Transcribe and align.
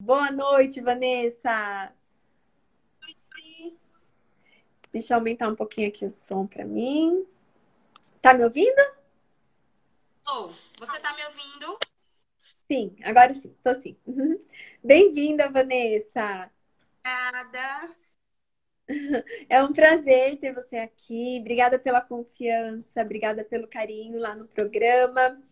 Boa 0.00 0.30
noite, 0.30 0.80
Vanessa. 0.80 1.92
Deixa 4.92 5.12
eu 5.12 5.18
aumentar 5.18 5.48
um 5.48 5.56
pouquinho 5.56 5.88
aqui 5.88 6.04
o 6.04 6.10
som 6.10 6.46
para 6.46 6.64
mim. 6.64 7.26
Tá 8.22 8.32
me 8.32 8.44
ouvindo? 8.44 8.80
Oh, 10.28 10.48
você 10.78 11.00
tá 11.00 11.14
me 11.14 11.24
ouvindo? 11.24 11.78
Sim, 12.70 12.96
agora 13.02 13.34
sim, 13.34 13.52
tô 13.62 13.74
sim. 13.74 13.96
Bem-vinda, 14.82 15.50
Vanessa. 15.50 16.50
Obrigada. 17.00 17.94
É 19.50 19.62
um 19.62 19.72
prazer 19.72 20.38
ter 20.38 20.54
você 20.54 20.78
aqui. 20.78 21.38
Obrigada 21.40 21.78
pela 21.78 22.00
confiança, 22.00 23.02
obrigada 23.02 23.44
pelo 23.44 23.68
carinho 23.68 24.18
lá 24.18 24.34
no 24.34 24.46
programa. 24.46 25.42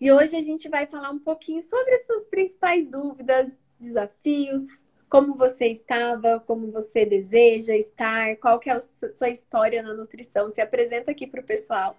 E 0.00 0.12
hoje 0.12 0.36
a 0.36 0.40
gente 0.40 0.68
vai 0.68 0.86
falar 0.86 1.10
um 1.10 1.18
pouquinho 1.18 1.62
sobre 1.62 1.94
as 1.94 2.06
suas 2.06 2.24
principais 2.24 2.88
dúvidas, 2.88 3.52
desafios, 3.78 4.62
como 5.08 5.36
você 5.36 5.66
estava, 5.66 6.38
como 6.40 6.70
você 6.70 7.04
deseja 7.04 7.74
estar, 7.74 8.36
qual 8.36 8.60
que 8.60 8.70
é 8.70 8.74
a 8.74 8.80
sua 8.80 9.28
história 9.28 9.82
na 9.82 9.94
nutrição. 9.94 10.50
Se 10.50 10.60
apresenta 10.60 11.10
aqui 11.10 11.26
para 11.26 11.40
o 11.40 11.46
pessoal. 11.46 11.98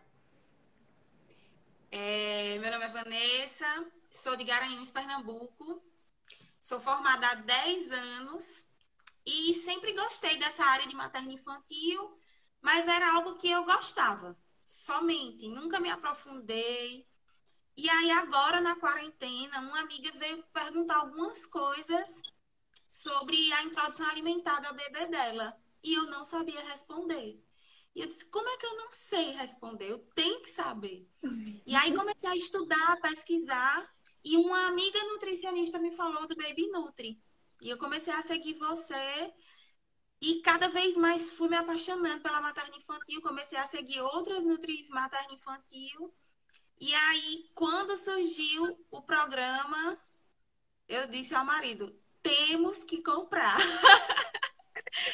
É, 1.92 2.58
meu 2.60 2.72
nome 2.72 2.86
é 2.86 2.90
Vanessa, 2.90 3.86
sou 4.10 4.36
de 4.36 4.44
Garanhuns, 4.44 4.92
Pernambuco. 4.92 5.82
Sou 6.62 6.80
formada 6.80 7.28
há 7.28 7.36
10 7.36 7.92
anos 7.92 8.66
e 9.26 9.54
sempre 9.56 9.94
gostei 9.94 10.38
dessa 10.38 10.64
área 10.64 10.88
de 10.88 10.96
materno 10.96 11.32
infantil, 11.32 12.18
mas 12.62 12.88
era 12.88 13.16
algo 13.16 13.38
que 13.38 13.50
eu 13.50 13.66
gostava 13.66 14.38
somente, 14.66 15.50
nunca 15.50 15.80
me 15.80 15.90
aprofundei. 15.90 17.09
E 17.82 17.90
aí 17.90 18.12
agora 18.12 18.60
na 18.60 18.76
quarentena, 18.76 19.62
uma 19.62 19.80
amiga 19.80 20.12
veio 20.18 20.44
perguntar 20.52 20.98
algumas 20.98 21.46
coisas 21.46 22.22
sobre 22.90 23.38
a 23.54 23.64
introdução 23.64 24.06
alimentar 24.10 24.60
da 24.60 24.74
bebê 24.74 25.06
dela. 25.06 25.58
E 25.82 25.94
eu 25.94 26.04
não 26.08 26.26
sabia 26.26 26.62
responder. 26.66 27.42
E 27.96 28.02
eu 28.02 28.08
disse, 28.08 28.26
como 28.26 28.50
é 28.50 28.58
que 28.58 28.66
eu 28.66 28.76
não 28.76 28.92
sei 28.92 29.32
responder? 29.32 29.92
Eu 29.92 30.00
tenho 30.14 30.42
que 30.42 30.50
saber. 30.50 31.08
E 31.66 31.74
aí 31.74 31.96
comecei 31.96 32.30
a 32.30 32.36
estudar, 32.36 32.92
a 32.92 33.00
pesquisar. 33.00 33.90
E 34.26 34.36
uma 34.36 34.68
amiga 34.68 35.02
nutricionista 35.06 35.80
me 35.80 35.92
falou 35.92 36.28
do 36.28 36.36
Baby 36.36 36.68
Nutri. 36.68 37.18
E 37.62 37.70
eu 37.70 37.78
comecei 37.78 38.12
a 38.14 38.22
seguir 38.22 38.56
você. 38.56 39.34
E 40.22 40.42
cada 40.42 40.68
vez 40.68 40.98
mais 40.98 41.32
fui 41.32 41.48
me 41.48 41.56
apaixonando 41.56 42.22
pela 42.22 42.42
materna 42.42 42.76
infantil. 42.76 43.22
Comecei 43.22 43.58
a 43.58 43.68
seguir 43.68 44.02
outras 44.02 44.44
nutris 44.44 44.90
materna 44.90 45.34
infantil. 45.34 46.14
E 46.80 46.94
aí, 46.94 47.50
quando 47.54 47.98
surgiu 47.98 48.80
o 48.90 49.02
programa, 49.02 50.00
eu 50.88 51.08
disse 51.08 51.36
ao 51.36 51.46
marido: 51.46 51.94
temos 52.22 52.84
que 52.84 53.02
comprar. 53.02 53.56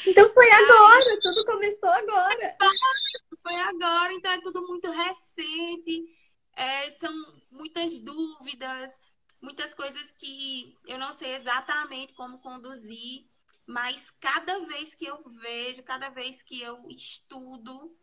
Então 0.07 0.31
foi 0.33 0.49
agora, 0.49 1.11
aí, 1.11 1.19
tudo 1.19 1.45
começou 1.45 1.89
agora. 1.89 2.57
Foi 3.43 3.55
agora, 3.55 4.13
então 4.13 4.31
é 4.31 4.41
tudo 4.41 4.65
muito 4.67 4.89
recente, 4.89 6.17
é, 6.55 6.89
são 6.91 7.13
muitas 7.51 7.99
dúvidas, 7.99 8.99
muitas 9.39 9.75
coisas 9.75 10.11
que 10.17 10.75
eu 10.87 10.97
não 10.97 11.11
sei 11.11 11.35
exatamente 11.35 12.13
como 12.13 12.39
conduzir, 12.39 13.27
mas 13.67 14.09
cada 14.19 14.59
vez 14.65 14.95
que 14.95 15.05
eu 15.05 15.21
vejo, 15.41 15.83
cada 15.83 16.09
vez 16.09 16.41
que 16.41 16.59
eu 16.59 16.87
estudo, 16.89 17.95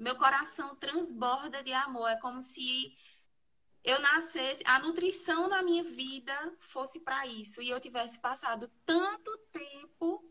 meu 0.00 0.16
coração 0.16 0.74
transborda 0.76 1.62
de 1.62 1.72
amor. 1.72 2.08
É 2.08 2.18
como 2.18 2.40
se 2.42 2.96
eu 3.84 4.00
nascesse, 4.00 4.62
a 4.66 4.78
nutrição 4.78 5.48
na 5.48 5.62
minha 5.62 5.84
vida 5.84 6.54
fosse 6.58 7.00
para 7.00 7.26
isso 7.26 7.60
e 7.60 7.68
eu 7.68 7.78
tivesse 7.78 8.18
passado 8.18 8.70
tanto 8.84 9.36
tempo 9.52 10.24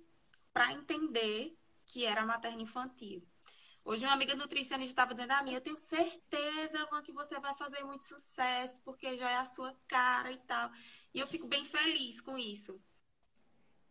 para 0.52 0.73
entender 0.73 1.56
que 1.86 2.06
era 2.06 2.26
materno 2.26 2.61
infantil. 2.61 3.23
Hoje 3.86 4.06
uma 4.06 4.14
amiga 4.14 4.36
nutricionista 4.36 4.92
estava 4.92 5.14
dizendo 5.14 5.31
a 5.31 5.42
mim, 5.42 5.54
eu 5.54 5.61
tenho 5.61 5.77
certeza, 5.77 6.86
Van, 6.92 7.02
que 7.02 7.11
você 7.11 7.39
vai 7.39 7.55
fazer 7.55 7.83
muito 7.83 8.04
sucesso, 8.04 8.82
porque 8.82 9.15
já 9.15 9.30
é 9.30 9.38
a 9.38 9.45
sua 9.45 9.76
cara 9.88 10.32
e 10.32 10.38
tal. 10.38 10.71
E 11.14 11.20
eu 11.20 11.27
fico 11.27 11.48
bem 11.48 11.64
feliz 11.65 12.21
com 12.21 12.38
isso. 12.38 12.80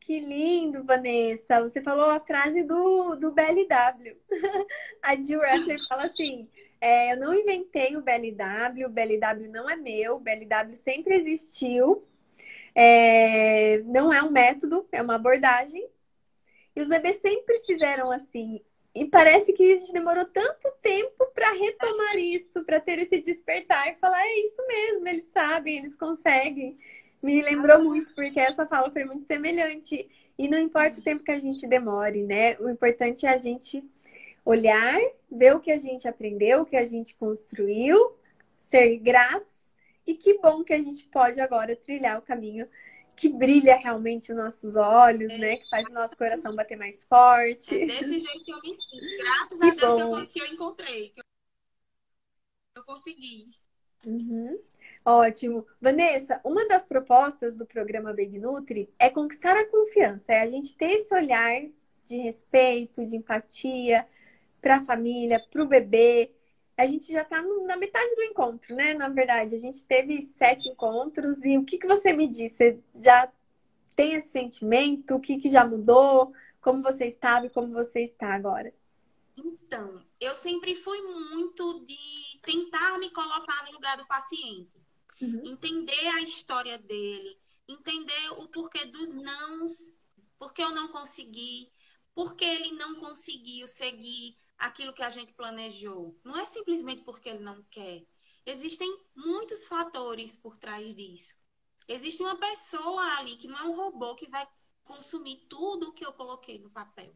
Que 0.08 0.18
lindo, 0.20 0.84
Vanessa. 0.84 1.60
Você 1.60 1.82
falou 1.82 2.06
a 2.06 2.18
frase 2.18 2.62
do, 2.62 3.14
do 3.16 3.30
BLW. 3.30 4.16
a 5.02 5.14
Jill 5.14 5.38
Rapley 5.38 5.76
fala 5.86 6.04
assim, 6.04 6.48
é, 6.80 7.12
eu 7.12 7.18
não 7.18 7.34
inventei 7.34 7.94
o 7.94 8.00
BLW, 8.00 8.86
o 8.86 8.88
BLW 8.88 9.50
não 9.50 9.68
é 9.68 9.76
meu, 9.76 10.16
o 10.16 10.18
BLW 10.18 10.74
sempre 10.76 11.14
existiu. 11.14 12.08
É, 12.74 13.82
não 13.82 14.10
é 14.10 14.22
um 14.22 14.30
método, 14.30 14.88
é 14.90 15.02
uma 15.02 15.16
abordagem. 15.16 15.86
E 16.74 16.80
os 16.80 16.88
bebês 16.88 17.16
sempre 17.16 17.60
fizeram 17.66 18.10
assim. 18.10 18.62
E 18.94 19.04
parece 19.04 19.52
que 19.52 19.74
a 19.74 19.76
gente 19.76 19.92
demorou 19.92 20.24
tanto 20.24 20.72
tempo 20.80 21.26
para 21.34 21.52
retomar 21.52 22.16
isso, 22.16 22.64
para 22.64 22.80
ter 22.80 22.98
esse 22.98 23.20
despertar 23.20 23.86
e 23.92 23.96
falar: 23.96 24.22
é 24.22 24.38
isso 24.38 24.66
mesmo, 24.66 25.06
eles 25.06 25.30
sabem, 25.32 25.76
eles 25.76 25.94
conseguem. 25.96 26.78
Me 27.22 27.42
lembrou 27.42 27.82
muito, 27.82 28.14
porque 28.14 28.38
essa 28.38 28.66
fala 28.66 28.90
foi 28.90 29.04
muito 29.04 29.26
semelhante. 29.26 30.08
E 30.38 30.48
não 30.48 30.58
importa 30.58 31.00
o 31.00 31.02
tempo 31.02 31.24
que 31.24 31.32
a 31.32 31.38
gente 31.38 31.66
demore, 31.66 32.22
né? 32.22 32.56
O 32.58 32.68
importante 32.68 33.26
é 33.26 33.30
a 33.30 33.38
gente 33.38 33.84
olhar, 34.44 35.00
ver 35.30 35.54
o 35.54 35.60
que 35.60 35.72
a 35.72 35.78
gente 35.78 36.06
aprendeu, 36.06 36.62
o 36.62 36.66
que 36.66 36.76
a 36.76 36.84
gente 36.84 37.14
construiu, 37.16 38.16
ser 38.58 38.96
gratos 38.98 39.62
e 40.06 40.14
que 40.14 40.38
bom 40.38 40.64
que 40.64 40.72
a 40.72 40.80
gente 40.80 41.04
pode 41.04 41.40
agora 41.40 41.76
trilhar 41.76 42.18
o 42.18 42.22
caminho 42.22 42.68
que 43.18 43.28
brilha 43.28 43.76
realmente 43.76 44.30
os 44.30 44.38
nossos 44.38 44.76
olhos, 44.76 45.30
é. 45.30 45.38
né? 45.38 45.56
Que 45.56 45.68
faz 45.68 45.84
o 45.86 45.92
nosso 45.92 46.16
coração 46.16 46.54
bater 46.54 46.78
mais 46.78 47.04
forte. 47.04 47.74
É 47.74 47.84
desse 47.84 48.18
jeito 48.20 48.44
que 48.44 48.52
eu 48.52 48.60
me 48.62 48.72
sinto. 48.72 49.24
Graças 49.24 49.60
que 49.60 49.66
a 49.66 49.70
Deus 49.70 49.94
que 49.94 50.00
eu, 50.00 50.26
que 50.26 50.40
eu, 50.40 50.46
encontrei, 50.54 51.08
que 51.10 51.20
eu, 52.76 52.84
consegui. 52.84 53.46
Uhum. 54.06 54.56
Ótimo. 55.10 55.66
Vanessa, 55.80 56.38
uma 56.44 56.68
das 56.68 56.84
propostas 56.84 57.56
do 57.56 57.64
programa 57.64 58.10
Baby 58.10 58.38
Nutri 58.38 58.92
é 58.98 59.08
conquistar 59.08 59.56
a 59.56 59.64
confiança, 59.64 60.34
é 60.34 60.42
a 60.42 60.46
gente 60.46 60.76
ter 60.76 60.96
esse 60.96 61.14
olhar 61.14 61.62
de 62.04 62.18
respeito, 62.18 63.06
de 63.06 63.16
empatia, 63.16 64.06
para 64.60 64.76
a 64.76 64.84
família, 64.84 65.42
para 65.50 65.62
o 65.62 65.66
bebê. 65.66 66.28
A 66.76 66.86
gente 66.86 67.10
já 67.10 67.22
está 67.22 67.40
na 67.40 67.78
metade 67.78 68.14
do 68.14 68.22
encontro, 68.22 68.76
né? 68.76 68.92
Na 68.92 69.08
verdade, 69.08 69.54
a 69.54 69.58
gente 69.58 69.82
teve 69.82 70.20
sete 70.36 70.68
encontros 70.68 71.42
e 71.42 71.56
o 71.56 71.64
que, 71.64 71.78
que 71.78 71.86
você 71.86 72.12
me 72.12 72.28
disse? 72.28 72.54
Você 72.54 72.78
já 73.00 73.32
tem 73.96 74.12
esse 74.12 74.28
sentimento? 74.28 75.14
O 75.14 75.20
que, 75.20 75.38
que 75.38 75.48
já 75.48 75.66
mudou? 75.66 76.30
Como 76.60 76.82
você 76.82 77.06
estava 77.06 77.46
e 77.46 77.50
como 77.50 77.72
você 77.72 78.00
está 78.00 78.34
agora? 78.34 78.74
Então, 79.38 80.02
eu 80.20 80.34
sempre 80.34 80.74
fui 80.74 81.00
muito 81.00 81.82
de 81.86 81.96
tentar 82.42 82.98
me 82.98 83.08
colocar 83.10 83.64
no 83.64 83.72
lugar 83.72 83.96
do 83.96 84.06
paciente, 84.06 84.86
uhum. 85.20 85.42
entender 85.46 86.06
a 86.08 86.22
história 86.22 86.78
dele, 86.78 87.38
entender 87.68 88.32
o 88.38 88.48
porquê 88.48 88.84
dos 88.86 89.12
nãos, 89.14 89.92
porque 90.38 90.62
eu 90.62 90.70
não 90.70 90.88
consegui, 90.88 91.70
porque 92.14 92.44
ele 92.44 92.72
não 92.72 92.96
conseguiu 92.96 93.68
seguir 93.68 94.36
aquilo 94.56 94.92
que 94.92 95.02
a 95.02 95.10
gente 95.10 95.32
planejou. 95.34 96.18
Não 96.24 96.36
é 96.36 96.44
simplesmente 96.44 97.04
porque 97.04 97.28
ele 97.28 97.40
não 97.40 97.62
quer. 97.64 98.04
Existem 98.44 98.90
muitos 99.14 99.66
fatores 99.66 100.36
por 100.36 100.56
trás 100.56 100.94
disso. 100.94 101.36
Existe 101.86 102.22
uma 102.22 102.36
pessoa 102.36 103.02
ali 103.18 103.36
que 103.36 103.48
não 103.48 103.58
é 103.58 103.62
um 103.64 103.76
robô 103.76 104.14
que 104.14 104.28
vai 104.28 104.46
consumir 104.84 105.46
tudo 105.48 105.88
o 105.88 105.92
que 105.92 106.04
eu 106.04 106.12
coloquei 106.12 106.58
no 106.58 106.70
papel. 106.70 107.14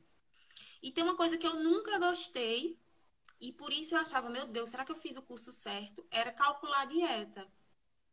E 0.82 0.90
tem 0.90 1.04
uma 1.04 1.16
coisa 1.16 1.38
que 1.38 1.46
eu 1.46 1.54
nunca 1.56 1.98
gostei, 1.98 2.78
e 3.40 3.52
por 3.52 3.72
isso 3.72 3.94
eu 3.94 3.98
achava, 3.98 4.28
meu 4.28 4.46
Deus, 4.46 4.70
será 4.70 4.84
que 4.84 4.92
eu 4.92 4.96
fiz 4.96 5.16
o 5.16 5.22
curso 5.22 5.52
certo? 5.52 6.06
Era 6.10 6.32
calcular 6.32 6.82
a 6.82 6.84
dieta. 6.84 7.52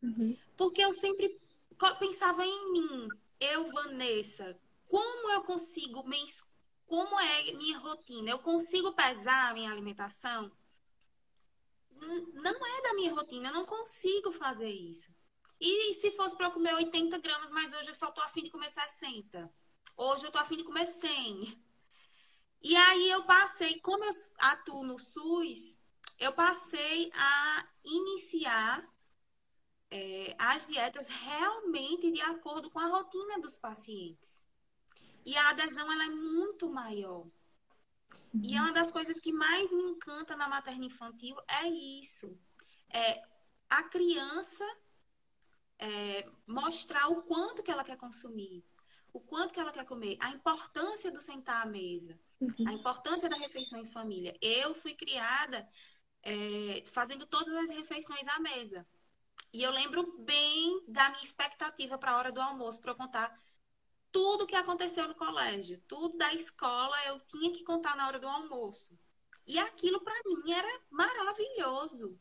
Uhum. 0.01 0.37
Porque 0.57 0.81
eu 0.81 0.93
sempre 0.93 1.39
pensava 1.99 2.45
em 2.45 2.71
mim, 2.71 3.07
eu, 3.39 3.67
Vanessa, 3.67 4.59
como 4.87 5.29
eu 5.31 5.41
consigo 5.43 6.03
como 6.85 7.19
é 7.19 7.51
minha 7.53 7.77
rotina? 7.77 8.31
Eu 8.31 8.39
consigo 8.39 8.93
pesar 8.93 9.51
a 9.51 9.53
minha 9.53 9.71
alimentação? 9.71 10.51
Não 12.33 12.65
é 12.65 12.81
da 12.81 12.93
minha 12.95 13.13
rotina, 13.13 13.49
eu 13.49 13.53
não 13.53 13.65
consigo 13.65 14.31
fazer 14.31 14.69
isso. 14.69 15.11
E 15.61 15.93
se 15.95 16.11
fosse 16.11 16.35
para 16.35 16.47
eu 16.47 16.51
comer 16.51 16.73
80 16.73 17.17
gramas, 17.19 17.51
mas 17.51 17.73
hoje 17.73 17.89
eu 17.89 17.95
só 17.95 18.11
tô 18.11 18.21
afim 18.21 18.43
de 18.43 18.49
comer 18.49 18.69
60. 18.69 19.53
Hoje 19.95 20.25
eu 20.25 20.31
tô 20.31 20.39
afim 20.39 20.57
de 20.57 20.63
comer 20.63 20.87
100. 20.87 21.61
E 22.61 22.75
aí 22.75 23.09
eu 23.09 23.23
passei, 23.25 23.79
como 23.81 24.03
eu 24.03 24.11
atuo 24.39 24.83
no 24.83 24.97
SUS, 24.97 25.77
eu 26.17 26.33
passei 26.33 27.09
a 27.13 27.69
iniciar 27.83 28.87
é, 29.91 30.35
as 30.37 30.65
dietas 30.65 31.07
realmente 31.07 32.11
de 32.11 32.21
acordo 32.21 32.69
com 32.69 32.79
a 32.79 32.87
rotina 32.87 33.39
dos 33.39 33.57
pacientes. 33.57 34.43
E 35.25 35.35
a 35.35 35.49
adesão 35.49 35.91
ela 35.91 36.05
é 36.05 36.09
muito 36.09 36.69
maior. 36.69 37.27
Uhum. 38.33 38.41
E 38.43 38.55
é 38.55 38.61
uma 38.61 38.71
das 38.71 38.91
coisas 38.91 39.19
que 39.19 39.31
mais 39.31 39.71
me 39.71 39.83
encanta 39.83 40.35
na 40.35 40.47
materna 40.47 40.85
infantil 40.85 41.35
é 41.47 41.67
isso. 41.67 42.37
É 42.91 43.21
a 43.69 43.83
criança 43.83 44.65
é, 45.77 46.29
mostrar 46.47 47.07
o 47.09 47.21
quanto 47.23 47.61
que 47.61 47.71
ela 47.71 47.83
quer 47.83 47.97
consumir, 47.97 48.63
o 49.13 49.19
quanto 49.19 49.53
que 49.53 49.59
ela 49.59 49.71
quer 49.71 49.85
comer, 49.85 50.17
a 50.19 50.29
importância 50.31 51.11
do 51.11 51.21
sentar 51.21 51.65
à 51.65 51.69
mesa, 51.69 52.19
uhum. 52.39 52.67
a 52.67 52.73
importância 52.73 53.29
da 53.29 53.37
refeição 53.37 53.79
em 53.79 53.85
família. 53.85 54.35
Eu 54.41 54.73
fui 54.73 54.93
criada 54.93 55.67
é, 56.23 56.83
fazendo 56.87 57.25
todas 57.25 57.53
as 57.55 57.69
refeições 57.69 58.27
à 58.27 58.39
mesa. 58.39 58.87
E 59.51 59.63
eu 59.63 59.71
lembro 59.71 60.15
bem 60.19 60.83
da 60.87 61.09
minha 61.09 61.23
expectativa 61.23 61.97
para 61.97 62.11
a 62.11 62.17
hora 62.17 62.31
do 62.31 62.41
almoço, 62.41 62.79
para 62.79 62.91
eu 62.91 62.95
contar 62.95 63.35
tudo 64.11 64.45
que 64.45 64.55
aconteceu 64.55 65.07
no 65.07 65.15
colégio, 65.15 65.81
tudo 65.87 66.17
da 66.17 66.33
escola 66.33 66.95
eu 67.05 67.19
tinha 67.21 67.51
que 67.51 67.63
contar 67.63 67.95
na 67.95 68.07
hora 68.07 68.19
do 68.19 68.27
almoço. 68.27 68.97
E 69.47 69.57
aquilo 69.57 70.01
para 70.01 70.13
mim 70.25 70.51
era 70.51 70.81
maravilhoso. 70.89 72.19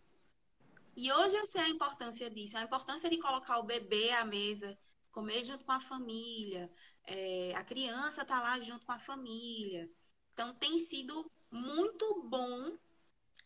E 0.97 1.13
hoje 1.13 1.37
eu 1.37 1.47
sei 1.47 1.61
a 1.63 1.69
importância 1.69 2.31
disso, 2.31 2.57
a 2.57 2.63
importância 2.63 3.09
de 3.09 3.19
colocar 3.19 3.59
o 3.59 3.63
bebê 3.63 4.11
à 4.11 4.25
mesa, 4.25 4.79
comer 5.13 5.43
junto 5.45 5.65
com 5.65 5.73
a 5.73 5.81
família, 5.81 6.71
é, 7.05 7.55
a 7.55 7.63
criança 7.63 8.25
tá 8.25 8.41
lá 8.41 8.59
junto 8.61 8.85
com 8.85 8.93
a 8.93 8.99
família. 8.99 9.89
Então 10.33 10.55
tem 10.55 10.79
sido 10.79 11.31
muito 11.51 12.23
bom 12.23 12.77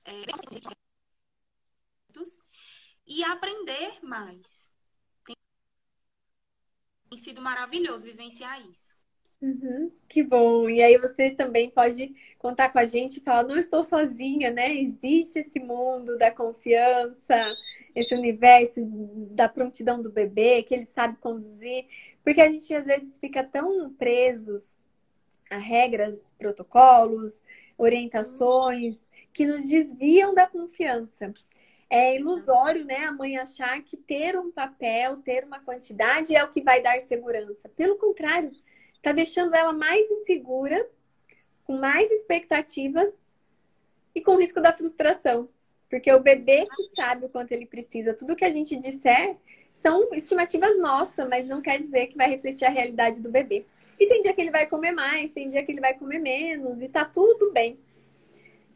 é, 0.05 0.23
e 3.07 3.23
aprender 3.25 3.99
mais. 4.03 4.71
Tem 7.09 7.19
sido 7.19 7.43
maravilhoso 7.43 8.05
vivenciar 8.05 8.61
isso. 8.69 8.97
Uhum, 9.41 9.91
que 10.09 10.23
bom. 10.23 10.69
E 10.71 10.81
aí 10.81 10.97
você 10.99 11.31
também 11.31 11.69
pode 11.69 12.15
contar 12.39 12.71
com 12.71 12.79
a 12.79 12.85
gente 12.85 13.17
e 13.17 13.23
falar, 13.23 13.43
não 13.43 13.59
estou 13.59 13.83
sozinha, 13.83 14.51
né? 14.53 14.73
Existe 14.75 15.41
esse 15.41 15.59
mundo 15.59 16.17
da 16.17 16.31
confiança, 16.31 17.53
esse 17.95 18.15
universo 18.15 18.81
da 19.33 19.49
prontidão 19.49 20.01
do 20.01 20.13
bebê, 20.13 20.63
que 20.63 20.73
ele 20.73 20.87
sabe 20.87 21.19
conduzir. 21.19 21.87
Porque 22.23 22.41
a 22.41 22.49
gente 22.49 22.73
às 22.73 22.87
vezes 22.87 23.19
fica 23.19 23.43
tão 23.43 23.93
presos 23.95 24.77
a 25.51 25.59
regras, 25.59 26.25
protocolos, 26.39 27.41
orientações 27.77 29.01
que 29.33 29.45
nos 29.45 29.67
desviam 29.67 30.35
da 30.35 30.47
confiança. 30.47 31.35
É 31.95 32.17
ilusório, 32.17 32.87
né, 32.87 33.05
a 33.05 33.13
mãe 33.13 33.37
achar 33.37 33.83
que 33.83 33.99
ter 33.99 34.35
um 34.39 34.51
papel, 34.51 35.19
ter 35.19 35.45
uma 35.45 35.61
quantidade 35.61 36.35
é 36.35 36.43
o 36.43 36.49
que 36.49 36.63
vai 36.63 36.81
dar 36.81 36.99
segurança. 37.03 37.69
Pelo 37.69 37.99
contrário, 37.99 38.51
está 38.95 39.13
deixando 39.13 39.55
ela 39.55 39.75
mais 39.75 40.11
insegura, 40.11 40.89
com 41.65 41.77
mais 41.77 42.11
expectativas 42.11 43.13
e 44.15 44.23
com 44.23 44.37
risco 44.37 44.59
da 44.59 44.73
frustração. 44.73 45.51
Porque 45.91 46.11
o 46.11 46.19
bebê 46.19 46.65
que 46.65 46.97
sabe 46.97 47.27
o 47.27 47.29
quanto 47.29 47.53
ele 47.53 47.67
precisa, 47.67 48.15
tudo 48.15 48.35
que 48.35 48.47
a 48.47 48.51
gente 48.51 48.75
disser 48.75 49.37
são 49.75 50.09
estimativas 50.15 50.79
nossas, 50.79 51.29
mas 51.29 51.47
não 51.47 51.61
quer 51.61 51.79
dizer 51.79 52.07
que 52.07 52.17
vai 52.17 52.31
refletir 52.31 52.65
a 52.65 52.71
realidade 52.71 53.21
do 53.21 53.31
bebê. 53.31 53.67
E 54.01 54.07
tem 54.07 54.23
dia 54.23 54.33
que 54.33 54.41
ele 54.41 54.51
vai 54.51 54.67
comer 54.67 54.93
mais, 54.93 55.31
tem 55.31 55.51
dia 55.51 55.63
que 55.63 55.71
ele 55.71 55.83
vai 55.83 55.93
comer 55.93 56.21
menos, 56.21 56.81
e 56.81 56.89
tá 56.89 57.05
tudo 57.05 57.53
bem. 57.53 57.79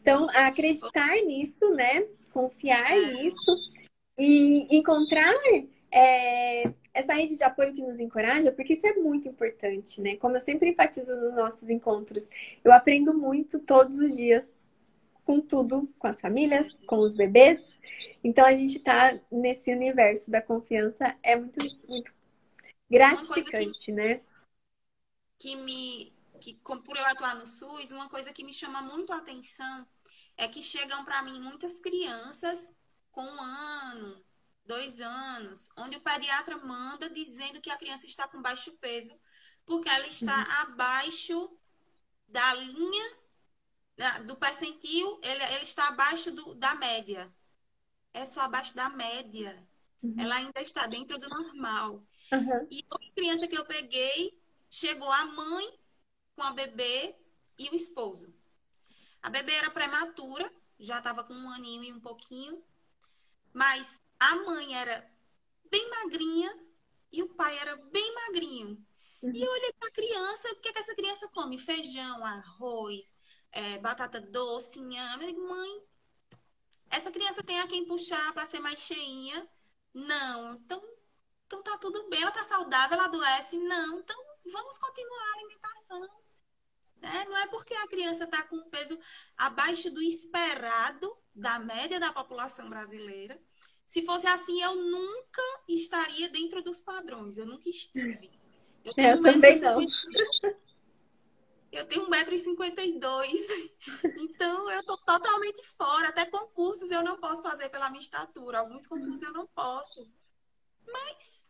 Então, 0.03 0.29
acreditar 0.35 1.17
nisso, 1.23 1.71
né? 1.71 2.07
Confiar 2.37 2.95
nisso 3.15 3.57
e 4.19 4.77
encontrar 4.77 5.33
é, 5.91 6.71
essa 6.93 7.15
rede 7.15 7.35
de 7.35 7.43
apoio 7.43 7.73
que 7.73 7.81
nos 7.81 7.99
encoraja, 7.99 8.53
porque 8.53 8.75
isso 8.75 8.87
é 8.87 8.93
muito 8.93 9.27
importante, 9.27 10.03
né? 10.03 10.17
Como 10.17 10.37
eu 10.37 10.41
sempre 10.43 10.69
enfatizo 10.69 11.17
nos 11.17 11.35
nossos 11.35 11.71
encontros, 11.71 12.29
eu 12.63 12.71
aprendo 12.73 13.15
muito 13.15 13.59
todos 13.61 13.97
os 13.97 14.15
dias 14.15 14.53
com 15.25 15.41
tudo, 15.41 15.91
com 15.99 16.07
as 16.07 16.21
famílias, 16.21 16.79
com 16.87 16.99
os 16.99 17.15
bebês. 17.15 17.75
Então 18.23 18.45
a 18.45 18.53
gente 18.53 18.81
tá 18.81 19.19
nesse 19.33 19.73
universo 19.73 20.31
da 20.31 20.43
confiança 20.43 21.17
é 21.23 21.37
muito, 21.37 21.59
muito 21.89 22.13
gratificante, 22.91 23.87
que, 23.87 23.93
né? 23.93 24.21
Que 25.39 25.57
me 25.57 26.13
que 26.39 26.53
por 26.55 26.99
eu 26.99 27.07
atuar 27.07 27.35
no 27.35 27.47
SUS, 27.47 27.93
uma 27.93 28.11
coisa 28.11 28.31
que 28.31 28.45
me 28.45 28.53
chama 28.53 28.83
muito 28.83 29.11
a 29.11 29.17
atenção 29.17 29.87
é 30.37 30.49
que 30.49 30.63
chegam 30.63 31.05
para 31.05 31.23
mim 31.23 31.41
muitas 31.41 31.81
crianças 31.81 32.71
com 33.11 33.25
um 33.25 33.41
ano, 33.41 34.25
dois 34.65 35.01
anos, 35.01 35.71
onde 35.77 35.97
o 35.97 36.01
pediatra 36.01 36.57
manda 36.59 37.09
dizendo 37.09 37.61
que 37.61 37.71
a 37.71 37.79
criança 37.79 38.07
está 38.07 38.29
com 38.29 38.43
baixo 38.43 38.77
peso, 38.79 39.19
porque 39.65 39.89
ela 39.89 40.07
está 40.07 40.37
uhum. 40.37 40.73
abaixo 40.73 41.59
da 42.29 42.55
linha 42.55 43.17
do 44.27 44.37
percentil, 44.37 45.19
ele, 45.23 45.43
ele 45.55 45.63
está 45.63 45.89
abaixo 45.89 46.31
do, 46.31 46.55
da 46.55 46.75
média. 46.75 47.33
É 48.13 48.27
só 48.27 48.43
abaixo 48.43 48.75
da 48.75 48.91
média. 48.91 49.67
Uhum. 50.03 50.15
Ela 50.19 50.37
ainda 50.37 50.61
está 50.61 50.87
dentro 50.87 51.19
do 51.19 51.29
normal. 51.29 52.07
Uhum. 52.33 52.69
E 52.71 52.85
a 52.91 53.15
criança 53.15 53.49
que 53.49 53.57
eu 53.57 53.65
peguei, 53.65 54.39
chegou 54.71 55.11
a 55.11 55.25
mãe 55.25 55.79
com 56.35 56.43
a 56.43 56.53
bebê 56.53 57.17
e 57.59 57.71
o 57.71 57.75
esposo. 57.75 58.35
A 59.27 59.29
bebê 59.29 59.55
era 59.55 59.73
prematura, 59.73 60.49
já 60.79 60.99
estava 60.99 61.25
com 61.25 61.35
um 61.35 61.51
aninho 61.51 61.83
e 61.83 61.93
um 61.93 61.99
pouquinho, 61.99 62.63
mas 63.53 64.01
a 64.21 64.37
mãe 64.37 64.73
era 64.73 65.05
bem 65.69 65.91
magrinha 65.91 66.57
e 67.11 67.25
o 67.25 67.35
pai 67.35 67.59
era 67.59 67.75
bem 67.77 68.15
magrinho. 68.15 68.87
E 69.25 69.43
eu 69.43 69.51
olhei 69.51 69.73
para 69.73 69.89
a 69.89 69.93
criança, 69.93 70.49
o 70.53 70.61
que, 70.61 70.69
é 70.69 70.73
que 70.73 70.79
essa 70.79 70.95
criança 70.95 71.29
come? 71.35 71.59
Feijão, 71.59 72.25
arroz, 72.25 73.17
é, 73.51 73.79
batata 73.79 74.21
doce, 74.21 74.79
inhame. 74.79 75.33
Mãe, 75.33 75.83
essa 76.89 77.11
criança 77.11 77.43
tem 77.43 77.59
a 77.59 77.67
quem 77.67 77.85
puxar 77.85 78.33
para 78.33 78.47
ser 78.47 78.61
mais 78.61 78.79
cheinha? 78.79 79.45
Não. 79.93 80.55
Então, 80.55 80.81
então 81.49 81.65
tá 81.65 81.77
tudo 81.79 82.09
bem, 82.09 82.23
ela 82.23 82.31
tá 82.31 82.45
saudável, 82.45 82.97
ela 82.97 83.07
adoece? 83.07 83.59
Não. 83.59 83.99
Então 83.99 84.17
vamos 84.53 84.79
continuar 84.79 85.21
a 85.21 85.39
alimentação. 85.39 86.26
Né? 87.01 87.25
Não 87.25 87.37
é 87.37 87.47
porque 87.49 87.75
a 87.75 87.89
criança 87.89 88.25
está 88.25 88.43
com 88.43 88.57
um 88.57 88.69
peso 88.71 88.99
abaixo 89.37 89.91
do 89.91 90.03
esperado 90.03 91.15
da 91.35 91.59
média 91.59 92.01
da 92.01 92.13
população 92.13 92.69
brasileira. 92.69 93.39
Se 93.85 94.03
fosse 94.03 94.27
assim, 94.27 94.63
eu 94.63 94.75
nunca 94.75 95.43
estaria 95.69 96.29
dentro 96.29 96.63
dos 96.63 96.81
padrões. 96.81 97.39
Eu 97.39 97.47
nunca 97.47 97.69
estive. 97.69 98.31
Eu, 98.85 98.93
é, 98.97 99.13
eu 99.13 99.23
também 99.23 99.61
não. 99.61 99.81
Eu 101.73 101.87
tenho 101.87 102.09
1,52m. 102.09 103.71
Então, 104.19 104.71
eu 104.71 104.81
estou 104.81 104.97
totalmente 104.99 105.63
fora. 105.77 106.09
Até 106.09 106.27
concursos 106.27 106.91
eu 106.91 107.03
não 107.03 107.19
posso 107.19 107.43
fazer 107.43 107.69
pela 107.69 107.91
minha 107.91 108.01
estatura. 108.01 108.61
Alguns 108.61 108.87
concursos 108.87 109.23
eu 109.23 109.33
não 109.33 109.47
posso. 109.47 110.07
Mas. 110.87 111.46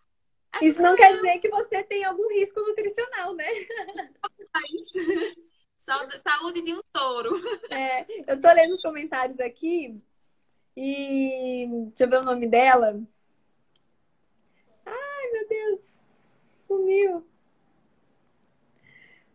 Isso 0.63 0.83
não 0.83 0.97
quer 0.97 1.15
dizer 1.15 1.39
que 1.39 1.51
você 1.51 1.83
tem 1.83 2.05
algum 2.05 2.29
risco 2.31 2.61
nutricional, 2.61 3.35
né? 3.35 3.47
Saúde 5.79 6.63
de 6.63 6.75
um 6.75 6.81
touro. 6.93 7.37
É, 7.71 8.05
eu 8.27 8.41
tô 8.41 8.53
lendo 8.53 8.75
os 8.75 8.83
comentários 8.83 9.39
aqui 9.39 10.03
e 10.77 11.69
deixa 11.89 12.05
eu 12.05 12.11
ver 12.11 12.19
o 12.19 12.25
nome 12.25 12.47
dela. 12.47 13.01
Ai, 14.85 15.31
meu 15.33 15.49
Deus, 15.49 15.81
sumiu. 16.67 17.27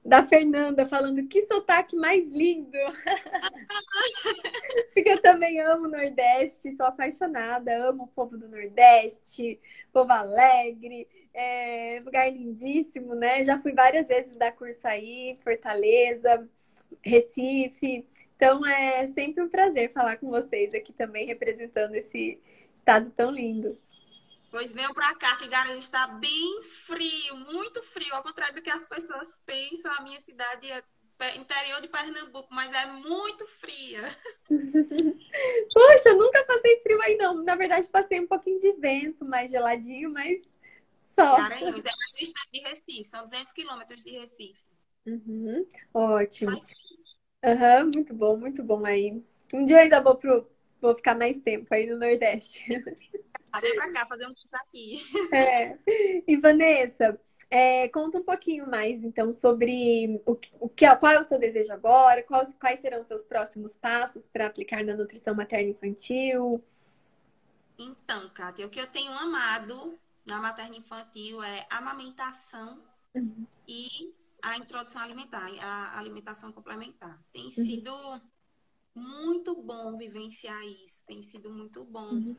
Da 0.04 0.24
Fernanda 0.24 0.88
falando 0.88 1.28
que 1.28 1.46
sotaque 1.46 1.96
mais 1.96 2.28
lindo. 2.30 2.78
Porque 4.94 5.10
eu 5.10 5.22
também 5.22 5.62
amo 5.62 5.86
o 5.86 5.92
Nordeste, 5.92 6.76
sou 6.76 6.88
apaixonada, 6.88 7.72
amo 7.88 8.04
o 8.04 8.08
povo 8.08 8.38
do 8.38 8.50
Nordeste, 8.50 9.60
povo 9.94 10.12
alegre, 10.12 11.08
é, 11.34 12.02
lugar 12.04 12.32
lindíssimo, 12.32 13.14
né? 13.14 13.44
Já 13.44 13.62
fui 13.62 13.74
várias 13.74 14.08
vezes 14.08 14.36
dar 14.36 14.52
curso 14.54 14.88
aí, 14.88 15.38
Fortaleza, 15.44 16.50
Recife. 17.04 18.06
Então 18.36 18.66
é 18.66 19.08
sempre 19.14 19.44
um 19.44 19.50
prazer 19.50 19.92
falar 19.94 20.18
com 20.18 20.30
vocês 20.30 20.74
aqui 20.74 20.92
também, 20.92 21.28
representando 21.28 21.94
esse 21.94 22.40
estado 22.76 23.12
tão 23.12 23.30
lindo. 23.30 23.78
Pois 24.52 24.74
venham 24.74 24.94
para 24.94 25.16
cá, 25.16 25.38
que 25.38 25.48
Garanhuns 25.48 25.86
está 25.86 26.08
bem 26.08 26.62
frio, 26.62 27.38
muito 27.38 27.82
frio, 27.82 28.14
ao 28.14 28.22
contrário 28.22 28.54
do 28.54 28.62
que 28.62 28.70
as 28.70 28.86
pessoas 28.86 29.40
pensam, 29.46 29.90
a 29.98 30.02
minha 30.02 30.20
cidade 30.20 30.70
é 30.70 30.84
interior 31.38 31.80
de 31.80 31.88
Pernambuco, 31.88 32.54
mas 32.54 32.70
é 32.74 32.86
muito 32.88 33.48
fria. 33.48 34.02
Poxa, 35.74 36.10
eu 36.10 36.18
nunca 36.18 36.44
passei 36.44 36.82
frio 36.82 37.02
aí 37.02 37.16
não. 37.16 37.42
Na 37.44 37.56
verdade, 37.56 37.88
passei 37.88 38.20
um 38.20 38.28
pouquinho 38.28 38.60
de 38.60 38.74
vento, 38.74 39.24
mais 39.24 39.50
geladinho, 39.50 40.12
mas 40.12 40.42
só. 41.02 41.38
Garanhuns 41.38 41.86
é 41.86 41.96
mais 41.96 42.12
distante 42.20 42.50
de 42.52 42.60
Recife, 42.60 43.06
são 43.06 43.24
200 43.24 43.54
quilômetros 43.54 44.04
de 44.04 44.12
Recife. 44.12 44.66
Uhum, 45.06 45.66
ótimo. 45.94 46.62
Uhum, 47.44 47.92
muito 47.96 48.14
bom, 48.14 48.38
muito 48.38 48.62
bom 48.64 48.86
aí. 48.86 49.24
Um 49.54 49.64
dia 49.64 49.78
eu 49.78 49.82
ainda 49.82 50.02
vou, 50.02 50.16
pro, 50.18 50.46
vou 50.82 50.94
ficar 50.94 51.16
mais 51.16 51.40
tempo 51.40 51.74
aí 51.74 51.86
no 51.86 51.98
Nordeste. 51.98 52.66
Vem 53.60 53.76
pra 53.76 53.92
cá 53.92 54.06
fazer 54.06 54.26
um 54.26 54.34
curso 54.34 54.48
aqui. 54.54 55.00
É. 55.34 55.78
E 56.28 56.38
Vanessa, 56.38 57.20
é, 57.50 57.90
conta 57.90 58.18
um 58.18 58.24
pouquinho 58.24 58.70
mais, 58.70 59.04
então, 59.04 59.34
sobre 59.34 60.22
o, 60.26 60.38
o 60.60 60.70
que, 60.70 60.96
qual 60.96 61.12
é 61.12 61.20
o 61.20 61.24
seu 61.24 61.38
desejo 61.38 61.74
agora, 61.74 62.24
quais, 62.24 62.54
quais 62.60 62.80
serão 62.80 63.02
os 63.02 63.08
seus 63.08 63.24
próximos 63.24 63.76
passos 63.76 64.26
para 64.26 64.46
aplicar 64.46 64.84
na 64.86 64.96
nutrição 64.96 65.36
materna 65.36 65.70
infantil. 65.70 66.64
Então, 67.78 68.30
Kátia, 68.30 68.66
o 68.66 68.70
que 68.70 68.80
eu 68.80 68.88
tenho 68.88 69.12
amado 69.12 70.00
na 70.26 70.40
materna 70.40 70.78
infantil 70.78 71.44
é 71.44 71.66
amamentação 71.70 72.82
uhum. 73.14 73.44
e 73.68 74.14
a 74.42 74.58
introdução 74.58 75.02
alimentar, 75.02 75.48
a 75.62 76.00
alimentação 76.00 76.52
complementar. 76.54 77.22
Tem 77.34 77.44
uhum. 77.44 77.50
sido 77.50 78.22
muito 78.96 79.62
bom 79.62 79.98
vivenciar 79.98 80.64
isso, 80.64 81.06
tem 81.06 81.22
sido 81.22 81.52
muito 81.52 81.84
bom. 81.84 82.12
Uhum. 82.12 82.38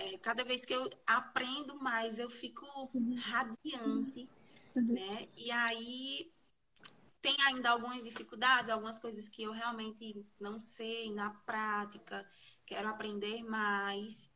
É, 0.00 0.18
cada 0.18 0.44
vez 0.44 0.64
que 0.64 0.74
eu 0.74 0.88
aprendo 1.06 1.78
mais, 1.78 2.18
eu 2.18 2.30
fico 2.30 2.66
radiante, 3.16 4.28
né? 4.74 5.28
E 5.36 5.50
aí 5.50 6.32
tem 7.20 7.36
ainda 7.46 7.70
algumas 7.70 8.02
dificuldades, 8.02 8.70
algumas 8.70 8.98
coisas 8.98 9.28
que 9.28 9.42
eu 9.42 9.52
realmente 9.52 10.24
não 10.40 10.60
sei 10.60 11.12
na 11.12 11.30
prática, 11.30 12.26
quero 12.64 12.88
aprender 12.88 13.42
mais. 13.42 14.30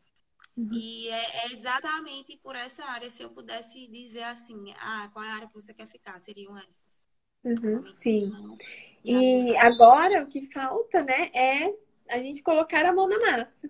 Uhum. 0.56 0.68
E 0.73 1.09
é, 1.09 1.47
é, 1.47 1.52
exatamente 1.52 2.37
por 2.37 2.54
essa 2.54 2.85
área, 2.85 3.09
se 3.11 3.23
eu 3.23 3.30
pudesse 3.30 3.87
dizer 3.88 4.25
assim, 4.25 4.73
ah, 4.78 5.09
qual 5.12 5.25
é 5.25 5.30
a 5.30 5.35
área 5.35 5.49
que 5.49 5.54
você 5.54 5.73
quer 5.73 5.87
ficar? 5.87 6.18
Seriam 6.21 6.56
essas. 6.59 7.02
Uhum, 7.42 7.83
sim. 7.94 8.30
E, 9.04 9.12
e 9.12 9.56
agora 9.56 10.23
o 10.23 10.26
que 10.26 10.50
falta, 10.50 11.02
né, 11.04 11.30
é 11.35 11.75
a 12.09 12.18
gente 12.23 12.42
colocar 12.42 12.85
a 12.87 12.92
mão 12.92 13.09
na 13.09 13.18
massa. 13.18 13.68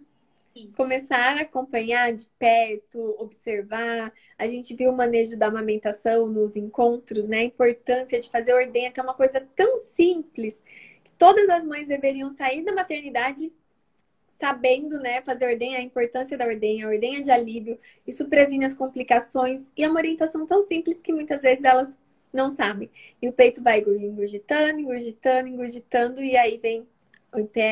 Começar 0.77 1.39
a 1.39 1.41
acompanhar 1.41 2.13
de 2.13 2.27
perto, 2.39 3.17
observar. 3.19 4.13
A 4.39 4.47
gente 4.47 4.73
viu 4.73 4.91
o 4.91 4.97
manejo 4.97 5.37
da 5.37 5.49
amamentação 5.49 6.29
nos 6.29 6.55
encontros, 6.55 7.27
né? 7.27 7.39
A 7.39 7.45
importância 7.45 8.21
de 8.21 8.31
fazer 8.31 8.55
ordenha, 8.55 8.93
que 8.93 9.01
é 9.01 9.03
uma 9.03 9.15
coisa 9.15 9.41
tão 9.57 9.79
simples, 9.79 10.63
que 11.03 11.11
todas 11.15 11.49
as 11.49 11.65
mães 11.65 11.89
deveriam 11.89 12.31
sair 12.31 12.63
da 12.65 12.73
maternidade 12.73 13.53
sabendo, 14.39 15.01
né, 15.01 15.23
fazer 15.23 15.47
ordenha, 15.47 15.79
a 15.79 15.83
importância 15.83 16.37
da 16.37 16.45
ordenha, 16.47 16.87
a 16.87 16.91
ordenha 16.91 17.21
de 17.23 17.31
alívio. 17.31 17.79
Isso 18.07 18.29
previne 18.29 18.65
as 18.65 18.75
complicações 18.75 19.65
e 19.77 19.83
é 19.83 19.89
uma 19.89 19.99
orientação 19.99 20.47
tão 20.47 20.63
simples 20.63 21.01
que 21.03 21.13
muitas 21.13 21.43
vezes 21.43 21.65
elas 21.65 21.97
não 22.33 22.51
sabem. 22.51 22.91
E 23.21 23.29
o 23.29 23.33
peito 23.33 23.63
vai 23.63 23.81
engurgitando, 23.81 24.81
engurgitando, 24.81 25.49
engurgitando, 25.49 26.23
e 26.23 26.37
aí 26.37 26.59
vem 26.59 26.87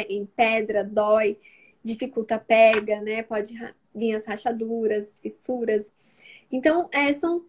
em 0.09 0.27
pedra, 0.27 0.83
dói 0.83 1.39
dificulta 1.83 2.37
a 2.37 2.39
pega, 2.39 3.01
né? 3.01 3.23
Pode 3.23 3.55
vir 3.95 4.15
as 4.15 4.25
rachaduras, 4.25 5.13
fissuras. 5.21 5.93
Então, 6.51 6.89
é, 6.93 7.13
são 7.13 7.45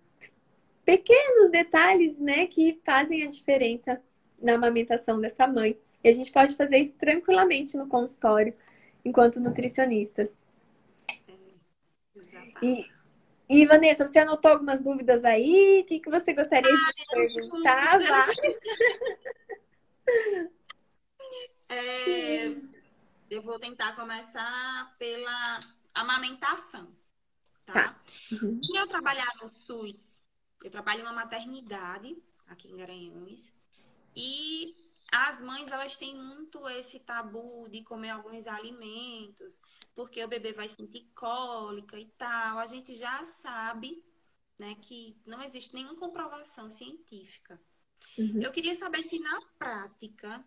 pequenos 0.86 1.50
detalhes, 1.50 2.20
né, 2.20 2.48
que 2.48 2.80
fazem 2.86 3.24
a 3.24 3.30
diferença 3.30 4.02
na 4.42 4.56
amamentação 4.56 5.20
dessa 5.20 5.48
mãe. 5.48 5.78
E 6.04 6.10
a 6.10 6.13
gente 6.13 6.32
pode 6.32 6.56
fazer 6.56 6.78
isso 6.78 6.94
tranquilamente 6.94 7.78
no 7.78 7.88
consultório, 7.88 8.54
enquanto 9.06 9.40
nutricionistas. 9.40 10.38
E, 12.62 12.86
e 13.50 13.66
Vanessa, 13.66 14.08
você 14.08 14.20
anotou 14.20 14.52
algumas 14.52 14.82
dúvidas 14.82 15.24
aí? 15.24 15.82
O 15.82 15.86
que, 15.86 16.00
que 16.00 16.10
você 16.10 16.34
gostaria 16.34 16.72
ah, 16.72 17.22
de 17.22 17.38
perguntar? 17.38 18.00
É, 21.70 22.50
eu 23.34 23.42
vou 23.42 23.58
tentar 23.58 23.96
começar 23.96 24.96
pela 24.98 25.60
amamentação, 25.96 26.96
tá? 27.66 27.74
tá. 27.74 28.02
Uhum. 28.32 28.62
E 28.63 28.80
eu 28.80 28.88
trabalhar 28.88 29.32
no 29.42 29.52
SUS, 29.66 30.20
eu 30.63 30.70
trabalho 30.70 31.02
em 31.02 31.04
uma 31.04 31.13
maternidade 31.13 32.16
aqui 32.48 32.70
em 32.70 32.78
Garanhuns 32.78 33.52
e 34.16 34.75
as 35.12 35.42
mães 35.42 35.72
elas 35.72 35.96
têm 35.96 36.16
muito 36.16 36.68
esse 36.70 37.00
tabu 37.00 37.68
de 37.70 37.82
comer 37.84 38.12
alguns 38.12 38.46
alimentos, 38.46 39.60
porque 39.96 40.24
o 40.24 40.28
bebê 40.28 40.54
vai 40.54 40.70
sentir 40.70 41.10
cólica 41.16 42.00
e 42.00 42.06
tal. 42.18 42.60
A 42.60 42.66
gente 42.66 42.96
já 42.96 43.24
sabe, 43.24 44.04
né, 44.60 44.75
que 44.75 45.16
não 45.25 45.42
existe 45.42 45.74
nenhuma 45.74 45.96
comprovação 45.96 46.70
científica. 46.70 47.60
Uhum. 48.18 48.42
Eu 48.42 48.52
queria 48.52 48.75
saber 48.75 49.04
se 49.04 49.20
na 49.20 49.42
prática 49.58 50.44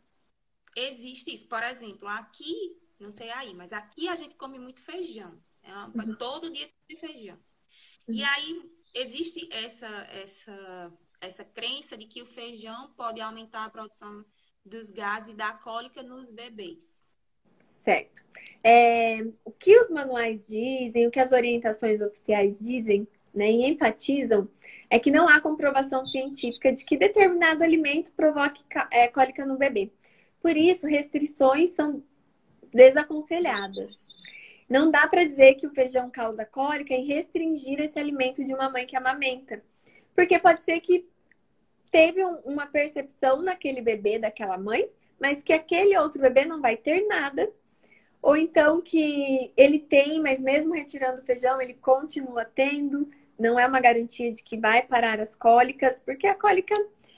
existe 0.77 1.35
isso. 1.35 1.49
Por 1.49 1.63
exemplo, 1.63 2.07
aqui, 2.07 2.77
não 3.01 3.11
sei 3.11 3.31
aí, 3.31 3.55
mas 3.55 3.73
aqui 3.73 4.09
a 4.09 4.15
gente 4.15 4.37
come 4.37 4.59
muito 4.59 4.83
feijão. 4.83 5.41
É 5.63 5.73
uma, 5.73 6.05
uhum. 6.05 6.15
Todo 6.17 6.51
dia 6.51 6.69
tem 6.87 6.99
feijão. 6.99 7.37
Uhum. 8.07 8.15
E 8.15 8.23
aí 8.23 8.71
existe 8.95 9.49
essa, 9.51 9.87
essa, 10.13 10.93
essa 11.21 11.45
crença 11.45 11.97
de 11.97 12.07
que 12.07 12.23
o 12.23 12.27
feijão 12.27 12.93
pode 12.97 13.21
aumentar 13.21 13.65
a 13.65 13.71
produção 13.71 14.25
dos 14.65 14.91
gases 14.91 15.35
da 15.35 15.53
cólica 15.53 16.03
nos 16.03 16.31
bebês. 16.31 17.05
Certo. 17.83 18.25
É, 18.65 19.21
o 19.45 19.53
que 19.53 19.79
os 19.79 19.89
manuais 19.91 20.49
dizem, 20.49 21.07
o 21.07 21.11
que 21.11 21.21
as 21.21 21.31
orientações 21.31 22.01
oficiais 22.01 22.59
dizem, 22.59 23.07
né, 23.33 23.49
e 23.51 23.65
enfatizam, 23.65 24.49
é 24.91 24.99
que 24.99 25.11
não 25.11 25.29
há 25.29 25.41
comprovação 25.41 26.05
científica 26.05 26.73
de 26.73 26.85
que 26.85 26.97
determinado 26.97 27.63
alimento 27.63 28.11
provoque 28.13 28.65
é, 28.91 29.07
cólica 29.09 29.45
no 29.45 29.57
bebê. 29.57 29.93
Por 30.47 30.57
isso, 30.57 30.87
restrições 30.87 31.71
são 31.71 32.05
desaconselhadas. 32.73 33.91
Não 34.69 34.93
dá 34.93 35.05
para 35.09 35.25
dizer 35.25 35.55
que 35.55 35.67
o 35.67 35.75
feijão 35.75 36.09
causa 36.09 36.45
cólica 36.45 36.95
e 36.95 37.05
restringir 37.05 37.81
esse 37.81 37.99
alimento 37.99 38.45
de 38.45 38.55
uma 38.55 38.71
mãe 38.71 38.87
que 38.87 38.95
amamenta. 38.95 39.61
Porque 40.15 40.39
pode 40.39 40.61
ser 40.61 40.79
que 40.79 41.05
teve 41.91 42.23
uma 42.45 42.65
percepção 42.65 43.43
naquele 43.43 43.83
bebê 43.83 44.21
daquela 44.21 44.57
mãe, 44.57 44.89
mas 45.21 45.43
que 45.43 45.53
aquele 45.53 45.99
outro 45.99 46.23
bebê 46.23 46.45
não 46.45 46.61
vai 46.61 46.77
ter 46.77 47.05
nada. 47.09 47.53
Ou 48.23 48.37
então 48.37 48.81
que 48.81 49.53
ele 49.57 49.81
tem, 49.81 50.21
mas 50.21 50.41
mesmo 50.41 50.73
retirando 50.73 51.23
o 51.23 51.27
feijão, 51.27 51.61
ele 51.61 51.75
continua 51.75 52.45
tendo. 52.45 53.11
Não 53.37 53.59
é 53.59 53.67
uma 53.67 53.81
garantia 53.81 54.33
de 54.33 54.45
que 54.45 54.57
vai 54.57 54.81
parar 54.81 55.19
as 55.19 55.35
cólicas, 55.35 56.01
porque 56.07 56.29
a 56.29 56.37
cólica 56.37 56.73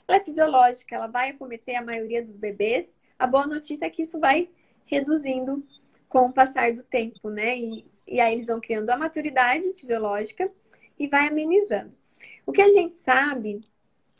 ela 0.07 0.17
é 0.17 0.25
fisiológica, 0.25 0.95
ela 0.95 1.05
vai 1.05 1.29
acometer 1.29 1.75
a 1.75 1.85
maioria 1.85 2.23
dos 2.23 2.35
bebês. 2.35 2.91
A 3.19 3.27
boa 3.27 3.45
notícia 3.45 3.85
é 3.85 3.89
que 3.89 4.03
isso 4.03 4.17
vai 4.17 4.49
reduzindo 4.85 5.61
com 6.07 6.27
o 6.27 6.33
passar 6.33 6.73
do 6.73 6.83
tempo, 6.83 7.29
né? 7.29 7.59
E, 7.59 7.85
e 8.07 8.19
aí 8.21 8.33
eles 8.33 8.47
vão 8.47 8.61
criando 8.61 8.89
a 8.89 8.97
maturidade 8.97 9.71
fisiológica 9.73 10.49
e 10.97 11.05
vai 11.05 11.27
amenizando. 11.27 11.93
O 12.45 12.53
que 12.53 12.61
a 12.61 12.69
gente 12.69 12.95
sabe 12.95 13.59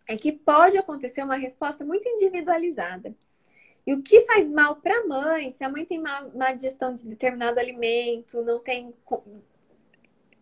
é 0.06 0.18
que 0.18 0.34
pode 0.34 0.78
acontecer 0.78 1.24
uma 1.24 1.38
resposta 1.38 1.86
muito 1.86 2.08
individualizada. 2.10 3.16
E 3.88 3.94
o 3.94 4.04
que 4.04 4.22
faz 4.22 4.50
mal 4.50 4.76
para 4.76 5.00
a 5.00 5.08
mãe, 5.08 5.50
se 5.50 5.64
a 5.64 5.70
mãe 5.70 5.86
tem 5.86 6.00
má, 6.00 6.28
má 6.36 6.52
digestão 6.52 6.94
de 6.94 7.08
determinado 7.08 7.58
alimento, 7.58 8.44
não 8.44 8.60
tem, 8.60 8.94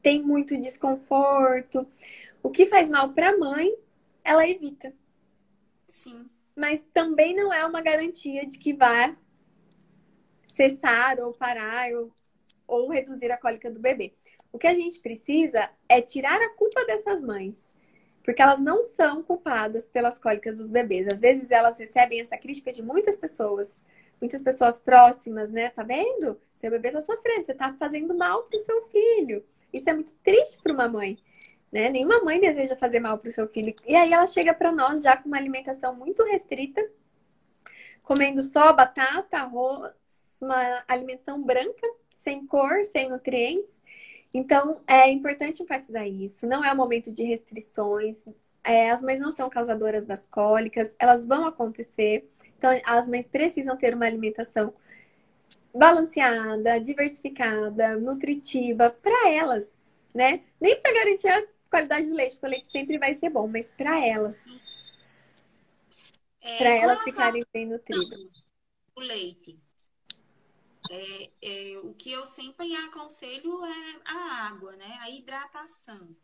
tem 0.01 0.21
muito 0.21 0.57
desconforto, 0.57 1.87
o 2.41 2.49
que 2.49 2.65
faz 2.65 2.89
mal 2.89 3.13
para 3.13 3.29
a 3.29 3.37
mãe, 3.37 3.73
ela 4.23 4.49
evita. 4.49 4.91
Sim 5.87 6.27
mas 6.57 6.83
também 6.91 7.35
não 7.35 7.53
é 7.53 7.63
uma 7.65 7.81
garantia 7.81 8.43
de 8.45 8.57
que 8.57 8.73
vai 8.73 9.15
cessar 10.47 11.19
ou 11.19 11.31
parar 11.31 11.93
ou, 11.93 12.11
ou 12.67 12.89
reduzir 12.89 13.31
a 13.31 13.37
cólica 13.37 13.69
do 13.69 13.79
bebê. 13.79 14.15
O 14.51 14.57
que 14.57 14.65
a 14.65 14.73
gente 14.73 14.99
precisa 14.99 15.69
é 15.87 16.01
tirar 16.01 16.41
a 16.41 16.49
culpa 16.55 16.83
dessas 16.83 17.21
mães, 17.21 17.67
porque 18.23 18.41
elas 18.41 18.59
não 18.59 18.83
são 18.83 19.21
culpadas 19.21 19.85
pelas 19.85 20.17
cólicas 20.17 20.57
dos 20.57 20.69
bebês. 20.69 21.07
Às 21.07 21.19
vezes 21.19 21.51
elas 21.51 21.77
recebem 21.77 22.21
essa 22.21 22.37
crítica 22.37 22.73
de 22.73 22.81
muitas 22.81 23.17
pessoas, 23.17 23.79
muitas 24.19 24.41
pessoas 24.41 24.79
próximas, 24.79 25.51
né? 25.51 25.69
Tá 25.69 25.83
vendo? 25.83 26.41
Seu 26.55 26.71
bebê 26.71 26.91
tá 26.91 27.01
sofrendo, 27.01 27.45
você 27.45 27.53
tá 27.53 27.75
fazendo 27.77 28.17
mal 28.17 28.43
pro 28.43 28.57
seu 28.57 28.87
filho. 28.87 29.45
Isso 29.71 29.87
é 29.87 29.93
muito 29.93 30.13
triste 30.23 30.57
para 30.63 30.73
uma 30.73 30.89
mãe. 30.89 31.19
Né? 31.71 31.89
Nenhuma 31.89 32.23
mãe 32.23 32.39
deseja 32.39 32.75
fazer 32.75 32.99
mal 32.99 33.17
para 33.17 33.29
o 33.29 33.31
seu 33.31 33.47
filho. 33.47 33.73
E 33.85 33.95
aí 33.95 34.13
ela 34.13 34.25
chega 34.25 34.53
para 34.53 34.71
nós 34.71 35.03
já 35.03 35.17
com 35.17 35.27
uma 35.27 35.37
alimentação 35.37 35.95
muito 35.95 36.23
restrita, 36.23 36.85
comendo 38.03 38.41
só 38.41 38.71
batata, 38.73 39.37
arroz, 39.37 39.91
uma 40.39 40.83
alimentação 40.87 41.41
branca, 41.41 41.85
sem 42.15 42.45
cor, 42.45 42.83
sem 42.83 43.09
nutrientes. 43.09 43.81
Então, 44.33 44.81
é 44.87 45.09
importante 45.09 45.63
enfatizar 45.63 46.07
isso. 46.07 46.45
Não 46.45 46.63
é 46.63 46.71
um 46.71 46.75
momento 46.75 47.11
de 47.11 47.23
restrições. 47.23 48.23
É, 48.63 48.91
as 48.91 49.01
mães 49.01 49.19
não 49.19 49.31
são 49.31 49.49
causadoras 49.49 50.05
das 50.05 50.25
cólicas, 50.27 50.95
elas 50.99 51.25
vão 51.25 51.45
acontecer. 51.45 52.29
Então, 52.57 52.69
as 52.85 53.07
mães 53.07 53.27
precisam 53.27 53.77
ter 53.77 53.93
uma 53.93 54.05
alimentação 54.05 54.73
balanceada, 55.73 56.79
diversificada, 56.79 57.97
nutritiva 57.97 58.89
para 58.89 59.29
elas, 59.29 59.75
né? 60.13 60.41
Nem 60.59 60.81
para 60.81 60.93
garantir 60.93 61.47
qualidade 61.67 62.07
do 62.09 62.15
leite, 62.15 62.33
porque 62.33 62.45
o 62.45 62.49
leite 62.49 62.67
sempre 62.71 62.97
vai 62.97 63.13
ser 63.13 63.29
bom, 63.29 63.47
mas 63.47 63.69
para 63.71 64.05
elas. 64.05 64.39
É, 66.41 66.57
para 66.57 66.69
elas 66.69 67.03
ficarem 67.03 67.45
bem 67.53 67.65
nutridas. 67.65 68.19
O 68.95 68.99
leite. 69.01 69.59
É, 70.89 71.29
é, 71.41 71.77
o 71.79 71.93
que 71.93 72.11
eu 72.11 72.25
sempre 72.25 72.73
aconselho 72.75 73.63
é 73.65 74.01
a 74.05 74.47
água, 74.47 74.75
né? 74.75 74.97
A 75.01 75.09
hidratação. 75.09 76.15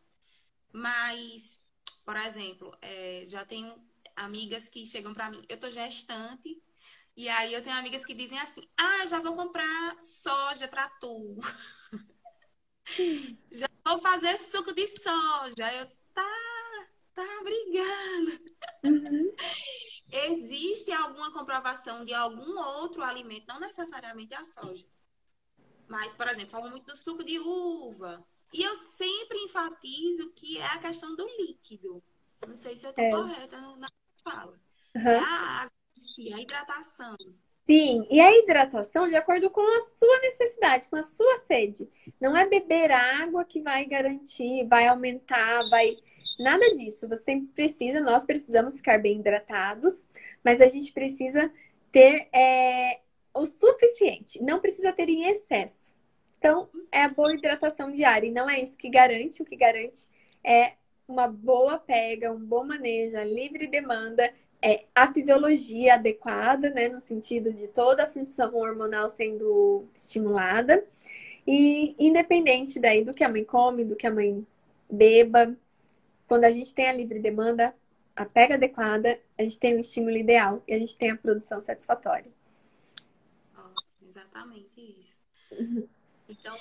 Mas, 0.72 1.62
por 2.06 2.16
exemplo, 2.18 2.76
é, 2.82 3.24
já 3.26 3.46
tenho 3.46 3.76
amigas 4.16 4.70
que 4.70 4.86
chegam 4.86 5.14
para 5.14 5.30
mim, 5.30 5.44
eu 5.50 5.60
tô 5.60 5.70
gestante, 5.70 6.62
e 7.16 7.30
aí 7.30 7.54
eu 7.54 7.62
tenho 7.62 7.76
amigas 7.76 8.06
que 8.06 8.14
dizem 8.14 8.40
assim: 8.40 8.62
"Ah, 8.78 9.06
já 9.06 9.20
vou 9.20 9.36
comprar 9.36 10.00
soja 10.00 10.68
para 10.68 10.90
tu". 11.00 11.38
já 13.52 13.68
vou 13.86 13.98
fazer 14.00 14.38
suco 14.38 14.74
de 14.74 14.88
soja. 14.88 15.74
Eu, 15.74 15.88
tá, 16.14 16.88
tá, 17.14 17.40
obrigada. 17.42 18.42
Uhum. 18.84 19.34
Existe 20.12 20.92
alguma 20.92 21.32
comprovação 21.32 22.04
de 22.04 22.14
algum 22.14 22.58
outro 22.60 23.02
alimento, 23.04 23.48
não 23.48 23.60
necessariamente 23.60 24.34
a 24.34 24.44
soja. 24.44 24.86
Mas, 25.88 26.16
por 26.16 26.28
exemplo, 26.28 26.52
falam 26.52 26.70
muito 26.72 26.86
do 26.86 26.96
suco 26.96 27.24
de 27.24 27.40
uva. 27.40 28.26
E 28.54 28.64
eu 28.64 28.76
sempre 28.76 29.38
enfatizo 29.40 30.32
que 30.34 30.58
é 30.60 30.66
a 30.66 30.80
questão 30.80 31.16
do 31.16 31.26
líquido. 31.40 32.04
Não 32.48 32.56
sei 32.56 32.76
se 32.76 32.86
eu 32.86 32.92
estou 32.92 33.06
É. 33.06 33.12
correta 33.12 33.60
na 33.78 33.88
fala. 34.24 34.60
Uhum. 34.96 35.08
É 35.08 35.18
a 35.18 35.62
água, 35.62 35.72
em 35.98 36.00
si, 36.00 36.34
a 36.34 36.40
hidratação. 36.40 37.18
Sim, 37.66 38.06
e 38.12 38.20
a 38.20 38.38
hidratação 38.38 39.08
de 39.08 39.16
acordo 39.16 39.50
com 39.50 39.62
a 39.62 39.82
sua 39.82 40.20
necessidade, 40.20 40.90
com 40.90 40.98
a 40.98 41.04
sua 41.04 41.38
sede. 41.48 41.90
Não 42.20 42.36
é 42.36 42.46
beber 42.46 42.92
água 42.92 43.46
que 43.46 43.62
vai 43.62 43.86
garantir, 43.86 44.68
vai 44.68 44.88
aumentar, 44.88 45.62
vai. 45.70 45.96
Nada 46.40 46.66
disso. 46.72 47.08
Você 47.08 47.42
precisa, 47.56 48.02
nós 48.02 48.26
precisamos 48.26 48.76
ficar 48.78 49.00
bem 49.00 49.20
hidratados, 49.20 50.06
mas 50.44 50.60
a 50.62 50.68
gente 50.68 50.92
precisa 50.92 51.52
ter 51.92 52.28
é, 52.34 53.00
o 53.34 53.46
suficiente. 53.46 54.44
Não 54.44 54.60
precisa 54.60 54.92
ter 54.92 55.08
em 55.08 55.30
excesso. 55.30 55.94
Então, 56.38 56.68
é 56.92 57.04
a 57.04 57.10
boa 57.10 57.34
hidratação 57.34 57.92
diária. 57.92 58.28
E 58.28 58.32
não 58.32 58.50
é 58.50 58.62
isso 58.62 58.78
que 58.78 58.90
garante. 58.90 59.42
O 59.42 59.46
que 59.46 59.56
garante 59.56 60.10
é 60.44 60.74
uma 61.08 61.28
boa 61.28 61.78
pega, 61.78 62.32
um 62.32 62.40
bom 62.40 62.66
manejo, 62.66 63.18
a 63.18 63.24
livre 63.24 63.68
demanda 63.68 64.34
é, 64.64 64.86
a 64.96 65.12
fisiologia 65.12 65.96
adequada, 65.96 66.70
né, 66.70 66.88
no 66.88 67.02
sentido 67.02 67.52
de 67.52 67.68
toda 67.68 68.06
a 68.06 68.10
função 68.10 68.56
hormonal 68.56 69.10
sendo 69.10 69.86
estimulada, 69.94 70.88
e 71.46 71.94
independente 72.00 72.80
daí 72.80 73.04
do 73.04 73.14
que 73.14 73.26
a 73.26 73.30
mãe 73.30 73.44
come, 73.44 73.84
do 73.84 73.98
que 73.98 74.08
a 74.08 74.12
mãe 74.12 74.48
beba, 74.90 75.54
quando 76.26 76.46
a 76.46 76.52
gente 76.54 76.74
tem 76.74 76.88
a 76.88 76.94
livre 76.94 77.20
demanda, 77.20 77.76
a 78.16 78.26
pega 78.26 78.56
adequada, 78.56 79.20
a 79.38 79.44
gente 79.44 79.60
tem 79.60 79.76
o 79.76 79.80
estímulo 79.82 80.16
ideal 80.16 80.64
e 80.66 80.74
a 80.74 80.80
gente 80.80 80.96
tem 80.96 81.12
a 81.12 81.18
produção 81.18 81.60
satisfatória. 81.60 82.32
Exatamente 84.02 84.80
isso. 84.98 85.18
Então, 86.30 86.56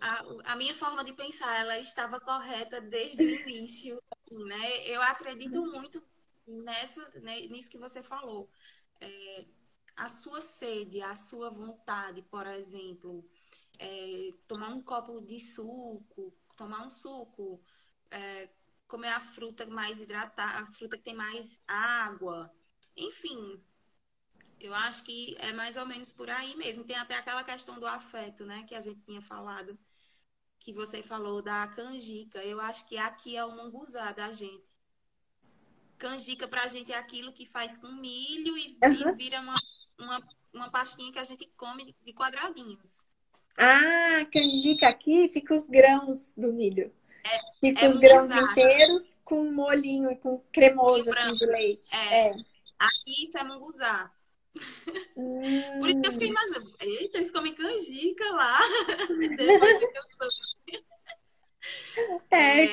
a, 0.00 0.52
a 0.52 0.56
minha 0.56 0.74
forma 0.74 1.02
de 1.04 1.12
pensar, 1.12 1.60
ela 1.60 1.78
estava 1.78 2.20
correta 2.20 2.80
desde 2.80 3.24
o 3.24 3.28
início, 3.28 4.00
assim, 4.12 4.44
né? 4.44 4.86
Eu 4.86 5.02
acredito 5.02 5.64
muito 5.72 6.00
nessa, 6.50 7.08
né, 7.20 7.40
nisso 7.48 7.70
que 7.70 7.78
você 7.78 8.02
falou. 8.02 8.50
É, 9.00 9.46
a 9.96 10.08
sua 10.08 10.40
sede, 10.40 11.00
a 11.02 11.14
sua 11.14 11.50
vontade, 11.50 12.22
por 12.22 12.46
exemplo, 12.46 13.24
é, 13.78 14.30
tomar 14.46 14.68
um 14.68 14.82
copo 14.82 15.20
de 15.20 15.40
suco, 15.40 16.32
tomar 16.56 16.86
um 16.86 16.90
suco, 16.90 17.62
é, 18.10 18.48
comer 18.88 19.08
a 19.10 19.20
fruta 19.20 19.66
mais 19.66 20.00
hidratada, 20.00 20.60
a 20.60 20.66
fruta 20.72 20.96
que 20.96 21.04
tem 21.04 21.14
mais 21.14 21.60
água, 21.66 22.52
enfim. 22.96 23.62
Eu 24.60 24.74
acho 24.74 25.04
que 25.04 25.36
é 25.38 25.52
mais 25.52 25.76
ou 25.76 25.86
menos 25.86 26.12
por 26.12 26.28
aí 26.30 26.54
mesmo. 26.56 26.84
Tem 26.84 26.96
até 26.96 27.14
aquela 27.16 27.42
questão 27.44 27.78
do 27.80 27.86
afeto, 27.86 28.44
né, 28.44 28.64
que 28.64 28.74
a 28.74 28.80
gente 28.80 29.00
tinha 29.02 29.20
falado, 29.22 29.78
que 30.60 30.72
você 30.72 31.02
falou 31.02 31.42
da 31.42 31.66
canjica. 31.68 32.44
Eu 32.44 32.60
acho 32.60 32.86
que 32.88 32.96
aqui 32.98 33.36
é 33.36 33.44
o 33.44 33.56
munguzá 33.56 34.12
da 34.12 34.30
gente. 34.30 34.69
Canjica 36.00 36.48
pra 36.48 36.66
gente 36.66 36.92
é 36.92 36.96
aquilo 36.96 37.32
que 37.32 37.46
faz 37.46 37.76
com 37.78 37.88
milho 37.92 38.56
e, 38.58 38.76
Uhum. 38.82 38.92
e 38.92 39.12
vira 39.16 39.40
uma, 39.40 39.54
uma, 39.98 40.20
uma 40.52 40.70
pastinha 40.70 41.12
que 41.12 41.18
a 41.18 41.24
gente 41.24 41.46
come 41.56 41.94
de 42.02 42.12
quadradinhos. 42.14 43.04
Ah, 43.58 44.24
canjica 44.32 44.88
aqui 44.88 45.28
fica 45.32 45.54
os 45.54 45.66
grãos 45.66 46.32
do 46.36 46.52
milho. 46.52 46.92
Fica 47.60 47.84
é 47.84 47.88
os 47.88 47.98
grãos 47.98 48.30
inteiros 48.30 49.18
com 49.24 49.52
molhinho 49.52 50.10
e 50.10 50.16
com 50.16 50.38
cremoso 50.52 51.10
assim 51.10 51.34
de 51.34 51.46
leite. 51.46 51.94
É. 51.94 52.28
É. 52.28 52.32
Aqui 52.78 53.24
isso 53.24 53.36
é 53.38 53.44
munguzá. 53.44 54.10
Por 55.78 55.88
isso 55.90 56.00
que 56.00 56.08
eu 56.08 56.12
fiquei 56.12 56.28
Hum, 56.28 56.28
imaginando, 56.28 56.74
eita, 56.80 57.18
eles 57.18 57.30
comem 57.30 57.54
canjica 57.54 58.24
lá. 58.32 58.58
É, 62.30 62.36
É, 62.36 62.66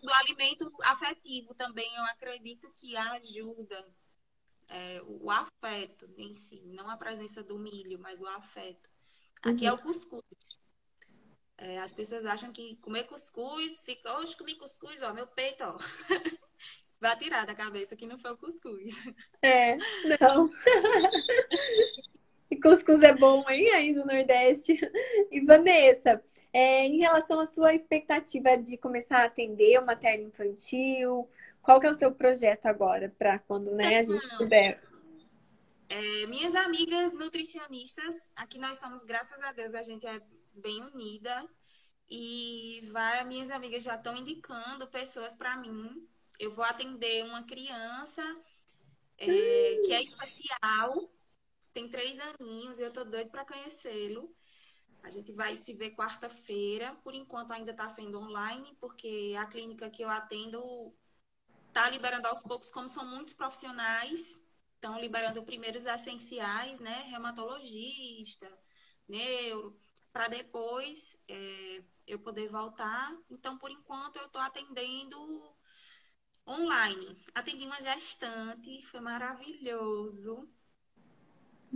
do 0.00 0.12
alimento 0.12 0.70
afetivo 0.84 1.54
também, 1.54 1.88
eu 1.96 2.04
acredito 2.04 2.72
que 2.76 2.96
ajuda 2.96 3.86
é, 4.68 5.02
o 5.06 5.30
afeto 5.30 6.08
em 6.16 6.32
si, 6.32 6.62
não 6.66 6.88
a 6.88 6.96
presença 6.96 7.42
do 7.42 7.58
milho, 7.58 7.98
mas 7.98 8.20
o 8.20 8.26
afeto. 8.26 8.88
Aqui 9.42 9.66
é 9.66 9.72
o 9.72 9.78
cuscuz. 9.78 10.24
É, 11.56 11.78
as 11.78 11.92
pessoas 11.92 12.24
acham 12.24 12.52
que 12.52 12.76
comer 12.76 13.04
cuscuz, 13.04 13.82
fica, 13.82 14.18
hoje 14.18 14.36
comi 14.36 14.54
cuscuz, 14.54 15.02
ó, 15.02 15.12
meu 15.12 15.26
peito, 15.26 15.62
ó. 15.64 15.76
Vai 17.00 17.16
tirar 17.16 17.46
da 17.46 17.54
cabeça 17.54 17.96
que 17.96 18.06
não 18.06 18.18
foi 18.18 18.32
o 18.32 18.36
cuscuz. 18.36 19.02
é, 19.42 19.76
não. 20.20 20.48
E 22.50 22.56
cuscuz 22.56 23.00
é 23.02 23.14
bom, 23.14 23.48
hein, 23.48 23.70
aí 23.70 23.94
do 23.94 24.04
Nordeste. 24.04 24.76
E 25.30 25.40
Vanessa, 25.40 26.20
é, 26.52 26.86
em 26.86 26.98
relação 26.98 27.40
à 27.40 27.46
sua 27.46 27.74
expectativa 27.74 28.56
de 28.56 28.76
começar 28.76 29.18
a 29.18 29.24
atender 29.24 29.78
o 29.78 29.86
materno 29.86 30.28
infantil, 30.28 31.28
qual 31.62 31.80
que 31.80 31.86
é 31.86 31.90
o 31.90 31.94
seu 31.94 32.12
projeto 32.12 32.66
agora 32.66 33.14
para 33.18 33.38
quando, 33.38 33.72
né, 33.72 33.98
a 33.98 34.04
gente 34.04 34.36
puder? 34.36 34.82
É, 35.88 36.26
minhas 36.26 36.54
amigas 36.54 37.12
nutricionistas, 37.14 38.30
aqui 38.36 38.58
nós 38.58 38.78
somos, 38.78 39.02
graças 39.04 39.40
a 39.42 39.52
Deus, 39.52 39.74
a 39.74 39.82
gente 39.82 40.06
é 40.06 40.20
bem 40.54 40.82
unida 40.82 41.48
e 42.08 42.80
vai, 42.92 43.24
minhas 43.24 43.50
amigas 43.50 43.82
já 43.82 43.94
estão 43.94 44.16
indicando 44.16 44.86
pessoas 44.88 45.36
para 45.36 45.56
mim. 45.56 46.08
Eu 46.38 46.50
vou 46.50 46.64
atender 46.64 47.24
uma 47.24 47.42
criança 47.42 48.22
é, 49.18 49.26
que 49.84 49.92
é 49.92 50.02
especial, 50.02 51.10
tem 51.72 51.88
três 51.88 52.18
aninhos, 52.18 52.78
e 52.78 52.82
eu 52.82 52.92
tô 52.92 53.04
doida 53.04 53.30
para 53.30 53.44
conhecê-lo. 53.44 54.34
A 55.02 55.10
gente 55.10 55.32
vai 55.32 55.56
se 55.56 55.72
ver 55.74 55.90
quarta-feira. 55.90 56.94
Por 57.02 57.14
enquanto 57.14 57.52
ainda 57.52 57.70
está 57.70 57.88
sendo 57.88 58.18
online, 58.18 58.76
porque 58.80 59.34
a 59.38 59.46
clínica 59.46 59.90
que 59.90 60.02
eu 60.02 60.08
atendo 60.08 60.60
está 61.68 61.88
liberando 61.88 62.26
aos 62.28 62.42
poucos, 62.42 62.70
como 62.70 62.88
são 62.88 63.06
muitos 63.06 63.34
profissionais, 63.34 64.40
estão 64.74 64.98
liberando 64.98 65.42
primeiro 65.42 65.78
os 65.78 65.86
essenciais, 65.86 66.80
né? 66.80 67.02
Reumatologista, 67.10 68.50
neuro, 69.08 69.78
para 70.12 70.28
depois 70.28 71.16
é, 71.28 71.84
eu 72.06 72.18
poder 72.18 72.48
voltar. 72.48 73.16
Então, 73.30 73.56
por 73.58 73.70
enquanto, 73.70 74.16
eu 74.16 74.26
estou 74.26 74.42
atendendo 74.42 75.16
online. 76.46 77.22
Atendi 77.34 77.64
uma 77.64 77.80
gestante, 77.80 78.84
foi 78.86 79.00
maravilhoso. 79.00 80.48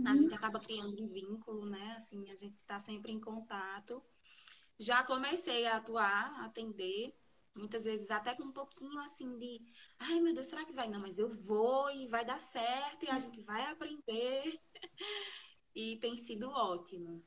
A 0.03 0.17
gente 0.17 0.33
acaba 0.33 0.59
criando 0.59 1.03
um 1.03 1.07
vínculo, 1.07 1.65
né? 1.65 1.93
Assim, 1.97 2.29
a 2.31 2.35
gente 2.35 2.57
está 2.57 2.79
sempre 2.79 3.11
em 3.11 3.19
contato. 3.19 4.03
Já 4.79 5.03
comecei 5.03 5.65
a 5.67 5.77
atuar, 5.77 6.41
a 6.41 6.45
atender, 6.45 7.13
muitas 7.55 7.85
vezes 7.85 8.11
até 8.11 8.35
com 8.35 8.43
um 8.43 8.51
pouquinho 8.51 8.99
assim 9.01 9.37
de, 9.37 9.61
ai 9.99 10.19
meu 10.21 10.33
Deus, 10.33 10.47
será 10.47 10.65
que 10.65 10.73
vai? 10.73 10.87
Não, 10.89 10.99
mas 11.01 11.17
eu 11.19 11.29
vou 11.29 11.89
e 11.91 12.07
vai 12.07 12.25
dar 12.25 12.39
certo 12.39 13.05
e 13.05 13.09
a 13.09 13.17
gente 13.19 13.41
vai 13.41 13.65
aprender. 13.71 14.59
E 15.75 15.97
tem 15.97 16.15
sido 16.17 16.49
ótimo. 16.49 17.23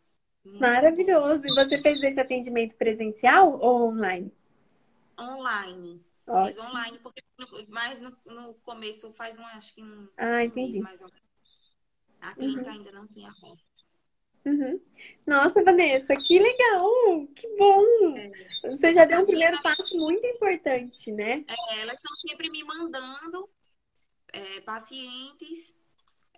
Maravilhoso. 0.61 1.46
E 1.46 1.54
você 1.54 1.81
fez 1.81 2.02
esse 2.02 2.20
atendimento 2.20 2.76
presencial 2.76 3.59
ou 3.61 3.88
online? 3.88 4.31
Online. 5.18 6.02
Ó, 6.26 6.44
Fiz 6.46 6.59
online, 6.59 6.98
porque 7.00 7.22
mais 7.68 8.00
no, 8.00 8.16
no 8.26 8.54
começo 8.61 9.12
faz 9.12 9.38
um, 9.38 9.44
acho 9.46 9.74
que 9.74 9.83
um, 9.83 10.09
Ah, 10.16 10.42
um 10.42 10.44
entendi. 10.44 10.81
mais 10.81 11.00
ou 11.02 11.09
menos. 11.09 11.28
A 12.20 12.35
clínica 12.35 12.70
ainda 12.70 12.92
não 12.92 13.07
tinha 13.07 13.31
aberto. 13.31 13.68
Uhum. 14.44 14.81
Nossa, 15.26 15.62
Vanessa, 15.62 16.14
que 16.16 16.38
legal! 16.38 17.26
Que 17.35 17.48
bom! 17.57 18.14
Você 18.70 18.94
já 18.94 19.04
deu 19.04 19.20
um 19.20 19.26
primeiro 19.26 19.61
passo 19.62 19.96
muito 19.96 20.26
importante, 20.26 21.12
né? 21.12 21.44
É, 21.46 21.81
elas 21.81 21.98
estão 21.98 22.16
sempre 22.26 22.50
me 22.50 22.64
mandando 22.64 23.48
é, 24.33 24.61
pacientes. 24.62 25.74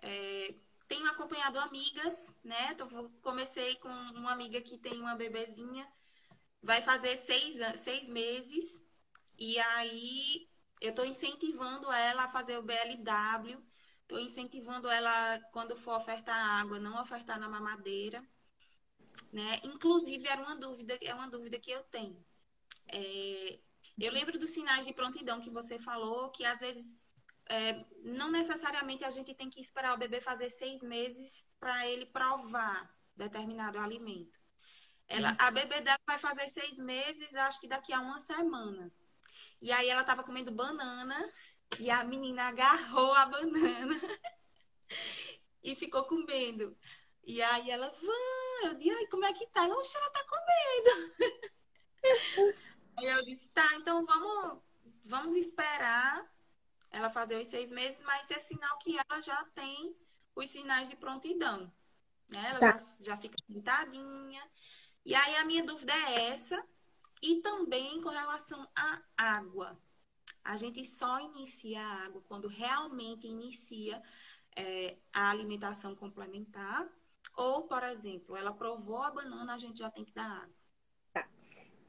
É, 0.01 0.53
tenho 0.87 1.07
acompanhado 1.07 1.57
amigas, 1.59 2.35
né? 2.43 2.75
Comecei 3.21 3.75
com 3.75 3.87
uma 3.87 4.33
amiga 4.33 4.59
que 4.61 4.77
tem 4.77 4.99
uma 4.99 5.15
bebezinha, 5.15 5.87
vai 6.61 6.81
fazer 6.81 7.15
seis, 7.15 7.57
seis 7.79 8.09
meses, 8.09 8.81
e 9.39 9.57
aí 9.57 10.49
eu 10.81 10.89
estou 10.89 11.05
incentivando 11.05 11.89
ela 11.91 12.25
a 12.25 12.27
fazer 12.27 12.57
o 12.57 12.63
BLW, 12.63 13.57
estou 14.11 14.19
incentivando 14.19 14.89
ela, 14.89 15.39
quando 15.53 15.75
for 15.75 15.95
ofertar 15.95 16.35
água, 16.59 16.79
não 16.79 17.01
ofertar 17.01 17.39
na 17.39 17.47
mamadeira, 17.47 18.21
né? 19.31 19.59
Inclusive, 19.63 20.27
era 20.27 20.41
uma 20.41 20.55
dúvida, 20.55 20.97
é 21.01 21.13
uma 21.13 21.29
dúvida 21.29 21.57
que 21.57 21.71
eu 21.71 21.81
tenho. 21.83 22.21
É, 22.89 23.59
eu 23.97 24.11
lembro 24.11 24.37
dos 24.37 24.51
sinais 24.51 24.85
de 24.85 24.93
prontidão 24.93 25.39
que 25.39 25.49
você 25.49 25.79
falou, 25.79 26.29
que 26.31 26.43
às 26.43 26.59
vezes 26.59 26.97
é, 27.49 27.85
não 28.03 28.29
necessariamente 28.29 29.05
a 29.05 29.09
gente 29.09 29.33
tem 29.33 29.49
que 29.49 29.61
esperar 29.61 29.93
o 29.93 29.97
bebê 29.97 30.19
fazer 30.19 30.49
seis 30.49 30.83
meses 30.83 31.47
para 31.57 31.87
ele 31.87 32.05
provar 32.05 32.93
determinado 33.15 33.79
alimento. 33.79 34.39
Ela, 35.07 35.35
a 35.39 35.51
bebê 35.51 35.81
dela 35.81 35.99
vai 36.05 36.17
fazer 36.17 36.47
seis 36.47 36.77
meses, 36.79 37.35
acho 37.35 37.59
que 37.59 37.67
daqui 37.67 37.93
a 37.93 37.99
uma 37.99 38.19
semana. 38.19 38.91
E 39.61 39.71
aí 39.71 39.89
ela 39.89 40.03
tava 40.03 40.23
comendo 40.23 40.51
banana 40.51 41.31
e 41.79 41.89
a 41.89 42.03
menina 42.03 42.47
agarrou 42.47 43.13
a 43.13 43.25
banana 43.25 43.99
e 45.63 45.75
ficou 45.75 46.03
comendo. 46.05 46.77
E 47.23 47.41
aí 47.41 47.69
ela, 47.69 47.89
Vã, 47.89 48.67
eu 48.67 48.73
disse, 48.75 48.91
ai, 48.91 49.07
como 49.07 49.25
é 49.25 49.33
que 49.33 49.47
tá? 49.47 49.63
Ela, 49.63 49.77
Oxe, 49.77 49.95
ela 49.97 50.09
tá 50.09 50.25
comendo. 50.25 51.35
aí 52.97 53.07
eu 53.07 53.25
disse, 53.25 53.47
tá, 53.49 53.67
então 53.75 54.05
vamos, 54.05 54.61
vamos 55.05 55.35
esperar 55.35 56.29
ela 56.91 57.09
fazer 57.09 57.41
os 57.41 57.47
seis 57.47 57.71
meses, 57.71 58.03
mas 58.03 58.29
é 58.31 58.39
sinal 58.39 58.77
que 58.79 58.97
ela 58.97 59.21
já 59.21 59.43
tem 59.55 59.95
os 60.35 60.49
sinais 60.49 60.89
de 60.89 60.95
prontidão. 60.95 61.71
Né? 62.29 62.49
Ela 62.49 62.59
tá. 62.59 62.71
já, 62.77 63.03
já 63.03 63.17
fica 63.17 63.37
sentadinha, 63.47 64.51
e 65.05 65.15
aí 65.15 65.35
a 65.37 65.45
minha 65.45 65.63
dúvida 65.63 65.93
é 65.93 66.29
essa, 66.29 66.63
e 67.21 67.41
também 67.41 68.01
com 68.01 68.09
relação 68.09 68.67
à 68.75 69.01
água. 69.17 69.79
A 70.43 70.55
gente 70.55 70.83
só 70.83 71.19
inicia 71.19 71.79
a 71.79 72.05
água 72.05 72.21
quando 72.27 72.47
realmente 72.47 73.27
inicia 73.27 74.01
é, 74.55 74.95
a 75.13 75.29
alimentação 75.29 75.95
complementar, 75.95 76.87
ou, 77.37 77.63
por 77.63 77.83
exemplo, 77.83 78.35
ela 78.35 78.51
provou 78.51 79.01
a 79.01 79.11
banana, 79.11 79.53
a 79.53 79.57
gente 79.57 79.79
já 79.79 79.89
tem 79.89 80.03
que 80.03 80.13
dar 80.13 80.29
água. 80.29 80.55
Tá. 81.13 81.27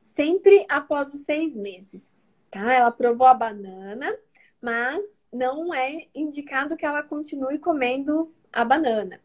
Sempre 0.01 0.67
após 0.69 1.15
os 1.15 1.21
seis 1.21 1.57
meses, 1.57 2.13
tá? 2.51 2.73
Ela 2.73 2.91
provou 2.91 3.27
a 3.27 3.35
banana, 3.35 4.17
mas 4.61 5.05
não 5.33 5.73
é 5.73 6.09
indicado 6.15 6.77
que 6.77 6.87
ela 6.87 7.03
continue 7.03 7.59
comendo 7.59 8.33
a 8.53 8.65
banana. 8.65 9.21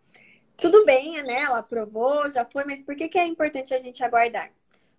Tudo 0.58 0.86
bem, 0.86 1.22
né? 1.22 1.42
Ela 1.42 1.60
aprovou, 1.60 2.30
já 2.32 2.44
foi, 2.44 2.63
mas 2.63 2.82
por 2.82 2.96
que, 2.96 3.08
que 3.08 3.20
é 3.20 3.28
importante 3.28 3.74
a 3.74 3.80
gente 3.80 4.04
aguardar? 4.04 4.52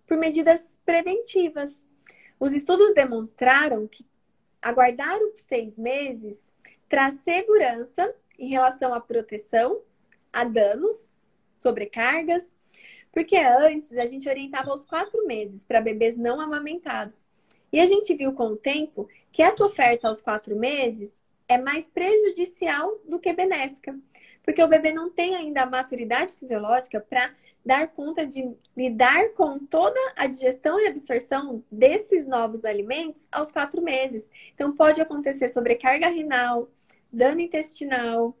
Por 0.07 0.17
medidas 0.17 0.65
preventivas. 0.85 1.85
Os 2.39 2.53
estudos 2.53 2.93
demonstraram 2.93 3.85
que 3.85 4.08
aguardar 4.61 5.19
os 5.21 5.41
seis 5.41 5.77
meses 5.77 6.41
traz 6.87 7.15
segurança 7.23 8.13
em 8.37 8.49
relação 8.49 8.93
à 8.93 8.99
proteção, 8.99 9.81
a 10.31 10.43
danos, 10.43 11.09
sobrecargas, 11.59 12.47
porque 13.11 13.37
antes 13.37 13.97
a 13.97 14.05
gente 14.05 14.29
orientava 14.29 14.71
aos 14.71 14.85
quatro 14.85 15.25
meses 15.25 15.63
para 15.63 15.81
bebês 15.81 16.15
não 16.15 16.39
amamentados. 16.39 17.23
E 17.71 17.79
a 17.79 17.85
gente 17.85 18.13
viu 18.15 18.33
com 18.33 18.47
o 18.47 18.57
tempo 18.57 19.07
que 19.31 19.43
essa 19.43 19.65
oferta 19.65 20.07
aos 20.07 20.21
quatro 20.21 20.55
meses 20.55 21.13
é 21.47 21.57
mais 21.57 21.87
prejudicial 21.87 22.99
do 23.05 23.19
que 23.19 23.33
benéfica 23.33 23.95
porque 24.49 24.63
o 24.63 24.67
bebê 24.67 24.91
não 24.91 25.11
tem 25.11 25.35
ainda 25.35 25.61
a 25.61 25.65
maturidade 25.65 26.35
fisiológica 26.35 26.99
para 26.99 27.31
dar 27.65 27.87
conta 27.87 28.25
de 28.25 28.51
lidar 28.75 29.29
com 29.29 29.59
toda 29.59 29.99
a 30.15 30.27
digestão 30.27 30.79
e 30.79 30.87
absorção 30.87 31.63
desses 31.71 32.25
novos 32.25 32.65
alimentos 32.65 33.27
aos 33.31 33.51
quatro 33.51 33.81
meses. 33.81 34.29
Então, 34.53 34.75
pode 34.75 35.01
acontecer 35.01 35.47
sobrecarga 35.47 36.07
renal, 36.07 36.69
dano 37.11 37.41
intestinal, 37.41 38.35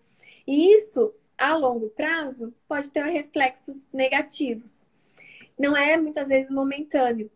e 0.47 0.73
isso, 0.73 1.13
a 1.37 1.55
longo 1.55 1.89
prazo, 1.89 2.53
pode 2.67 2.89
ter 2.91 3.03
reflexos 3.03 3.85
negativos. 3.93 4.87
Não 5.57 5.75
é 5.75 5.97
muitas 5.97 6.29
vezes 6.29 6.49
momentâneo. 6.49 7.29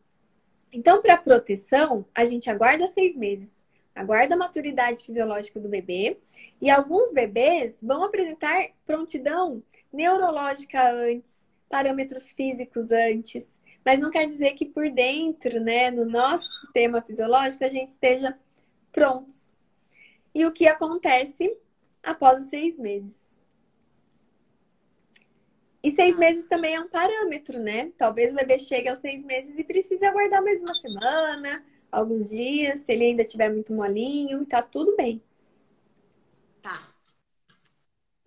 Então, 0.72 1.02
para 1.02 1.18
proteção, 1.18 2.06
a 2.16 2.26
gente 2.26 2.50
aguarda 2.50 2.88
seis 2.88 3.16
meses 3.16 3.54
aguarda 3.96 4.34
a 4.36 4.38
maturidade 4.38 5.04
fisiológica 5.04 5.60
do 5.60 5.70
bebê. 5.70 6.18
E 6.62 6.70
alguns 6.70 7.12
bebês 7.12 7.78
vão 7.82 8.04
apresentar 8.04 8.70
prontidão 8.86 9.62
neurológica 9.92 10.92
antes, 10.92 11.38
parâmetros 11.74 12.32
físicos 12.32 12.92
antes. 12.92 13.52
Mas 13.84 14.00
não 14.00 14.12
quer 14.12 14.28
dizer 14.28 14.54
que 14.54 14.64
por 14.64 14.88
dentro, 14.92 15.60
né, 15.60 15.90
no 15.90 16.06
nosso 16.06 16.48
sistema 16.62 17.02
fisiológico, 17.02 17.64
a 17.64 17.68
gente 17.68 17.90
esteja 17.90 18.38
prontos. 18.92 19.52
E 20.36 20.46
o 20.46 20.52
que 20.52 20.68
acontece 20.68 21.58
após 22.04 22.44
os 22.44 22.50
seis 22.52 22.78
meses? 22.78 23.20
E 25.82 25.90
seis 25.90 26.16
meses 26.16 26.46
também 26.46 26.76
é 26.76 26.80
um 26.80 26.88
parâmetro, 26.88 27.60
né? 27.60 27.92
Talvez 27.98 28.32
o 28.32 28.36
bebê 28.36 28.60
chegue 28.60 28.88
aos 28.88 29.00
seis 29.00 29.26
meses 29.26 29.58
e 29.58 29.64
precise 29.64 30.06
aguardar 30.06 30.44
mais 30.44 30.62
uma 30.62 30.76
semana, 30.76 31.66
alguns 31.92 32.30
dias, 32.30 32.82
se 32.82 32.92
ele 32.92 33.06
ainda 33.06 33.24
estiver 33.24 33.52
muito 33.52 33.74
molinho, 33.74 34.46
tá 34.46 34.62
tudo 34.62 34.96
bem. 34.96 35.24
Tá. 36.62 36.80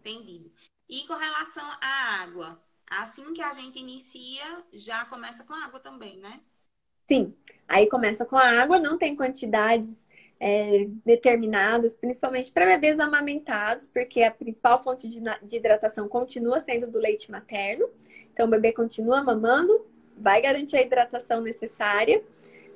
Entendido. 0.01 0.51
E 0.89 1.07
com 1.07 1.15
relação 1.15 1.65
à 1.81 2.23
água, 2.23 2.66
assim 2.91 3.33
que 3.33 3.43
a 3.43 3.53
gente 3.53 3.79
inicia, 3.79 4.65
já 4.73 5.05
começa 5.07 5.45
com 5.45 5.55
água 5.55 5.81
também, 5.81 6.19
né? 6.19 6.41
Sim. 7.09 7.35
Aí 7.69 7.89
começa 7.89 8.25
com 8.25 8.37
a 8.37 8.61
água, 8.63 8.79
não 8.79 8.99
tem 8.99 9.15
quantidades 9.17 10.07
é, 10.39 10.87
determinadas, 11.05 11.97
principalmente 11.97 12.53
para 12.53 12.67
bebês 12.67 12.99
amamentados, 13.01 13.87
porque 13.87 14.23
a 14.23 14.31
principal 14.31 14.83
fonte 14.83 15.09
de, 15.09 15.21
de 15.43 15.57
hidratação 15.57 16.09
continua 16.09 16.61
sendo 16.61 16.91
do 16.91 16.99
leite 16.99 17.31
materno. 17.31 17.89
Então, 18.33 18.47
o 18.47 18.51
bebê 18.51 18.73
continua 18.73 19.23
mamando, 19.23 19.87
vai 20.17 20.41
garantir 20.43 20.77
a 20.77 20.83
hidratação 20.83 21.41
necessária. 21.41 22.23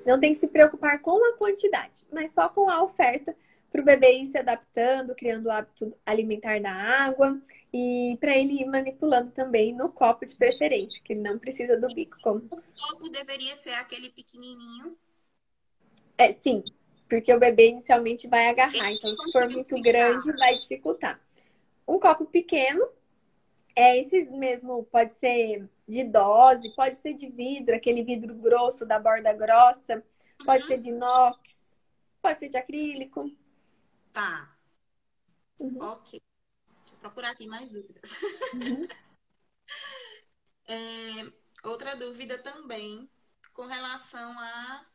Não 0.06 0.18
tem 0.18 0.32
que 0.32 0.38
se 0.38 0.48
preocupar 0.48 1.00
com 1.00 1.22
a 1.28 1.36
quantidade, 1.36 2.06
mas 2.10 2.32
só 2.32 2.48
com 2.48 2.70
a 2.70 2.82
oferta 2.82 3.36
para 3.70 3.80
o 3.80 3.84
bebê 3.84 4.18
ir 4.18 4.26
se 4.26 4.36
adaptando, 4.36 5.14
criando 5.14 5.46
o 5.46 5.50
hábito 5.50 5.96
alimentar 6.04 6.60
da 6.60 6.72
água 6.72 7.40
e 7.72 8.16
para 8.20 8.36
ele 8.36 8.60
ir 8.60 8.66
manipulando 8.66 9.30
também 9.30 9.72
no 9.72 9.90
copo 9.90 10.26
de 10.26 10.34
preferência, 10.34 11.00
que 11.04 11.12
ele 11.12 11.22
não 11.22 11.38
precisa 11.38 11.78
do 11.78 11.86
bico. 11.88 12.16
Como... 12.20 12.38
O 12.38 12.88
copo 12.88 13.08
deveria 13.08 13.54
ser 13.54 13.74
aquele 13.74 14.10
pequenininho? 14.10 14.96
É, 16.18 16.32
sim, 16.32 16.64
porque 17.08 17.32
o 17.32 17.38
bebê 17.38 17.68
inicialmente 17.68 18.26
vai 18.26 18.48
agarrar, 18.48 18.92
então 18.92 19.14
se 19.16 19.32
for 19.32 19.48
muito 19.48 19.80
grande 19.80 20.32
vai 20.36 20.58
dificultar. 20.58 21.20
Um 21.86 21.98
copo 21.98 22.26
pequeno, 22.26 22.86
é 23.74 23.98
esses 23.98 24.30
mesmo, 24.32 24.84
pode 24.84 25.14
ser 25.14 25.68
de 25.88 26.04
dose, 26.04 26.74
pode 26.74 26.98
ser 26.98 27.14
de 27.14 27.28
vidro, 27.28 27.74
aquele 27.74 28.02
vidro 28.02 28.34
grosso 28.34 28.84
da 28.84 28.98
borda 28.98 29.32
grossa, 29.32 30.04
pode 30.44 30.64
uhum. 30.64 30.68
ser 30.68 30.78
de 30.78 30.88
inox, 30.90 31.38
pode 32.20 32.40
ser 32.40 32.48
de 32.48 32.56
acrílico. 32.56 33.30
Tá. 34.12 34.56
Uhum. 35.60 35.78
Ok. 35.80 36.20
Deixa 36.80 36.94
eu 36.94 36.98
procurar 36.98 37.30
aqui 37.30 37.46
mais 37.46 37.70
dúvidas. 37.70 38.10
Uhum. 38.54 38.88
é, 40.66 41.32
outra 41.64 41.94
dúvida 41.94 42.38
também 42.38 43.08
com 43.52 43.66
relação 43.66 44.38
a, 44.38 44.86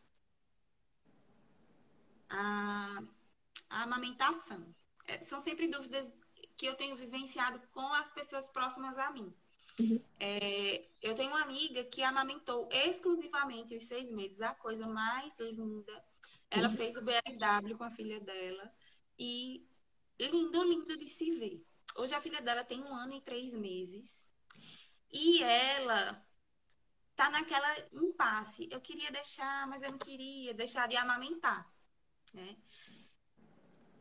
a, 2.30 3.04
a 3.70 3.84
amamentação. 3.84 4.76
É, 5.08 5.22
são 5.24 5.40
sempre 5.40 5.68
dúvidas 5.68 6.12
que 6.58 6.66
eu 6.66 6.76
tenho 6.76 6.96
vivenciado 6.96 7.62
com 7.72 7.94
as 7.94 8.12
pessoas 8.12 8.50
próximas 8.50 8.98
a 8.98 9.12
mim. 9.12 9.34
Uhum. 9.80 10.02
É, 10.20 10.88
eu 11.02 11.14
tenho 11.14 11.30
uma 11.30 11.44
amiga 11.44 11.84
que 11.84 12.02
amamentou 12.02 12.68
exclusivamente 12.72 13.76
os 13.76 13.84
seis 13.84 14.12
meses, 14.12 14.42
a 14.42 14.56
coisa 14.56 14.88
mais 14.88 15.38
linda. 15.40 16.06
Ela 16.50 16.70
uhum. 16.70 16.76
fez 16.76 16.96
o 16.96 17.02
BLW 17.02 17.78
com 17.78 17.84
a 17.84 17.90
filha 17.90 18.20
dela 18.20 18.74
e 19.18 19.68
lindo, 20.20 20.64
lindo 20.64 20.98
de 20.98 21.08
se 21.08 21.32
ver. 21.32 21.66
Hoje 21.96 22.14
a 22.14 22.20
filha 22.20 22.42
dela 22.42 22.64
tem 22.64 22.82
um 22.82 22.94
ano 22.94 23.14
e 23.14 23.22
três 23.22 23.54
meses 23.54 24.26
e 25.12 25.42
ela 25.42 26.26
tá 27.16 27.30
naquela 27.30 27.74
impasse. 27.94 28.68
Eu 28.72 28.82
queria 28.82 29.12
deixar, 29.12 29.68
mas 29.68 29.84
eu 29.84 29.92
não 29.92 29.98
queria 29.98 30.54
deixar 30.54 30.88
de 30.88 30.96
amamentar, 30.98 31.72
né? 32.34 32.58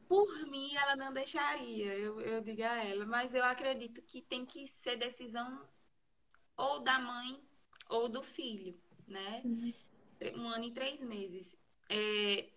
por 0.09 0.47
mim, 0.47 0.75
ela 0.77 0.97
não 0.97 1.13
deixaria, 1.13 1.93
eu, 1.95 2.21
eu 2.21 2.41
digo 2.41 2.63
a 2.63 2.85
ela, 2.85 3.05
mas 3.05 3.35
eu 3.35 3.45
acredito 3.45 4.03
que 4.03 4.23
tem 4.23 4.45
que 4.45 4.67
ser 4.67 4.97
decisão 4.97 5.69
ou 6.57 6.81
da 6.81 6.99
mãe 6.99 7.43
ou 7.89 8.09
do 8.09 8.23
filho, 8.23 8.81
né? 9.07 9.43
Uhum. 9.45 9.75
Um 10.37 10.49
ano 10.49 10.65
e 10.65 10.71
três 10.71 11.01
meses. 11.01 11.57
É, 11.89 12.49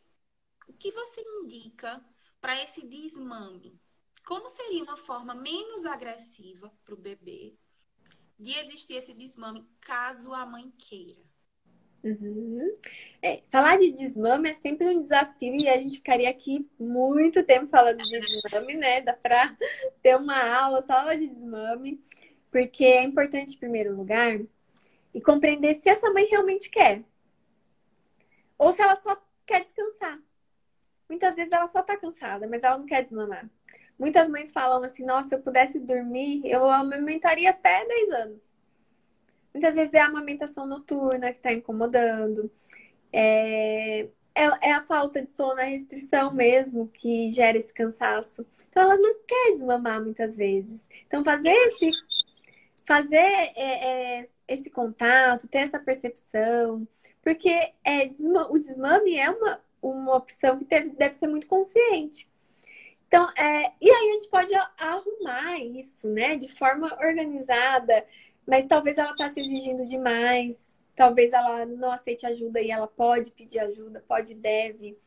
o 0.68 0.74
que 0.74 0.92
você 0.92 1.22
indica 1.42 2.04
para 2.48 2.64
esse 2.64 2.82
desmame? 2.88 3.78
Como 4.26 4.50
seria 4.50 4.82
uma 4.82 4.96
forma 4.96 5.36
menos 5.36 5.84
agressiva 5.84 6.72
para 6.86 6.94
o 6.94 6.98
bebê 6.98 7.54
de 8.40 8.58
existir 8.58 8.94
esse 8.94 9.14
desmame 9.14 9.68
caso 9.82 10.34
a 10.34 10.46
mãe 10.46 10.72
queira? 10.78 11.22
Uhum. 12.02 12.72
É, 13.22 13.44
falar 13.50 13.78
de 13.78 13.92
desmame 13.92 14.50
é 14.50 14.54
sempre 14.54 14.88
um 14.88 15.02
desafio 15.02 15.56
e 15.56 15.68
a 15.68 15.76
gente 15.76 15.98
ficaria 15.98 16.30
aqui 16.30 16.66
muito 16.80 17.44
tempo 17.44 17.68
falando 17.68 17.98
de 17.98 18.18
desmame, 18.18 18.76
né? 18.76 19.02
Dá 19.02 19.12
para 19.12 19.58
ter 20.02 20.16
uma 20.16 20.42
aula 20.58 20.82
só 20.84 21.14
de 21.16 21.28
desmame, 21.28 22.02
porque 22.50 22.86
é 22.86 23.04
importante, 23.04 23.56
em 23.56 23.60
primeiro 23.60 23.94
lugar, 23.94 24.40
e 25.14 25.20
compreender 25.20 25.74
se 25.74 25.90
essa 25.90 26.10
mãe 26.12 26.26
realmente 26.32 26.70
quer 26.70 27.04
ou 28.58 28.72
se 28.72 28.82
ela 28.82 28.96
só 28.96 29.22
quer 29.46 29.66
descansar. 29.66 30.18
Muitas 31.10 31.36
vezes 31.36 31.52
ela 31.52 31.68
só 31.68 31.82
tá 31.82 31.98
cansada, 31.98 32.48
mas 32.48 32.64
ela 32.64 32.78
não 32.78 32.86
quer 32.86 33.04
desmamar. 33.04 33.50
Muitas 33.98 34.30
mães 34.30 34.52
falam 34.52 34.84
assim: 34.84 35.06
nossa, 35.06 35.30
se 35.30 35.36
eu 35.36 35.42
pudesse 35.42 35.80
dormir, 35.80 36.42
eu 36.46 36.66
amamentaria 36.70 37.50
até 37.50 37.86
10 37.86 38.14
anos. 38.14 38.52
Muitas 39.54 39.76
vezes 39.76 39.94
é 39.94 40.00
a 40.00 40.06
amamentação 40.06 40.68
noturna 40.68 41.32
que 41.32 41.40
está 41.40 41.52
incomodando. 41.52 42.52
É, 43.12 44.02
é, 44.36 44.70
é, 44.70 44.72
a 44.72 44.84
falta 44.84 45.24
de 45.24 45.32
sono, 45.32 45.60
a 45.60 45.64
restrição 45.64 46.32
mesmo 46.32 46.88
que 46.90 47.32
gera 47.32 47.58
esse 47.58 47.74
cansaço. 47.74 48.46
Então 48.70 48.84
ela 48.84 48.98
não 48.98 49.16
quer 49.26 49.54
desmamar 49.54 50.02
muitas 50.02 50.38
vezes. 50.38 50.88
Então 51.08 51.24
fazer 51.24 51.50
esse, 51.50 51.90
fazer 52.86 53.16
é, 53.16 54.20
é, 54.20 54.28
esse 54.48 54.70
contato, 54.70 55.48
ter 55.48 55.60
essa 55.60 55.80
percepção, 55.80 56.88
porque 57.24 57.50
é, 57.84 58.12
o 58.50 58.60
desmame 58.60 59.18
é 59.18 59.30
uma, 59.32 59.60
uma 59.82 60.16
opção 60.16 60.60
que 60.60 60.66
deve, 60.66 60.90
deve 60.92 61.16
ser 61.16 61.28
muito 61.28 61.48
consciente. 61.48 62.30
Então, 63.08 63.30
é, 63.38 63.72
e 63.82 63.90
aí 63.90 64.10
a 64.10 64.14
gente 64.14 64.30
pode 64.30 64.54
arrumar 64.78 65.60
isso, 65.60 66.10
né, 66.10 66.36
de 66.36 66.52
forma 66.52 66.88
organizada, 67.02 68.06
mas 68.46 68.66
talvez 68.66 68.98
ela 68.98 69.12
está 69.12 69.30
se 69.30 69.40
exigindo 69.40 69.86
demais, 69.86 70.66
talvez 70.96 71.32
ela 71.32 71.66
não 71.66 71.92
aceite 71.92 72.26
ajuda 72.26 72.60
e 72.60 72.72
ela 72.72 72.88
pode 72.88 73.32
pedir 73.32 73.60
ajuda, 73.60 74.04
pode 74.08 74.34
deve, 74.34 74.98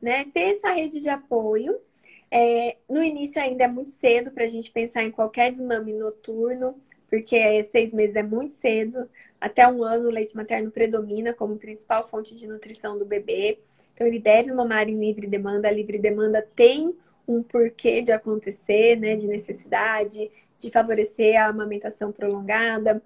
né? 0.00 0.24
Ter 0.32 0.54
essa 0.56 0.70
rede 0.70 1.00
de 1.00 1.08
apoio. 1.08 1.80
É, 2.30 2.76
no 2.88 3.02
início 3.02 3.40
ainda 3.42 3.64
é 3.64 3.68
muito 3.68 3.90
cedo 3.90 4.30
para 4.30 4.44
a 4.44 4.48
gente 4.48 4.70
pensar 4.70 5.02
em 5.02 5.10
qualquer 5.10 5.50
desmame 5.50 5.92
noturno, 5.92 6.80
porque 7.08 7.62
seis 7.64 7.92
meses 7.92 8.16
é 8.16 8.22
muito 8.22 8.54
cedo. 8.54 9.08
Até 9.40 9.66
um 9.66 9.82
ano 9.82 10.08
o 10.08 10.12
leite 10.12 10.36
materno 10.36 10.70
predomina 10.70 11.32
como 11.32 11.56
principal 11.56 12.06
fonte 12.08 12.34
de 12.34 12.46
nutrição 12.46 12.98
do 12.98 13.04
bebê. 13.04 13.58
Então 13.94 14.06
ele 14.06 14.18
deve 14.18 14.52
mamar 14.52 14.88
em 14.88 14.98
livre 14.98 15.26
demanda. 15.26 15.68
A 15.68 15.72
livre 15.72 15.98
demanda 15.98 16.46
tem 16.54 16.94
um 17.26 17.42
porquê 17.42 18.02
de 18.02 18.12
acontecer, 18.12 18.98
né? 18.98 19.16
De 19.16 19.26
necessidade, 19.26 20.30
de 20.58 20.70
favorecer 20.70 21.40
a 21.40 21.46
amamentação 21.46 22.12
prolongada. 22.12 23.02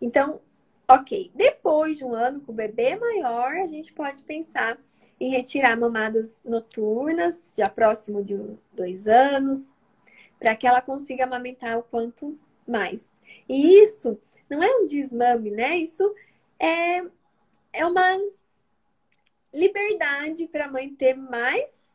Então, 0.00 0.40
ok, 0.88 1.30
depois 1.34 1.96
de 1.96 2.04
um 2.04 2.14
ano 2.14 2.40
com 2.40 2.52
o 2.52 2.54
bebê 2.54 2.96
maior, 2.96 3.52
a 3.56 3.66
gente 3.66 3.92
pode 3.92 4.22
pensar 4.22 4.78
em 5.18 5.30
retirar 5.30 5.76
mamadas 5.76 6.36
noturnas, 6.44 7.38
já 7.56 7.68
próximo 7.68 8.22
de 8.22 8.38
dois 8.72 9.08
anos, 9.08 9.64
para 10.38 10.54
que 10.54 10.66
ela 10.66 10.82
consiga 10.82 11.24
amamentar 11.24 11.78
o 11.78 11.82
quanto 11.82 12.38
mais. 12.66 13.10
E 13.48 13.82
isso 13.82 14.18
não 14.48 14.62
é 14.62 14.76
um 14.76 14.84
desmame, 14.84 15.50
né? 15.50 15.78
Isso 15.78 16.14
é, 16.58 17.02
é 17.72 17.86
uma 17.86 18.18
liberdade 19.56 20.46
para 20.48 20.66
a 20.66 20.70
mãe 20.70 20.94
ter 20.94 21.14
mais 21.14 21.86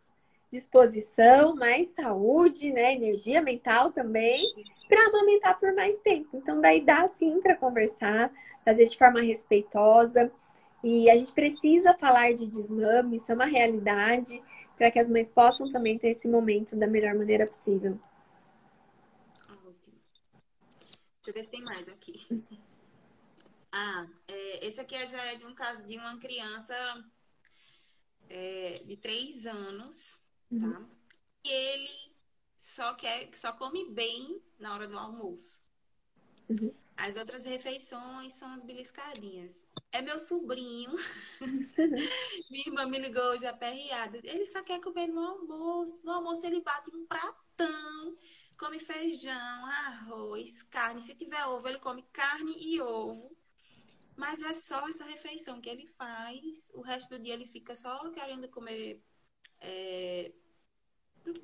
disposição, 0.51 1.55
mais 1.55 1.87
saúde, 1.89 2.73
né, 2.73 2.93
energia 2.93 3.41
mental 3.41 3.91
também, 3.91 4.53
para 4.89 5.07
amamentar 5.07 5.57
por 5.57 5.73
mais 5.73 5.97
tempo. 5.99 6.35
Então, 6.35 6.59
daí 6.59 6.81
dá 6.81 7.07
sim 7.07 7.39
para 7.39 7.55
conversar, 7.55 8.29
fazer 8.65 8.85
de 8.85 8.97
forma 8.97 9.21
respeitosa. 9.21 10.31
E 10.83 11.09
a 11.09 11.15
gente 11.15 11.31
precisa 11.31 11.93
falar 11.93 12.33
de 12.33 12.45
desmame, 12.47 13.15
isso 13.15 13.31
é 13.31 13.35
uma 13.35 13.45
realidade, 13.45 14.43
para 14.75 14.91
que 14.91 14.99
as 14.99 15.07
mães 15.07 15.29
possam 15.29 15.71
também 15.71 15.97
ter 15.97 16.09
esse 16.09 16.27
momento 16.27 16.75
da 16.75 16.87
melhor 16.87 17.13
maneira 17.13 17.45
possível. 17.45 17.97
Ótimo. 19.47 19.95
Deixa 21.23 21.29
eu 21.29 21.33
ver 21.33 21.43
se 21.45 21.49
tem 21.49 21.61
mais 21.61 21.87
aqui. 21.87 22.19
Ah, 23.73 24.05
é, 24.27 24.67
esse 24.67 24.81
aqui 24.81 25.07
já 25.07 25.25
é 25.27 25.35
de 25.35 25.45
um 25.45 25.55
caso 25.55 25.85
de 25.87 25.97
uma 25.97 26.19
criança 26.19 26.75
é, 28.31 28.83
de 28.85 28.97
três 28.97 29.45
anos 29.45 30.21
tá? 30.59 30.67
Uhum. 30.67 30.87
E 31.43 31.49
ele 31.49 32.15
só 32.57 32.93
quer, 32.93 33.29
só 33.33 33.53
come 33.53 33.89
bem 33.91 34.41
na 34.59 34.73
hora 34.73 34.87
do 34.87 34.97
almoço. 34.97 35.61
Uhum. 36.49 36.73
As 36.97 37.15
outras 37.15 37.45
refeições 37.45 38.33
são 38.33 38.53
as 38.53 38.63
beliscadinhas. 38.63 39.65
É 39.91 40.01
meu 40.01 40.19
sobrinho. 40.19 40.91
Minha 42.51 42.67
irmã 42.67 42.85
me 42.85 42.99
ligou 42.99 43.37
já 43.37 43.51
aperreada. 43.51 44.19
Ele 44.23 44.45
só 44.45 44.61
quer 44.61 44.81
comer 44.81 45.07
no 45.07 45.19
almoço. 45.21 46.05
No 46.05 46.11
almoço 46.11 46.45
ele 46.45 46.61
bate 46.61 46.93
um 46.93 47.05
pratão. 47.05 48.17
Come 48.59 48.79
feijão, 48.79 49.65
arroz, 49.65 50.61
carne. 50.63 51.01
Se 51.01 51.15
tiver 51.15 51.43
ovo, 51.45 51.67
ele 51.67 51.79
come 51.79 52.03
carne 52.11 52.53
e 52.57 52.81
ovo. 52.81 53.35
Mas 54.21 54.39
é 54.39 54.53
só 54.53 54.87
essa 54.87 55.03
refeição 55.03 55.59
que 55.59 55.67
ele 55.67 55.87
faz. 55.87 56.69
O 56.75 56.81
resto 56.81 57.09
do 57.09 57.19
dia 57.19 57.33
ele 57.33 57.47
fica 57.47 57.75
só 57.75 58.07
querendo 58.11 58.47
comer 58.49 59.01
é, 59.59 60.31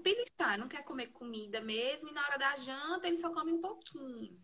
beliscar, 0.03 0.59
não 0.59 0.67
quer 0.67 0.83
comer 0.83 1.07
comida 1.07 1.59
mesmo, 1.59 2.09
e 2.09 2.13
na 2.13 2.21
hora 2.21 2.37
da 2.37 2.55
janta 2.55 3.07
ele 3.07 3.17
só 3.17 3.31
come 3.31 3.51
um 3.51 3.59
pouquinho. 3.59 4.39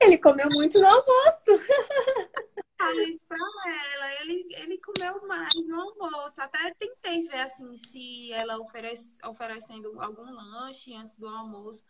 Ele 0.00 0.16
comeu 0.16 0.48
muito 0.48 0.80
no 0.80 0.86
almoço. 0.86 1.52
Falei 2.80 3.10
isso 3.10 3.26
pra 3.26 3.36
ela, 3.36 4.22
ele, 4.22 4.48
ele 4.54 4.78
comeu 4.78 5.26
mais 5.26 5.68
no 5.68 5.78
almoço. 5.78 6.40
Até 6.40 6.72
tentei 6.72 7.22
ver 7.24 7.40
assim 7.40 7.76
se 7.76 8.32
ela 8.32 8.56
oferece, 8.58 9.18
oferecendo 9.26 10.00
algum 10.00 10.30
lanche 10.30 10.94
antes 10.94 11.18
do 11.18 11.28
almoço. 11.28 11.84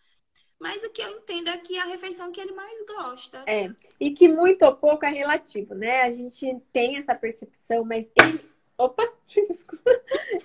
Mas 0.58 0.82
o 0.84 0.90
que 0.90 1.02
eu 1.02 1.10
entendo 1.10 1.50
é 1.50 1.58
que 1.58 1.76
é 1.76 1.82
a 1.82 1.86
refeição 1.86 2.32
que 2.32 2.40
ele 2.40 2.52
mais 2.52 2.84
gosta. 2.86 3.44
É, 3.46 3.70
e 4.00 4.10
que 4.10 4.26
muito 4.26 4.64
ou 4.64 4.74
pouco 4.74 5.04
é 5.04 5.10
relativo, 5.10 5.74
né? 5.74 6.02
A 6.02 6.10
gente 6.10 6.46
tem 6.72 6.96
essa 6.96 7.14
percepção, 7.14 7.84
mas 7.84 8.10
ele 8.20 8.40
Opa, 8.78 9.10
desculpa. 9.26 9.90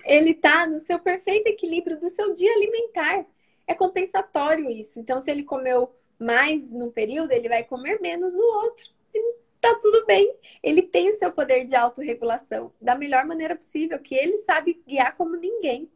Ele 0.04 0.34
tá 0.34 0.66
no 0.66 0.80
seu 0.80 0.98
perfeito 0.98 1.48
equilíbrio 1.48 1.98
do 1.98 2.08
seu 2.08 2.32
dia 2.32 2.52
alimentar. 2.52 3.26
É 3.66 3.74
compensatório 3.74 4.70
isso. 4.70 4.98
Então, 4.98 5.20
se 5.20 5.30
ele 5.30 5.44
comeu 5.44 5.94
mais 6.18 6.70
num 6.70 6.90
período, 6.90 7.32
ele 7.32 7.48
vai 7.48 7.64
comer 7.64 8.00
menos 8.00 8.34
no 8.34 8.42
outro. 8.42 8.90
E 9.14 9.34
tá 9.60 9.74
tudo 9.80 10.06
bem. 10.06 10.34
Ele 10.62 10.82
tem 10.82 11.10
o 11.10 11.18
seu 11.18 11.30
poder 11.30 11.64
de 11.64 11.74
autorregulação 11.74 12.72
da 12.80 12.94
melhor 12.94 13.24
maneira 13.26 13.54
possível, 13.54 13.98
que 13.98 14.14
ele 14.14 14.38
sabe 14.38 14.82
guiar 14.86 15.16
como 15.16 15.36
ninguém. 15.36 15.90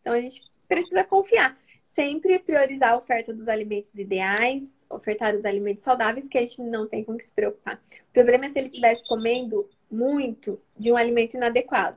Então, 0.00 0.12
a 0.12 0.20
gente 0.20 0.42
precisa 0.68 1.02
confiar. 1.02 1.58
Sempre 1.94 2.38
priorizar 2.40 2.92
a 2.92 2.96
oferta 2.96 3.32
dos 3.32 3.46
alimentos 3.46 3.94
ideais, 3.94 4.76
ofertar 4.90 5.34
os 5.34 5.44
alimentos 5.44 5.84
saudáveis, 5.84 6.28
que 6.28 6.36
a 6.36 6.40
gente 6.40 6.60
não 6.60 6.88
tem 6.88 7.04
com 7.04 7.16
que 7.16 7.24
se 7.24 7.32
preocupar. 7.32 7.80
O 8.08 8.12
problema 8.12 8.46
é 8.46 8.48
se 8.50 8.58
ele 8.58 8.68
estivesse 8.68 9.06
comendo 9.06 9.70
muito 9.90 10.60
de 10.76 10.90
um 10.90 10.96
alimento 10.96 11.36
inadequado. 11.36 11.96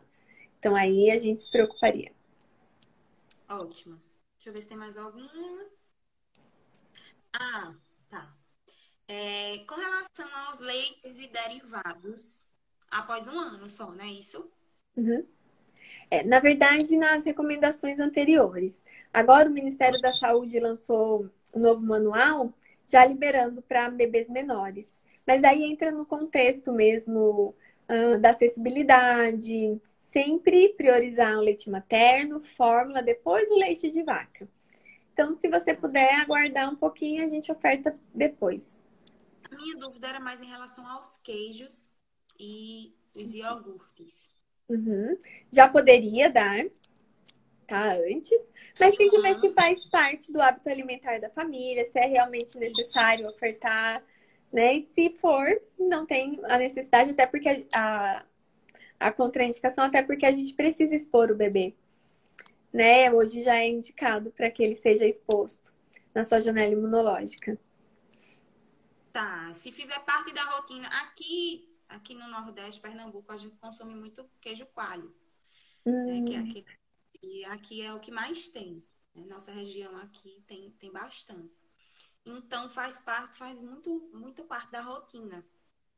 Então 0.59 0.75
aí 0.75 1.09
a 1.09 1.17
gente 1.17 1.39
se 1.41 1.49
preocuparia. 1.49 2.11
Ótimo. 3.49 3.99
Deixa 4.37 4.49
eu 4.49 4.53
ver 4.53 4.61
se 4.61 4.67
tem 4.67 4.77
mais 4.77 4.95
alguma. 4.97 5.65
Ah, 7.33 7.73
tá. 8.09 8.35
É, 9.07 9.59
com 9.59 9.75
relação 9.75 10.35
aos 10.45 10.59
leites 10.59 11.19
e 11.19 11.27
derivados, 11.27 12.47
após 12.91 13.27
um 13.27 13.39
ano 13.39 13.69
só, 13.69 13.91
não 13.91 14.03
é 14.03 14.07
isso? 14.11 14.51
Uhum. 14.95 15.25
É, 16.09 16.23
na 16.23 16.39
verdade, 16.39 16.95
nas 16.95 17.25
recomendações 17.25 17.99
anteriores. 17.99 18.83
Agora 19.13 19.49
o 19.49 19.53
Ministério 19.53 19.99
da 19.99 20.13
Saúde 20.13 20.59
lançou 20.59 21.29
um 21.53 21.59
novo 21.59 21.81
manual, 21.81 22.53
já 22.87 23.05
liberando 23.05 23.61
para 23.61 23.89
bebês 23.89 24.29
menores. 24.29 24.93
Mas 25.25 25.43
aí 25.43 25.63
entra 25.63 25.91
no 25.91 26.05
contexto 26.05 26.71
mesmo 26.71 27.53
uh, 27.89 28.17
da 28.19 28.29
acessibilidade, 28.29 29.81
sempre 29.99 30.69
priorizar 30.69 31.37
o 31.37 31.41
leite 31.41 31.69
materno, 31.69 32.41
fórmula, 32.41 33.01
depois 33.01 33.49
o 33.49 33.57
leite 33.57 33.91
de 33.91 34.01
vaca. 34.03 34.47
Então, 35.11 35.33
se 35.33 35.49
você 35.49 35.73
puder 35.73 36.13
aguardar 36.21 36.71
um 36.71 36.75
pouquinho, 36.75 37.23
a 37.23 37.27
gente 37.27 37.51
oferta 37.51 37.97
depois. 38.13 38.79
A 39.51 39.55
minha 39.55 39.75
dúvida 39.75 40.07
era 40.07 40.19
mais 40.19 40.41
em 40.41 40.45
relação 40.45 40.87
aos 40.87 41.17
queijos 41.17 41.91
e 42.39 42.95
os 43.15 43.33
iogurtes. 43.33 44.36
Uhum. 44.69 45.17
Já 45.51 45.67
poderia 45.67 46.29
dar, 46.29 46.65
tá? 47.65 47.93
Antes, 47.93 48.51
mas 48.79 48.95
tem 48.95 49.09
que 49.09 49.21
ver 49.21 49.39
se 49.39 49.53
faz 49.53 49.85
parte 49.85 50.31
do 50.31 50.41
hábito 50.41 50.69
alimentar 50.69 51.19
da 51.19 51.29
família, 51.29 51.89
se 51.91 51.99
é 51.99 52.05
realmente 52.05 52.57
necessário 52.57 53.27
ofertar 53.27 54.03
né? 54.51 54.77
E 54.77 54.89
se 54.91 55.09
for, 55.17 55.45
não 55.77 56.05
tem 56.05 56.39
a 56.45 56.57
necessidade, 56.57 57.11
até 57.11 57.25
porque 57.25 57.67
a, 57.73 58.25
a 58.99 59.11
contraindicação, 59.11 59.83
até 59.83 60.01
porque 60.01 60.25
a 60.25 60.31
gente 60.31 60.53
precisa 60.53 60.95
expor 60.95 61.31
o 61.31 61.35
bebê. 61.35 61.75
Né? 62.71 63.11
Hoje 63.11 63.41
já 63.41 63.55
é 63.55 63.67
indicado 63.67 64.31
para 64.31 64.49
que 64.49 64.63
ele 64.63 64.75
seja 64.75 65.05
exposto 65.05 65.73
na 66.13 66.23
sua 66.23 66.41
janela 66.41 66.73
imunológica. 66.73 67.57
Tá, 69.11 69.51
se 69.53 69.71
fizer 69.71 69.99
parte 69.99 70.33
da 70.33 70.43
rotina, 70.43 70.87
aqui, 71.01 71.67
aqui 71.89 72.15
no 72.15 72.27
Nordeste, 72.27 72.81
Pernambuco, 72.81 73.31
a 73.31 73.37
gente 73.37 73.55
consome 73.57 73.95
muito 73.95 74.29
queijo 74.41 74.65
coalho. 74.67 75.15
Hum. 75.85 76.05
Né? 76.05 76.21
Que 76.25 76.35
é 76.35 76.39
hum. 76.39 76.49
aqui, 76.49 76.65
e 77.23 77.45
aqui 77.45 77.81
é 77.81 77.93
o 77.93 77.99
que 77.99 78.11
mais 78.11 78.47
tem. 78.47 78.83
Né? 79.15 79.25
Nossa 79.25 79.51
região 79.51 79.95
aqui 79.97 80.43
tem, 80.47 80.71
tem 80.71 80.91
bastante. 80.91 81.53
Então 82.25 82.67
faz 82.69 82.99
parte, 82.99 83.37
faz 83.37 83.61
muito, 83.61 84.09
muito 84.13 84.43
parte 84.43 84.71
da 84.71 84.81
rotina. 84.81 85.45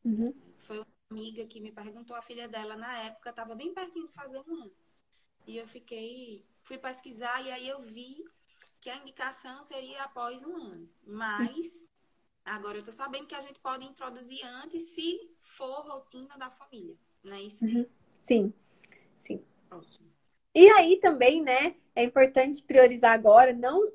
Uhum. 0.05 0.33
Foi 0.59 0.77
uma 0.77 0.87
amiga 1.09 1.45
que 1.45 1.59
me 1.59 1.71
perguntou, 1.71 2.15
a 2.15 2.21
filha 2.21 2.47
dela 2.47 2.75
na 2.75 2.97
época 2.99 3.31
estava 3.31 3.55
bem 3.55 3.73
pertinho 3.73 4.07
de 4.07 4.13
fazer 4.13 4.39
um 4.47 4.63
ano. 4.63 4.71
E 5.47 5.57
eu 5.57 5.67
fiquei, 5.67 6.45
fui 6.61 6.77
pesquisar 6.77 7.41
e 7.43 7.51
aí 7.51 7.67
eu 7.67 7.81
vi 7.81 8.23
que 8.79 8.89
a 8.89 8.97
indicação 8.97 9.63
seria 9.63 10.03
após 10.03 10.43
um 10.43 10.55
ano. 10.55 10.89
Mas 11.03 11.83
Agora 12.49 12.77
eu 12.77 12.83
tô 12.83 12.91
sabendo 12.91 13.27
que 13.27 13.35
a 13.35 13.39
gente 13.39 13.61
pode 13.61 13.85
introduzir 13.85 14.45
antes 14.45 14.83
se 14.93 15.33
for 15.39 15.87
rotina 15.87 16.37
da 16.37 16.49
família, 16.49 16.97
não 17.23 17.33
é 17.37 17.41
isso 17.41 17.63
Uhum. 17.63 17.71
mesmo? 17.71 17.97
Sim, 18.21 18.53
sim. 19.17 19.41
Ótimo. 19.71 20.11
E 20.53 20.67
aí 20.69 20.97
também, 20.99 21.41
né, 21.41 21.75
é 21.95 22.03
importante 22.03 22.63
priorizar 22.63 23.13
agora 23.13 23.53
não 23.53 23.91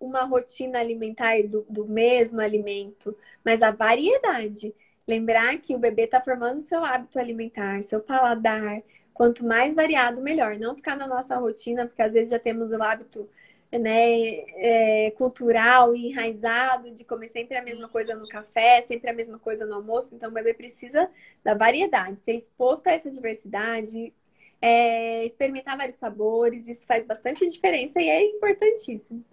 uma 0.00 0.24
rotina 0.24 0.80
alimentar 0.80 1.42
do, 1.48 1.66
do 1.70 1.86
mesmo 1.86 2.40
alimento, 2.40 3.16
mas 3.44 3.62
a 3.62 3.70
variedade. 3.72 4.74
Lembrar 5.08 5.58
que 5.60 5.74
o 5.74 5.78
bebê 5.80 6.04
está 6.04 6.20
formando 6.22 6.60
seu 6.60 6.84
hábito 6.84 7.18
alimentar, 7.18 7.82
seu 7.82 8.00
paladar. 8.00 8.82
Quanto 9.14 9.44
mais 9.44 9.74
variado, 9.74 10.20
melhor. 10.22 10.58
Não 10.58 10.76
ficar 10.76 10.96
na 10.96 11.06
nossa 11.06 11.36
rotina, 11.38 11.86
porque 11.86 12.02
às 12.02 12.12
vezes 12.14 12.30
já 12.30 12.38
temos 12.40 12.72
o 12.72 12.82
hábito, 12.82 13.28
né, 13.72 14.32
é, 14.56 15.10
cultural 15.12 15.94
e 15.94 16.08
enraizado 16.10 16.90
de 16.92 17.04
comer 17.04 17.28
sempre 17.28 17.56
a 17.56 17.62
mesma 17.62 17.88
coisa 17.88 18.14
no 18.14 18.28
café, 18.28 18.82
sempre 18.82 19.10
a 19.10 19.12
mesma 19.12 19.38
coisa 19.38 19.66
no 19.66 19.74
almoço. 19.74 20.14
Então, 20.14 20.30
o 20.30 20.32
bebê 20.34 20.54
precisa 20.54 21.10
da 21.44 21.54
variedade, 21.54 22.20
ser 22.20 22.32
exposto 22.34 22.86
a 22.86 22.92
essa 22.92 23.10
diversidade, 23.10 24.12
é, 24.60 25.24
experimentar 25.26 25.76
vários 25.76 25.98
sabores, 25.98 26.66
isso 26.68 26.86
faz 26.86 27.06
bastante 27.06 27.48
diferença 27.48 28.00
e 28.00 28.08
é 28.08 28.22
importantíssimo. 28.24 29.24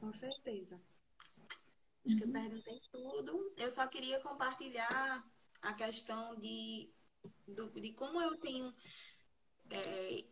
Com 0.00 0.10
certeza. 0.12 0.80
Acho 2.04 2.16
que 2.16 2.24
eu 2.24 2.28
perguntei 2.28 2.80
tudo. 2.92 3.52
Eu 3.56 3.70
só 3.70 3.86
queria 3.86 4.20
compartilhar 4.20 5.24
a 5.62 5.72
questão 5.74 6.34
de, 6.36 6.90
do- 7.46 7.70
de 7.80 7.92
como 7.92 8.20
eu 8.20 8.36
tenho 8.38 8.74
é, 9.70 10.24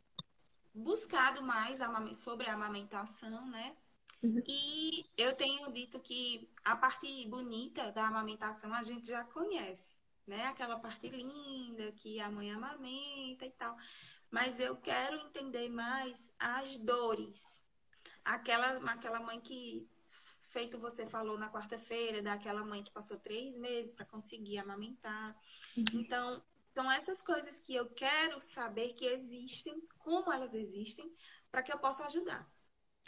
buscado 0.79 1.43
mais 1.43 1.79
sobre 2.17 2.49
a 2.49 2.55
amamentação, 2.55 3.47
né? 3.51 3.77
Uhum. 4.23 4.43
E 4.49 5.07
eu 5.17 5.33
tenho 5.35 5.71
dito 5.73 6.01
que 6.01 6.51
a 6.65 6.75
parte 6.75 7.27
bonita 7.27 7.93
da 7.93 8.07
amamentação 8.09 8.73
a 8.75 8.83
gente 8.83 9.07
já 9.07 9.25
conhece, 9.25 9.97
né? 10.27 10.47
Aquela 10.47 10.79
parte 10.79 11.09
linda 11.09 11.93
que 11.93 12.21
a 12.21 12.31
mãe 12.31 12.51
amamenta 12.51 13.47
e 13.47 13.51
tal. 13.51 13.77
Mas 14.31 14.59
eu 14.61 14.77
quero 14.77 15.17
entender 15.27 15.69
mais 15.69 16.35
as 16.39 16.77
dores. 16.79 17.63
Aquela, 18.25 18.77
aquela 18.93 19.21
mãe 19.21 19.41
que, 19.41 19.89
feito 20.49 20.79
você 20.79 21.07
falou 21.07 21.39
na 21.39 21.51
quarta-feira, 21.51 22.21
daquela 22.21 22.65
mãe 22.65 22.83
que 22.83 22.91
passou 22.91 23.19
três 23.19 23.57
meses 23.57 23.95
para 23.95 24.05
conseguir 24.05 24.59
amamentar. 24.59 25.37
Então, 25.95 26.43
são 26.75 26.91
essas 26.93 27.23
coisas 27.23 27.59
que 27.59 27.75
eu 27.75 27.87
quero 27.91 28.41
saber 28.41 28.93
que 28.93 29.05
existem, 29.05 29.83
como 30.09 30.33
elas 30.33 30.55
existem, 30.55 31.07
para 31.51 31.63
que 31.63 31.73
eu 31.73 31.79
possa 31.79 32.05
ajudar. 32.07 32.43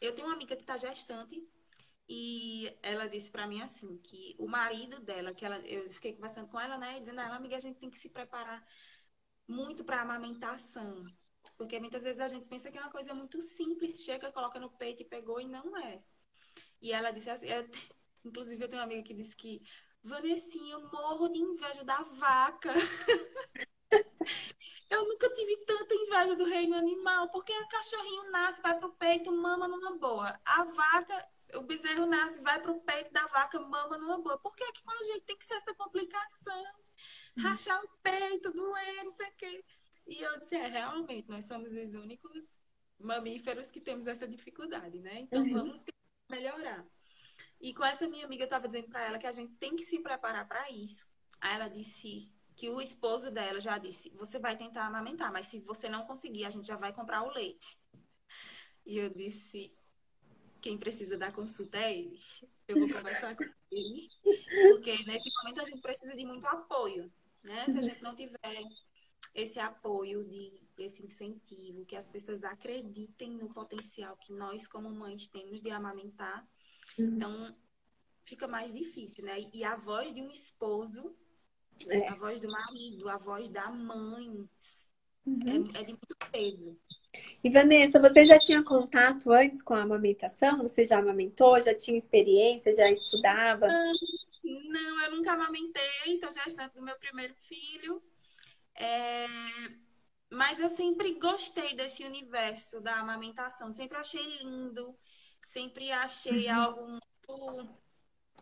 Eu 0.02 0.14
tenho 0.14 0.28
uma 0.28 0.34
amiga 0.34 0.56
que 0.56 0.62
está 0.62 0.76
gestante 0.76 1.36
e 2.08 2.74
ela 2.82 3.08
disse 3.08 3.30
para 3.32 3.46
mim 3.46 3.62
assim 3.62 3.98
que 3.98 4.36
o 4.38 4.48
marido 4.48 5.00
dela, 5.00 5.34
que 5.34 5.44
ela, 5.46 5.58
eu 5.66 5.90
fiquei 5.90 6.14
conversando 6.14 6.48
com 6.48 6.60
ela, 6.60 6.78
né, 6.78 7.00
dizendo 7.00 7.20
a 7.20 7.24
ela, 7.26 7.36
amiga, 7.36 7.56
a 7.56 7.60
gente 7.60 7.78
tem 7.78 7.90
que 7.90 7.98
se 7.98 8.10
preparar 8.10 8.64
muito 9.48 9.84
para 9.84 10.02
amamentação, 10.02 11.04
porque 11.58 11.80
muitas 11.80 12.04
vezes 12.04 12.20
a 12.20 12.28
gente 12.28 12.46
pensa 12.46 12.70
que 12.70 12.78
é 12.78 12.82
uma 12.82 12.90
coisa 12.92 13.14
muito 13.14 13.40
simples, 13.42 14.02
chega, 14.04 14.32
coloca 14.32 14.60
no 14.60 14.70
peito 14.70 15.02
e 15.02 15.06
pegou 15.06 15.40
e 15.40 15.46
não 15.48 15.76
é. 15.78 16.02
E 16.82 16.92
ela 16.92 17.12
disse 17.12 17.30
assim, 17.30 17.48
eu- 17.48 17.68
inclusive 18.24 18.62
eu 18.64 18.68
tenho 18.68 18.80
uma 18.82 18.86
amiga 18.86 19.02
que 19.04 19.14
disse 19.14 19.36
que 19.36 19.62
Vanessinha, 20.02 20.74
eu 20.74 20.90
morro 20.92 21.28
de 21.28 21.38
inveja 21.40 21.84
da 21.84 22.02
vaca. 22.04 22.72
Eu 24.90 25.06
nunca 25.08 25.32
tive 25.32 25.56
tanta 25.64 25.94
inveja 25.94 26.36
do 26.36 26.44
reino 26.44 26.74
animal, 26.76 27.30
porque 27.30 27.52
o 27.52 27.68
cachorrinho 27.68 28.30
nasce, 28.30 28.60
vai 28.62 28.76
pro 28.76 28.92
peito, 28.94 29.32
mama 29.32 29.68
numa 29.68 29.96
boa. 29.98 30.38
A 30.44 30.64
vaca, 30.64 31.28
o 31.54 31.62
bezerro 31.62 32.06
nasce, 32.06 32.40
vai 32.42 32.60
pro 32.60 32.80
peito 32.82 33.12
da 33.12 33.26
vaca, 33.28 33.60
mama 33.60 33.96
numa 33.98 34.20
boa. 34.20 34.38
Por 34.38 34.54
que 34.54 34.72
que 34.72 34.82
com 34.84 34.90
a 34.90 35.02
gente 35.04 35.22
tem 35.26 35.38
que 35.38 35.46
ser 35.46 35.54
essa 35.54 35.74
complicação? 35.76 36.64
Rachar 37.38 37.82
o 37.84 37.88
peito, 38.02 38.52
doer, 38.52 39.04
não 39.04 39.10
sei 39.10 39.28
o 39.28 39.34
quê. 39.36 39.64
E 40.06 40.20
eu 40.22 40.38
disse, 40.38 40.56
é, 40.56 40.66
realmente, 40.66 41.28
nós 41.28 41.46
somos 41.46 41.72
os 41.72 41.94
únicos 41.94 42.60
mamíferos 42.98 43.70
que 43.70 43.80
temos 43.80 44.06
essa 44.06 44.26
dificuldade, 44.26 45.00
né? 45.00 45.20
Então 45.20 45.42
Uhum. 45.44 45.52
vamos 45.52 45.80
melhorar. 46.30 46.84
E 47.60 47.74
com 47.74 47.84
essa 47.84 48.08
minha 48.08 48.24
amiga, 48.26 48.42
eu 48.42 48.46
estava 48.46 48.66
dizendo 48.66 48.88
para 48.88 49.04
ela 49.04 49.18
que 49.18 49.26
a 49.26 49.32
gente 49.32 49.54
tem 49.56 49.76
que 49.76 49.84
se 49.84 50.00
preparar 50.02 50.48
para 50.48 50.70
isso. 50.70 51.06
Aí 51.40 51.54
ela 51.54 51.68
disse 51.68 52.32
que 52.60 52.68
o 52.68 52.78
esposo 52.78 53.30
dela 53.30 53.58
já 53.58 53.78
disse: 53.78 54.10
você 54.10 54.38
vai 54.38 54.54
tentar 54.54 54.84
amamentar, 54.84 55.32
mas 55.32 55.46
se 55.46 55.60
você 55.60 55.88
não 55.88 56.04
conseguir, 56.04 56.44
a 56.44 56.50
gente 56.50 56.66
já 56.68 56.76
vai 56.76 56.92
comprar 56.92 57.22
o 57.22 57.32
leite. 57.32 57.80
E 58.84 58.98
eu 58.98 59.08
disse: 59.08 59.74
quem 60.60 60.76
precisa 60.76 61.16
da 61.16 61.32
consulta 61.32 61.78
é 61.78 61.96
ele. 61.96 62.20
Eu 62.68 62.76
vou 62.76 62.86
conversar 62.86 63.34
com 63.34 63.44
ele, 63.72 64.10
porque 64.68 64.92
nesse 65.04 65.30
momento 65.38 65.62
a 65.62 65.64
gente 65.64 65.80
precisa 65.80 66.14
de 66.14 66.26
muito 66.26 66.46
apoio, 66.46 67.10
né? 67.42 67.66
Se 67.70 67.78
a 67.78 67.82
gente 67.82 68.02
não 68.02 68.14
tiver 68.14 68.36
esse 69.34 69.58
apoio, 69.58 70.22
de, 70.28 70.60
esse 70.76 71.02
incentivo, 71.02 71.86
que 71.86 71.96
as 71.96 72.10
pessoas 72.10 72.44
acreditem 72.44 73.38
no 73.38 73.48
potencial 73.54 74.18
que 74.18 74.34
nós, 74.34 74.68
como 74.68 74.90
mães, 74.90 75.28
temos 75.28 75.62
de 75.62 75.70
amamentar, 75.70 76.46
Uhum. 76.98 77.16
então 77.16 77.56
fica 78.22 78.46
mais 78.46 78.74
difícil, 78.74 79.24
né? 79.24 79.36
E 79.54 79.64
a 79.64 79.76
voz 79.76 80.12
de 80.12 80.20
um 80.20 80.30
esposo, 80.30 81.16
É. 81.88 82.08
a 82.08 82.14
voz 82.14 82.40
do 82.40 82.50
marido, 82.50 83.08
a 83.08 83.18
voz 83.18 83.48
da 83.48 83.70
mãe, 83.70 84.48
Uhum. 85.26 85.64
é, 85.74 85.80
é 85.80 85.84
de 85.84 85.92
muito 85.92 86.16
peso. 86.32 86.76
E 87.42 87.50
Vanessa, 87.50 87.98
você 88.00 88.24
já 88.24 88.38
tinha 88.38 88.62
contato 88.62 89.32
antes 89.32 89.62
com 89.62 89.74
a 89.74 89.82
amamentação? 89.82 90.58
Você 90.62 90.86
já 90.86 90.98
amamentou? 90.98 91.60
Já 91.60 91.74
tinha 91.74 91.98
experiência? 91.98 92.72
Já 92.74 92.90
estudava? 92.90 93.68
Não, 94.44 95.02
eu 95.04 95.16
nunca 95.16 95.32
amamentei, 95.32 96.18
tô 96.20 96.30
gestante 96.30 96.74
do 96.74 96.82
meu 96.82 96.96
primeiro 96.98 97.34
filho. 97.38 98.02
É, 98.76 99.26
Mas 100.32 100.60
eu 100.60 100.68
sempre 100.68 101.18
gostei 101.18 101.74
desse 101.74 102.04
universo 102.04 102.80
da 102.80 103.00
amamentação, 103.00 103.72
sempre 103.72 103.98
achei 103.98 104.22
lindo, 104.38 104.96
sempre 105.40 105.90
achei 105.90 106.46
Uhum. 106.48 106.54
algo 106.54 106.86
muito, 106.88 107.79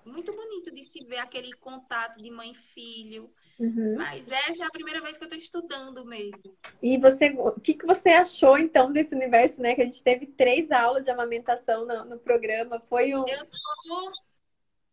muito 0.08 0.32
bonito 0.32 0.72
de 0.72 0.82
se 0.82 1.04
ver 1.04 1.18
aquele 1.18 1.52
contato 1.54 2.20
de 2.20 2.30
mãe 2.30 2.50
e 2.50 2.54
filho. 2.54 3.32
Uhum. 3.58 3.96
Mas 3.96 4.30
essa 4.30 4.62
é 4.62 4.66
a 4.66 4.70
primeira 4.70 5.00
vez 5.00 5.18
que 5.18 5.24
eu 5.24 5.28
tô 5.28 5.34
estudando 5.34 6.04
mesmo. 6.04 6.56
E 6.82 6.96
você, 6.98 7.30
o 7.30 7.60
que 7.60 7.74
que 7.74 7.86
você 7.86 8.10
achou 8.10 8.56
então 8.56 8.92
desse 8.92 9.14
universo, 9.14 9.60
né? 9.60 9.74
Que 9.74 9.82
a 9.82 9.84
gente 9.84 10.02
teve 10.02 10.26
três 10.26 10.70
aulas 10.70 11.04
de 11.04 11.10
amamentação 11.10 11.84
no, 11.84 12.04
no 12.04 12.18
programa. 12.18 12.80
Foi 12.88 13.14
um. 13.14 13.26
Eu 13.26 13.46
tô 13.46 14.12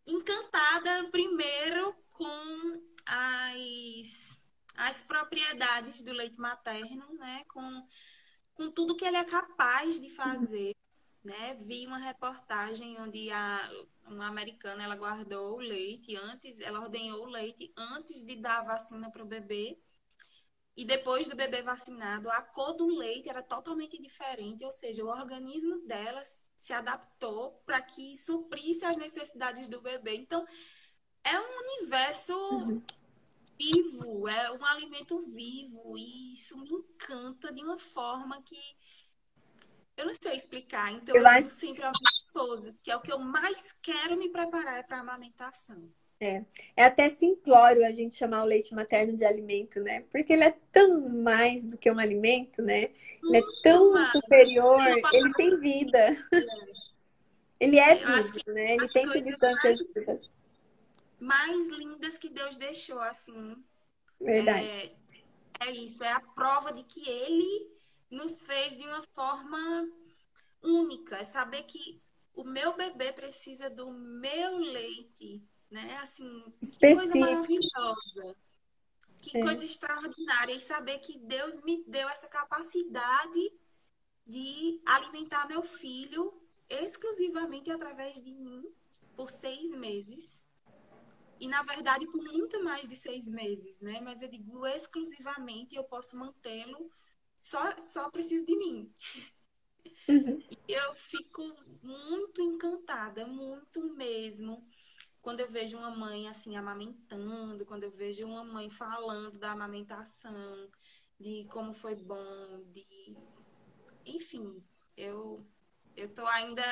encantada 0.07 1.09
primeiro 1.11 1.95
com 2.11 2.81
as, 3.05 4.37
as 4.75 5.03
propriedades 5.03 6.01
do 6.01 6.11
leite 6.11 6.39
materno, 6.39 7.05
né? 7.19 7.43
Com, 7.47 7.87
com 8.55 8.71
tudo 8.71 8.95
que 8.95 9.05
ele 9.05 9.17
é 9.17 9.23
capaz 9.23 9.99
de 9.99 10.09
fazer, 10.09 10.74
né? 11.25 11.55
Vi 11.55 11.87
uma 11.87 11.97
reportagem 11.97 12.99
onde 13.01 13.31
a, 13.31 13.69
uma 14.07 14.27
americana 14.27 14.83
ela 14.83 14.95
guardou 14.95 15.55
o 15.55 15.59
leite 15.59 16.15
antes, 16.15 16.59
ela 16.61 16.79
ordenhou 16.81 17.23
o 17.23 17.29
leite 17.29 17.73
antes 17.77 18.23
de 18.23 18.35
dar 18.37 18.59
a 18.59 18.63
vacina 18.63 19.11
para 19.11 19.23
o 19.23 19.27
bebê. 19.27 19.77
E 20.77 20.85
depois 20.85 21.29
do 21.29 21.35
bebê 21.35 21.61
vacinado, 21.61 22.29
a 22.29 22.41
cor 22.41 22.73
do 22.73 22.85
leite 22.87 23.29
era 23.29 23.41
totalmente 23.41 24.01
diferente, 24.01 24.63
ou 24.65 24.71
seja, 24.71 25.03
o 25.03 25.07
organismo 25.09 25.87
delas 25.87 26.45
se 26.57 26.73
adaptou 26.73 27.53
para 27.65 27.81
que 27.81 28.17
suprisse 28.17 28.83
as 28.85 28.97
necessidades 28.97 29.67
do 29.69 29.81
bebê. 29.81 30.15
Então, 30.15 30.45
é 31.23 31.39
um 31.39 31.59
universo 31.79 32.33
Uhum. 32.51 32.81
vivo, 33.59 34.27
é 34.27 34.51
um 34.51 34.65
alimento 34.65 35.17
vivo, 35.31 35.97
e 35.97 36.33
isso 36.33 36.57
me 36.57 36.69
encanta 36.69 37.51
de 37.51 37.63
uma 37.63 37.77
forma 37.77 38.41
que 38.43 38.55
eu 39.97 40.05
não 40.05 40.13
sei 40.13 40.35
explicar. 40.35 40.91
Então, 40.91 41.15
Eu 41.15 41.21
eu, 41.21 41.27
acho- 41.27 41.49
sempre 41.49 41.83
ao 41.83 41.91
meu 41.91 42.11
esposo, 42.17 42.73
que 42.83 42.91
é 42.91 42.95
o 42.95 43.01
que 43.01 43.11
eu 43.11 43.19
mais 43.19 43.71
quero 43.81 44.17
me 44.17 44.29
preparar 44.29 44.77
é 44.79 44.83
para 44.83 44.97
a 44.97 45.01
amamentação. 45.01 45.91
É 46.77 46.83
até 46.85 47.09
simplório 47.09 47.85
a 47.85 47.91
gente 47.91 48.15
chamar 48.15 48.43
o 48.43 48.45
leite 48.47 48.73
materno 48.73 49.15
de 49.15 49.25
alimento, 49.25 49.79
né? 49.81 50.01
Porque 50.11 50.33
ele 50.33 50.43
é 50.43 50.55
tão 50.71 51.09
mais 51.09 51.63
do 51.65 51.77
que 51.77 51.91
um 51.91 51.99
alimento, 51.99 52.61
né? 52.61 52.89
Ele 53.23 53.37
é 53.37 53.41
tão 53.63 53.93
mais. 53.93 54.11
superior, 54.11 54.81
ele 55.13 55.33
tem 55.33 55.59
vida. 55.59 56.15
Ele 57.59 57.77
é 57.79 57.95
Eu 57.95 58.07
acho 58.09 58.33
vivo, 58.33 58.51
né? 58.53 58.75
Ele 58.75 58.87
tem 58.89 59.07
substâncias 59.11 59.79
vivas. 59.93 60.29
Mais 61.19 61.67
lindas 61.69 62.17
que 62.17 62.29
Deus 62.29 62.57
deixou, 62.57 62.99
assim, 63.01 63.55
Verdade. 64.19 64.95
É, 65.61 65.67
é 65.67 65.71
isso, 65.71 66.03
é 66.03 66.11
a 66.11 66.19
prova 66.19 66.71
de 66.73 66.83
que 66.83 67.07
ele 67.09 67.74
nos 68.15 68.41
fez 68.43 68.75
de 68.75 68.83
uma 68.87 69.01
forma 69.13 69.61
única. 70.61 71.17
É 71.17 71.23
saber 71.23 71.63
que 71.63 72.01
o 72.33 72.43
meu 72.43 72.75
bebê 72.75 73.11
precisa 73.13 73.69
do 73.69 73.91
meu 73.91 74.57
leite, 74.57 75.43
né? 75.69 75.97
Assim, 76.01 76.43
que 76.59 76.79
coisa 76.79 77.03
Específico. 77.03 77.19
maravilhosa. 77.19 78.35
Que 79.21 79.37
É. 79.37 79.41
coisa 79.41 79.63
extraordinária. 79.65 80.53
E 80.53 80.59
saber 80.59 80.97
que 80.99 81.17
Deus 81.19 81.61
me 81.63 81.83
deu 81.87 82.07
essa 82.09 82.27
capacidade 82.27 83.43
de 84.25 84.81
alimentar 84.85 85.47
meu 85.47 85.61
filho 85.61 86.23
exclusivamente 86.69 87.69
através 87.71 88.21
de 88.21 88.31
mim 88.33 88.63
por 89.15 89.29
seis 89.29 89.69
meses. 89.71 90.35
e 91.37 91.49
na 91.49 91.61
verdade 91.63 92.05
por 92.07 92.23
muito 92.23 92.63
mais 92.63 92.87
de 92.87 92.95
seis 92.95 93.27
meses, 93.27 93.81
né? 93.81 93.99
Mas 94.01 94.21
eu 94.21 94.29
digo 94.29 94.65
exclusivamente 94.67 95.75
eu 95.75 95.83
posso 95.83 96.15
mantê-lo, 96.17 96.89
só, 97.45 97.79
só 97.79 98.09
preciso 98.09 98.43
de 98.43 98.57
mim. 98.57 98.91
Uhum. 100.09 100.39
E 100.67 100.73
eu 100.73 100.93
fico 100.95 101.43
muito 101.83 102.41
encantada, 102.41 103.27
muito 103.27 103.83
mesmo, 103.93 104.67
quando 105.21 105.41
eu 105.41 105.47
vejo 105.47 105.77
uma 105.77 105.91
mãe 105.91 106.27
assim 106.27 106.57
amamentando, 106.57 107.63
quando 107.63 107.83
eu 107.83 107.91
vejo 107.91 108.25
uma 108.25 108.43
mãe 108.43 108.67
falando 108.67 109.37
da 109.37 109.51
amamentação, 109.51 110.71
de 111.19 111.45
como 111.47 111.71
foi 111.71 111.95
bom, 111.95 112.63
de 112.71 113.15
enfim, 114.07 114.63
eu 114.97 115.45
eu 115.95 116.11
tô 116.13 116.25
ainda 116.25 116.63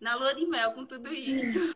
na 0.00 0.14
lua 0.14 0.34
de 0.34 0.46
mel 0.46 0.72
com 0.72 0.86
tudo 0.86 1.12
isso. 1.12 1.74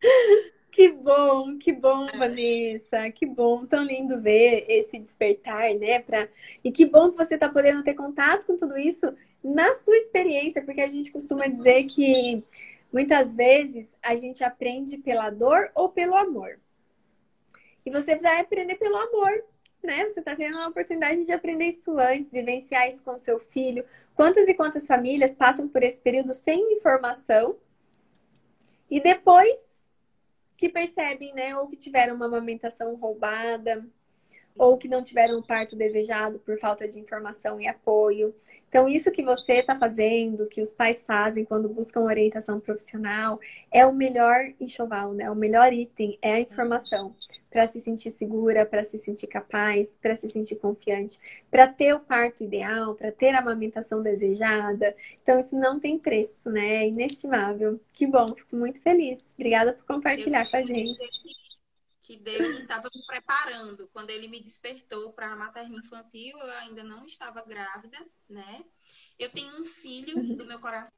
Que 0.74 0.90
bom, 0.90 1.56
que 1.56 1.72
bom, 1.72 2.08
Vanessa, 2.18 3.08
que 3.12 3.24
bom, 3.24 3.64
tão 3.64 3.84
lindo 3.84 4.20
ver 4.20 4.66
esse 4.68 4.98
despertar, 4.98 5.72
né? 5.74 6.00
Pra... 6.00 6.28
E 6.64 6.72
que 6.72 6.84
bom 6.84 7.12
que 7.12 7.16
você 7.16 7.34
está 7.34 7.48
podendo 7.48 7.84
ter 7.84 7.94
contato 7.94 8.44
com 8.44 8.56
tudo 8.56 8.76
isso 8.76 9.14
na 9.40 9.72
sua 9.74 9.96
experiência, 9.98 10.64
porque 10.64 10.80
a 10.80 10.88
gente 10.88 11.12
costuma 11.12 11.46
dizer 11.46 11.84
que 11.84 12.42
muitas 12.92 13.36
vezes 13.36 13.88
a 14.02 14.16
gente 14.16 14.42
aprende 14.42 14.98
pela 14.98 15.30
dor 15.30 15.70
ou 15.76 15.90
pelo 15.90 16.16
amor. 16.16 16.58
E 17.86 17.90
você 17.92 18.16
vai 18.16 18.40
aprender 18.40 18.74
pelo 18.74 18.96
amor, 18.96 19.44
né? 19.80 20.08
Você 20.08 20.18
está 20.18 20.34
tendo 20.34 20.58
a 20.58 20.66
oportunidade 20.66 21.24
de 21.24 21.30
aprender 21.30 21.66
isso 21.66 21.96
antes, 21.96 22.32
vivenciar 22.32 22.88
isso 22.88 23.00
com 23.04 23.16
seu 23.16 23.38
filho. 23.38 23.84
Quantas 24.16 24.48
e 24.48 24.54
quantas 24.54 24.88
famílias 24.88 25.36
passam 25.36 25.68
por 25.68 25.84
esse 25.84 26.00
período 26.00 26.34
sem 26.34 26.72
informação 26.72 27.54
e 28.90 29.00
depois 29.00 29.73
que 30.56 30.68
percebem, 30.68 31.34
né, 31.34 31.56
ou 31.56 31.66
que 31.66 31.76
tiveram 31.76 32.14
uma 32.14 32.26
amamentação 32.26 32.94
roubada, 32.96 33.84
ou 34.56 34.78
que 34.78 34.88
não 34.88 35.02
tiveram 35.02 35.38
o 35.38 35.46
parto 35.46 35.74
desejado 35.74 36.38
por 36.38 36.58
falta 36.58 36.88
de 36.88 36.98
informação 36.98 37.60
e 37.60 37.66
apoio. 37.66 38.34
Então, 38.68 38.88
isso 38.88 39.10
que 39.10 39.22
você 39.22 39.54
está 39.54 39.78
fazendo, 39.78 40.46
que 40.46 40.60
os 40.60 40.72
pais 40.72 41.02
fazem 41.02 41.44
quando 41.44 41.68
buscam 41.68 42.00
orientação 42.00 42.60
profissional, 42.60 43.40
é 43.70 43.84
o 43.84 43.92
melhor 43.92 44.52
enxoval, 44.60 45.12
né? 45.12 45.30
O 45.30 45.34
melhor 45.34 45.72
item 45.72 46.16
é 46.22 46.34
a 46.34 46.40
informação 46.40 47.14
para 47.54 47.68
se 47.68 47.80
sentir 47.80 48.10
segura, 48.10 48.66
para 48.66 48.82
se 48.82 48.98
sentir 48.98 49.28
capaz, 49.28 49.96
para 50.02 50.16
se 50.16 50.28
sentir 50.28 50.56
confiante, 50.56 51.20
para 51.48 51.68
ter 51.68 51.94
o 51.94 52.00
parto 52.00 52.42
ideal, 52.42 52.96
para 52.96 53.12
ter 53.12 53.32
a 53.32 53.38
amamentação 53.38 54.02
desejada. 54.02 54.92
Então, 55.22 55.38
isso 55.38 55.54
não 55.54 55.78
tem 55.78 55.96
preço, 55.96 56.50
né? 56.50 56.82
É 56.82 56.88
inestimável. 56.88 57.80
Que 57.92 58.08
bom, 58.08 58.26
fico 58.26 58.56
muito 58.56 58.82
feliz. 58.82 59.24
Obrigada 59.34 59.72
por 59.72 59.84
compartilhar 59.84 60.50
com 60.50 60.56
a 60.56 60.62
gente. 60.62 61.00
Que 62.02 62.16
Deus 62.16 62.58
estava 62.58 62.90
me 62.92 63.06
preparando. 63.06 63.88
Quando 63.92 64.10
ele 64.10 64.26
me 64.26 64.40
despertou 64.40 65.12
para 65.12 65.30
a 65.30 65.36
materna 65.36 65.76
infantil, 65.76 66.36
eu 66.36 66.50
ainda 66.58 66.82
não 66.82 67.06
estava 67.06 67.40
grávida, 67.44 68.04
né? 68.28 68.64
Eu 69.16 69.30
tenho 69.30 69.60
um 69.60 69.64
filho 69.64 70.18
uhum. 70.18 70.34
do 70.34 70.44
meu 70.44 70.58
coração, 70.58 70.90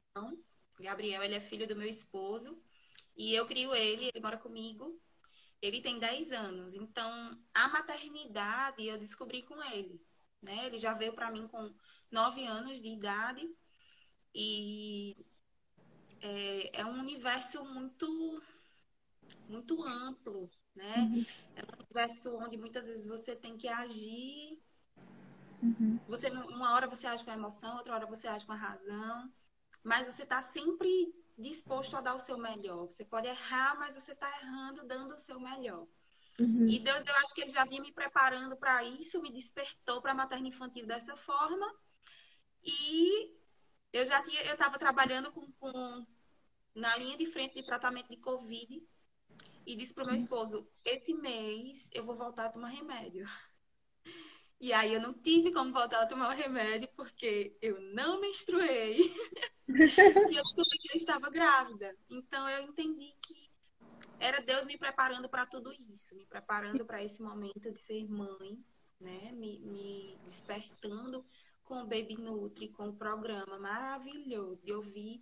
Gabriel, 0.79 1.21
ele 1.21 1.35
é 1.35 1.39
filho 1.39 1.67
do 1.67 1.75
meu 1.75 1.87
esposo, 1.87 2.59
e 3.15 3.35
eu 3.35 3.45
crio 3.45 3.75
ele, 3.75 4.05
ele 4.05 4.19
mora 4.19 4.37
comigo 4.37 4.99
ele 5.61 5.81
tem 5.81 5.99
10 5.99 6.31
anos. 6.31 6.75
Então, 6.75 7.37
a 7.53 7.67
maternidade 7.69 8.85
eu 8.85 8.97
descobri 8.97 9.41
com 9.41 9.61
ele. 9.71 10.01
Né? 10.41 10.65
Ele 10.65 10.77
já 10.77 10.93
veio 10.93 11.13
para 11.13 11.31
mim 11.31 11.47
com 11.47 11.73
9 12.11 12.45
anos 12.45 12.81
de 12.81 12.89
idade. 12.89 13.49
E 14.33 15.15
é, 16.21 16.81
é 16.81 16.85
um 16.85 16.99
universo 16.99 17.63
muito, 17.65 18.41
muito 19.49 19.83
amplo. 19.83 20.49
Né? 20.75 20.95
Uhum. 20.97 21.25
É 21.55 21.61
um 21.63 21.83
universo 21.83 22.35
onde 22.37 22.57
muitas 22.57 22.87
vezes 22.87 23.07
você 23.07 23.35
tem 23.35 23.57
que 23.57 23.67
agir. 23.67 24.59
Uhum. 25.61 25.99
Você, 26.07 26.29
uma 26.29 26.73
hora 26.73 26.87
você 26.87 27.07
age 27.07 27.23
com 27.23 27.31
a 27.31 27.35
emoção, 27.35 27.77
outra 27.77 27.95
hora 27.95 28.05
você 28.05 28.27
age 28.27 28.45
com 28.45 28.53
a 28.53 28.55
razão. 28.55 29.31
Mas 29.83 30.07
você 30.07 30.23
está 30.23 30.41
sempre 30.41 31.13
disposto 31.37 31.95
a 31.95 32.01
dar 32.01 32.15
o 32.15 32.19
seu 32.19 32.37
melhor. 32.37 32.85
Você 32.85 33.05
pode 33.05 33.27
errar, 33.27 33.77
mas 33.77 33.95
você 33.95 34.13
está 34.13 34.29
errando 34.41 34.85
dando 34.85 35.13
o 35.13 35.17
seu 35.17 35.39
melhor. 35.39 35.85
Uhum. 36.39 36.67
E 36.67 36.79
Deus, 36.79 37.03
eu 37.05 37.15
acho 37.15 37.33
que 37.33 37.41
ele 37.41 37.49
já 37.49 37.65
vinha 37.65 37.81
me 37.81 37.91
preparando 37.91 38.55
para 38.55 38.83
isso, 38.83 39.21
me 39.21 39.31
despertou 39.31 40.01
para 40.01 40.11
a 40.11 40.15
materna 40.15 40.47
infantil 40.47 40.85
dessa 40.85 41.15
forma. 41.15 41.67
E 42.63 43.35
eu 43.93 44.05
já 44.05 44.21
tinha, 44.21 44.41
eu 44.43 44.53
estava 44.53 44.77
trabalhando 44.77 45.31
com, 45.31 45.51
com, 45.53 46.05
na 46.75 46.95
linha 46.97 47.17
de 47.17 47.25
frente 47.25 47.55
de 47.55 47.65
tratamento 47.65 48.09
de 48.09 48.17
Covid 48.17 48.83
e 49.65 49.75
disse 49.75 49.93
para 49.93 50.03
o 50.03 50.07
meu 50.07 50.15
uhum. 50.15 50.21
esposo: 50.21 50.67
esse 50.85 51.13
mês 51.13 51.89
eu 51.93 52.03
vou 52.03 52.15
voltar 52.15 52.45
a 52.45 52.51
tomar 52.51 52.69
remédio. 52.69 53.25
E 54.59 54.73
aí 54.73 54.93
eu 54.93 55.01
não 55.01 55.13
tive 55.13 55.51
como 55.51 55.71
voltar 55.71 56.01
a 56.01 56.07
tomar 56.07 56.29
o 56.29 56.37
remédio 56.37 56.89
porque 56.95 57.55
eu 57.61 57.79
não 57.93 58.19
menstruei. 58.19 58.97
e 59.69 60.35
eu 60.35 60.43
descobri 60.43 60.77
que 60.79 60.93
eu 60.93 60.95
estava 60.95 61.29
grávida. 61.29 61.95
Então 62.09 62.49
eu 62.49 62.63
entendi 62.63 63.13
que 63.21 63.47
era 64.19 64.41
Deus 64.41 64.65
me 64.65 64.77
preparando 64.77 65.29
para 65.29 65.45
tudo 65.45 65.71
isso, 65.91 66.15
me 66.15 66.25
preparando 66.25 66.85
para 66.85 67.03
esse 67.03 67.21
momento 67.21 67.71
de 67.71 67.85
ser 67.85 68.09
mãe, 68.09 68.57
né? 68.99 69.31
Me, 69.33 69.59
me 69.59 70.17
despertando 70.23 71.23
com 71.63 71.81
o 71.81 71.87
Baby 71.87 72.17
Nutri, 72.17 72.69
com 72.69 72.89
o 72.89 72.95
programa 72.95 73.59
maravilhoso 73.59 74.63
de 74.63 74.73
ouvir 74.73 75.21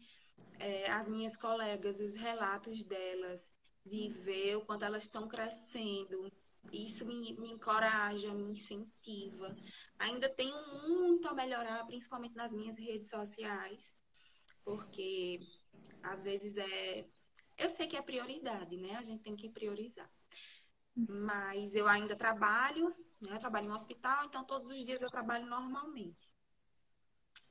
é, 0.60 0.90
as 0.92 1.10
minhas 1.10 1.36
colegas, 1.36 2.00
os 2.00 2.16
relatos 2.16 2.84
delas, 2.84 3.52
de 3.86 4.10
ver 4.10 4.56
o 4.58 4.66
quanto 4.66 4.86
elas 4.86 5.04
estão 5.04 5.28
crescendo, 5.28 6.32
isso 6.72 7.06
me, 7.06 7.34
me 7.38 7.52
encoraja, 7.52 8.34
me 8.34 8.52
incentiva. 8.52 9.56
Ainda 10.00 10.30
tenho 10.30 10.56
muito 10.88 11.28
a 11.28 11.34
melhorar, 11.34 11.86
principalmente 11.86 12.36
nas 12.36 12.52
minhas 12.52 12.78
redes 12.78 13.10
sociais, 13.10 13.96
porque 14.64 15.40
às 16.04 16.24
vezes 16.24 16.58
é. 16.58 17.08
Eu 17.58 17.70
sei 17.70 17.88
que 17.88 17.96
é 17.96 18.02
prioridade, 18.02 18.76
né? 18.78 18.96
A 18.96 19.04
gente 19.04 19.24
tem 19.24 19.36
que 19.36 19.50
priorizar. 19.50 20.10
Mas 20.96 21.74
eu 21.76 21.88
ainda 21.88 22.16
trabalho, 22.16 22.90
né? 23.26 23.36
Eu 23.36 23.40
trabalho 23.40 23.68
em 23.68 23.72
um 23.72 23.76
hospital, 23.76 24.26
então 24.26 24.44
todos 24.44 24.70
os 24.70 24.86
dias 24.86 25.02
eu 25.02 25.10
trabalho 25.10 25.46
normalmente. 25.46 26.32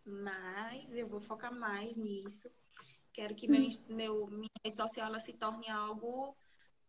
Mas 0.04 0.94
eu 0.94 1.08
vou 1.08 1.20
focar 1.20 1.54
mais 1.54 1.96
nisso. 1.96 2.50
Quero 3.12 3.34
que 3.34 3.48
meu, 3.48 3.68
meu, 3.88 4.26
minha 4.26 4.50
rede 4.64 4.76
social 4.76 5.06
ela 5.06 5.20
se 5.20 5.32
torne 5.32 5.68
algo 5.70 6.36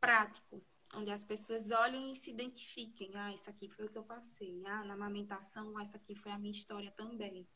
prático, 0.02 0.62
onde 0.98 1.12
as 1.12 1.24
pessoas 1.26 1.72
olhem 1.72 2.12
e 2.12 2.16
se 2.16 2.32
identifiquem. 2.32 3.12
Ah, 3.16 3.34
isso 3.34 3.50
aqui 3.50 3.70
foi 3.70 3.86
o 3.86 3.90
que 3.90 3.98
eu 3.98 4.04
passei. 4.04 4.62
Ah, 4.66 4.84
na 4.86 4.94
amamentação, 4.94 5.80
essa 5.80 5.98
aqui 5.98 6.16
foi 6.16 6.32
a 6.32 6.38
minha 6.38 6.52
história 6.52 6.92
também. 6.92 7.48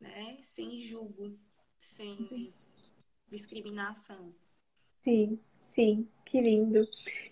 Né? 0.00 0.38
Sem 0.40 0.80
julgo, 0.82 1.38
sem 1.78 2.26
sim. 2.28 2.54
discriminação. 3.28 4.34
Sim, 5.02 5.38
sim, 5.62 6.08
que 6.24 6.40
lindo. 6.40 6.86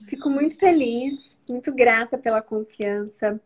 Fico 0.06 0.28
muito 0.28 0.56
feliz, 0.56 1.36
muito 1.48 1.72
grata 1.72 2.18
pela 2.18 2.42
confiança. 2.42 3.40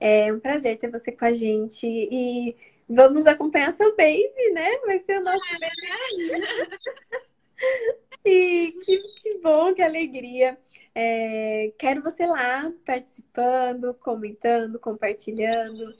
É 0.00 0.32
um 0.32 0.40
prazer 0.40 0.78
ter 0.78 0.90
você 0.90 1.12
com 1.12 1.24
a 1.24 1.32
gente 1.32 1.86
e 1.86 2.56
vamos 2.88 3.26
acompanhar 3.26 3.72
seu 3.72 3.96
baby, 3.96 4.50
né? 4.52 4.78
Vai 4.78 5.00
ser 5.00 5.18
o 5.18 5.24
nosso 5.24 5.44
é, 5.54 5.58
baby. 5.58 7.24
e 8.24 8.72
que, 8.84 8.98
que 8.98 9.38
bom, 9.38 9.74
que 9.74 9.82
alegria. 9.82 10.58
É, 10.94 11.72
quero 11.78 12.02
você 12.02 12.26
lá 12.26 12.72
participando, 12.84 13.94
comentando, 13.94 14.78
compartilhando, 14.78 15.94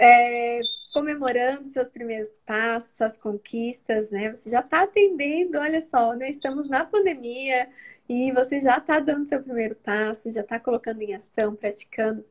é, 0.00 0.60
comemorando 0.92 1.64
seus 1.66 1.88
primeiros 1.88 2.38
passos, 2.44 2.96
suas 2.96 3.16
conquistas, 3.16 4.10
né? 4.10 4.34
Você 4.34 4.50
já 4.50 4.60
está 4.60 4.82
atendendo, 4.82 5.58
olha 5.58 5.80
só, 5.82 6.14
né? 6.14 6.30
Estamos 6.30 6.68
na 6.68 6.84
pandemia 6.84 7.68
e 8.08 8.32
você 8.32 8.60
já 8.60 8.78
está 8.78 8.98
dando 9.00 9.28
seu 9.28 9.42
primeiro 9.42 9.74
passo, 9.76 10.30
já 10.30 10.40
está 10.40 10.58
colocando 10.58 11.02
em 11.02 11.14
ação, 11.14 11.54
praticando. 11.54 12.24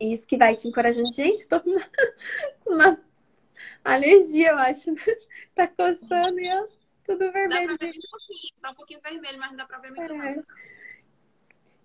Isso 0.00 0.26
que 0.26 0.36
vai 0.36 0.56
te 0.56 0.68
encorajando. 0.68 1.12
Gente, 1.12 1.40
estou 1.40 1.60
com 1.60 1.70
uma, 1.70 1.90
uma 2.66 3.00
alergia, 3.84 4.50
eu 4.50 4.58
acho. 4.58 4.94
Tá 5.54 5.66
coçando 5.68 6.40
e 6.40 6.48
ó, 6.48 6.66
tudo 7.04 7.30
vermelho. 7.32 7.68
Dá 7.68 7.76
pra 7.78 7.86
ver 7.86 7.94
um 7.96 8.10
pouquinho, 8.10 8.52
tá 8.60 8.70
um 8.70 8.74
pouquinho 8.74 9.00
vermelho, 9.02 9.38
mas 9.38 9.50
não 9.50 9.56
dá 9.56 9.66
pra 9.66 9.78
ver 9.78 9.92
muito 9.92 10.12
é. 10.12 10.36
não. 10.36 10.44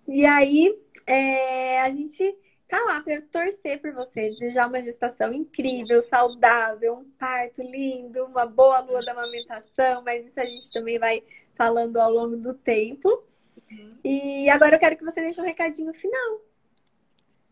E 0.07 0.25
aí, 0.25 0.79
é, 1.05 1.81
a 1.81 1.89
gente 1.89 2.37
tá 2.67 2.79
lá 2.83 3.01
para 3.01 3.21
torcer 3.21 3.81
por 3.81 3.93
você, 3.93 4.29
desejar 4.29 4.67
uma 4.67 4.81
gestação 4.81 5.33
incrível, 5.33 6.01
saudável, 6.01 6.95
um 6.95 7.09
parto 7.11 7.61
lindo, 7.61 8.25
uma 8.25 8.45
boa 8.45 8.79
lua 8.81 9.03
da 9.03 9.13
amamentação, 9.13 10.01
mas 10.03 10.25
isso 10.25 10.39
a 10.39 10.45
gente 10.45 10.71
também 10.71 10.99
vai 10.99 11.23
falando 11.55 11.97
ao 11.97 12.11
longo 12.11 12.37
do 12.37 12.53
tempo. 12.53 13.23
Uhum. 13.71 13.97
E 14.03 14.49
agora 14.49 14.75
eu 14.75 14.79
quero 14.79 14.97
que 14.97 15.03
você 15.03 15.21
deixe 15.21 15.41
um 15.41 15.45
recadinho 15.45 15.93
final 15.93 16.41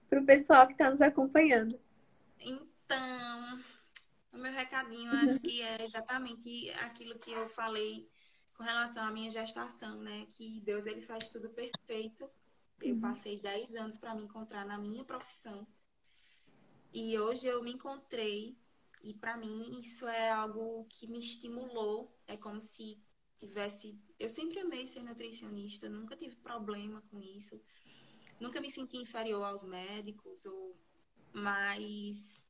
para 0.10 0.20
o 0.20 0.26
pessoal 0.26 0.68
que 0.68 0.74
está 0.74 0.90
nos 0.90 1.02
acompanhando. 1.02 1.78
Então, 2.40 3.60
o 4.36 4.38
meu 4.38 4.52
recadinho 4.52 5.12
uhum. 5.12 5.20
acho 5.20 5.40
que 5.40 5.62
é 5.62 5.84
exatamente 5.84 6.70
aquilo 6.82 7.18
que 7.18 7.32
eu 7.32 7.48
falei 7.48 8.10
com 8.54 8.64
relação 8.64 9.04
à 9.04 9.12
minha 9.12 9.32
gestação, 9.32 10.02
né? 10.02 10.28
Que 10.32 10.60
Deus 10.62 10.86
ele 10.86 11.02
faz 11.02 11.30
tudo 11.30 11.50
perfeito. 11.50 12.30
Eu 12.82 12.96
uhum. 12.96 13.02
passei 13.02 13.40
10 13.40 13.76
anos 13.76 13.98
para 13.98 14.14
me 14.14 14.24
encontrar 14.24 14.66
na 14.66 14.78
minha 14.78 15.04
profissão. 15.04 15.66
E 16.94 17.18
hoje 17.18 17.48
eu 17.48 17.64
me 17.64 17.74
encontrei 17.74 18.58
e 19.04 19.14
para 19.14 19.38
mim 19.38 19.80
isso 19.80 20.08
é 20.08 20.32
algo 20.32 20.86
que 20.90 21.08
me 21.08 21.20
estimulou. 21.20 22.14
É 22.28 22.36
como 22.36 22.60
se 22.60 23.02
tivesse. 23.38 23.98
Eu 24.20 24.28
sempre 24.28 24.60
amei 24.60 24.86
ser 24.86 25.04
nutricionista, 25.04 25.90
nunca 25.90 26.16
tive 26.16 26.36
problema 26.36 27.02
com 27.10 27.22
isso. 27.22 27.62
Nunca 28.40 28.60
me 28.60 28.70
senti 28.70 28.98
inferior 28.98 29.44
aos 29.44 29.64
médicos, 29.64 30.46
ou... 30.46 30.76
mas 31.32 32.42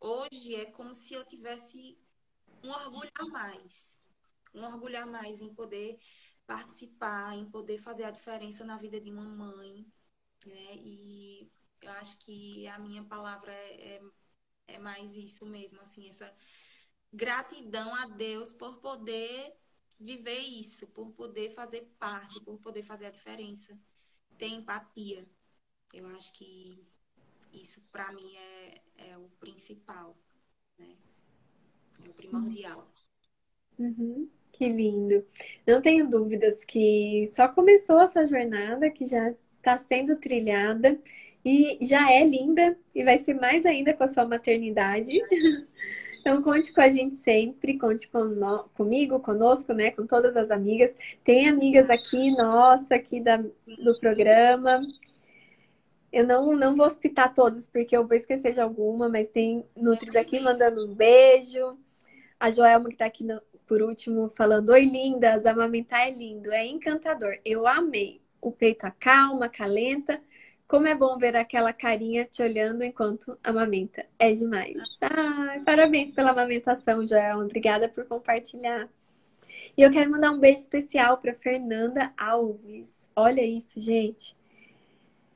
hoje 0.00 0.54
é 0.56 0.66
como 0.66 0.94
se 0.94 1.14
eu 1.14 1.24
tivesse 1.24 1.98
um 2.64 2.70
orgulho 2.70 3.10
a 3.14 3.26
mais. 3.26 4.00
Um 4.54 4.64
orgulho 4.64 4.98
a 5.02 5.06
mais 5.06 5.40
em 5.40 5.54
poder 5.54 5.98
participar, 6.46 7.36
em 7.36 7.48
poder 7.50 7.78
fazer 7.78 8.04
a 8.04 8.10
diferença 8.10 8.64
na 8.64 8.76
vida 8.76 9.00
de 9.00 9.10
uma 9.10 9.24
mãe. 9.24 9.86
Né? 10.46 10.76
E 10.76 11.50
eu 11.82 11.92
acho 11.92 12.18
que 12.18 12.66
a 12.68 12.78
minha 12.78 13.04
palavra 13.04 13.52
é, 13.52 13.96
é, 13.96 14.02
é 14.68 14.78
mais 14.78 15.14
isso 15.14 15.46
mesmo, 15.46 15.80
assim, 15.80 16.08
essa 16.08 16.34
gratidão 17.12 17.94
a 17.94 18.06
Deus 18.06 18.52
por 18.52 18.78
poder 18.78 19.54
viver 19.98 20.38
isso, 20.38 20.86
por 20.88 21.12
poder 21.12 21.50
fazer 21.50 21.82
parte, 21.98 22.40
por 22.40 22.58
poder 22.58 22.82
fazer 22.82 23.06
a 23.06 23.10
diferença. 23.10 23.78
Ter 24.38 24.48
empatia. 24.48 25.28
Eu 25.92 26.06
acho 26.08 26.32
que 26.32 26.86
isso 27.52 27.82
para 27.92 28.12
mim 28.12 28.36
é, 28.36 29.10
é 29.10 29.16
o 29.16 29.28
principal, 29.40 30.16
né? 30.78 30.88
É 32.04 32.08
o 32.08 32.12
primordial. 32.12 32.90
Uhum. 33.78 34.28
Que 34.52 34.68
lindo. 34.68 35.24
Não 35.66 35.80
tenho 35.80 36.08
dúvidas 36.08 36.64
que 36.64 37.26
só 37.28 37.48
começou 37.48 38.00
essa 38.00 38.26
jornada, 38.26 38.90
que 38.90 39.06
já 39.06 39.34
está 39.56 39.76
sendo 39.78 40.16
trilhada 40.16 41.00
e 41.44 41.78
já 41.80 42.12
é 42.12 42.24
linda 42.24 42.78
e 42.94 43.02
vai 43.02 43.18
ser 43.18 43.34
mais 43.34 43.64
ainda 43.64 43.94
com 43.94 44.04
a 44.04 44.08
sua 44.08 44.26
maternidade. 44.26 45.20
Então 46.20 46.42
conte 46.42 46.70
com 46.72 46.82
a 46.82 46.90
gente 46.90 47.16
sempre, 47.16 47.78
conte 47.78 48.06
com 48.08 48.24
no... 48.24 48.64
comigo, 48.74 49.18
conosco, 49.20 49.72
né? 49.72 49.90
Com 49.90 50.06
todas 50.06 50.36
as 50.36 50.50
amigas. 50.50 50.92
Tem 51.24 51.48
amigas 51.48 51.88
aqui, 51.88 52.30
nossa, 52.32 52.94
aqui 52.94 53.20
da... 53.20 53.38
do 53.38 53.98
programa. 53.98 54.82
Eu 56.12 56.26
não, 56.26 56.56
não 56.56 56.74
vou 56.74 56.90
citar 56.90 57.32
todas, 57.32 57.68
porque 57.68 57.96
eu 57.96 58.06
vou 58.06 58.16
esquecer 58.16 58.52
de 58.52 58.60
alguma, 58.60 59.08
mas 59.08 59.28
tem 59.28 59.64
Nutris 59.76 60.16
aqui 60.16 60.40
mandando 60.40 60.84
um 60.84 60.94
beijo. 60.94 61.78
A 62.38 62.50
Joelma, 62.50 62.88
que 62.88 62.94
está 62.94 63.06
aqui 63.06 63.22
no, 63.22 63.40
por 63.66 63.82
último, 63.82 64.32
falando: 64.34 64.70
Oi, 64.70 64.84
lindas, 64.84 65.46
amamentar 65.46 66.08
é 66.08 66.10
lindo, 66.10 66.50
é 66.50 66.66
encantador. 66.66 67.38
Eu 67.44 67.66
amei. 67.66 68.20
O 68.40 68.50
peito 68.50 68.84
acalma, 68.84 69.48
calenta. 69.48 70.20
Como 70.66 70.86
é 70.86 70.94
bom 70.94 71.18
ver 71.18 71.36
aquela 71.36 71.72
carinha 71.72 72.24
te 72.24 72.42
olhando 72.42 72.82
enquanto 72.82 73.38
amamenta. 73.44 74.06
É 74.18 74.32
demais. 74.32 74.76
Ai, 75.00 75.60
parabéns 75.64 76.12
pela 76.12 76.30
amamentação, 76.30 77.06
Joel. 77.06 77.40
Obrigada 77.40 77.88
por 77.88 78.06
compartilhar. 78.06 78.88
E 79.76 79.82
eu 79.82 79.90
quero 79.90 80.10
mandar 80.10 80.30
um 80.30 80.40
beijo 80.40 80.60
especial 80.60 81.18
para 81.18 81.34
Fernanda 81.34 82.12
Alves. 82.16 82.94
Olha 83.14 83.42
isso, 83.44 83.78
gente. 83.78 84.36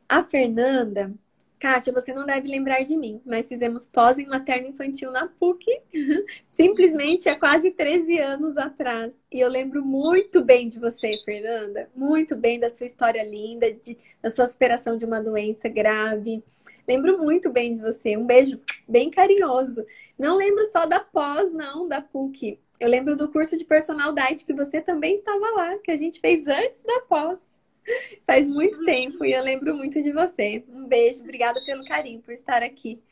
A 0.08 0.22
Fernanda, 0.22 1.12
Kátia, 1.58 1.92
você 1.92 2.12
não 2.12 2.26
deve 2.26 2.46
lembrar 2.46 2.84
de 2.84 2.94
mim, 2.94 3.22
mas 3.24 3.48
fizemos 3.48 3.86
pós 3.86 4.18
em 4.18 4.26
materno 4.26 4.68
infantil 4.68 5.10
na 5.10 5.28
PUC, 5.28 5.64
simplesmente 6.46 7.26
há 7.28 7.38
quase 7.38 7.70
13 7.70 8.18
anos 8.18 8.58
atrás. 8.58 9.14
E 9.32 9.40
eu 9.40 9.48
lembro 9.48 9.82
muito 9.82 10.42
bem 10.44 10.68
de 10.68 10.78
você, 10.78 11.16
Fernanda, 11.24 11.88
muito 11.96 12.36
bem 12.36 12.60
da 12.60 12.68
sua 12.68 12.84
história 12.84 13.22
linda, 13.22 13.72
de, 13.72 13.96
da 14.20 14.28
sua 14.28 14.46
superação 14.46 14.98
de 14.98 15.06
uma 15.06 15.22
doença 15.22 15.66
grave. 15.66 16.44
Lembro 16.86 17.16
muito 17.16 17.50
bem 17.50 17.72
de 17.72 17.80
você. 17.80 18.14
Um 18.14 18.26
beijo 18.26 18.60
bem 18.86 19.10
carinhoso. 19.10 19.86
Não 20.18 20.36
lembro 20.36 20.66
só 20.66 20.84
da 20.84 21.00
pós, 21.00 21.52
não, 21.54 21.88
da 21.88 22.02
PUC. 22.02 22.60
Eu 22.78 22.90
lembro 22.90 23.16
do 23.16 23.30
curso 23.30 23.56
de 23.56 23.64
personal 23.64 24.12
diet 24.12 24.44
que 24.44 24.52
você 24.52 24.82
também 24.82 25.14
estava 25.14 25.48
lá, 25.52 25.78
que 25.78 25.90
a 25.90 25.96
gente 25.96 26.20
fez 26.20 26.46
antes 26.46 26.82
da 26.82 27.00
pós. 27.08 27.54
Faz 28.26 28.48
muito 28.48 28.84
tempo 28.84 29.24
e 29.24 29.32
eu 29.32 29.42
lembro 29.42 29.74
muito 29.74 30.00
de 30.02 30.12
você. 30.12 30.64
Um 30.68 30.86
beijo, 30.86 31.20
obrigada 31.20 31.60
pelo 31.64 31.84
carinho, 31.84 32.20
por 32.20 32.32
estar 32.32 32.62
aqui. 32.62 33.02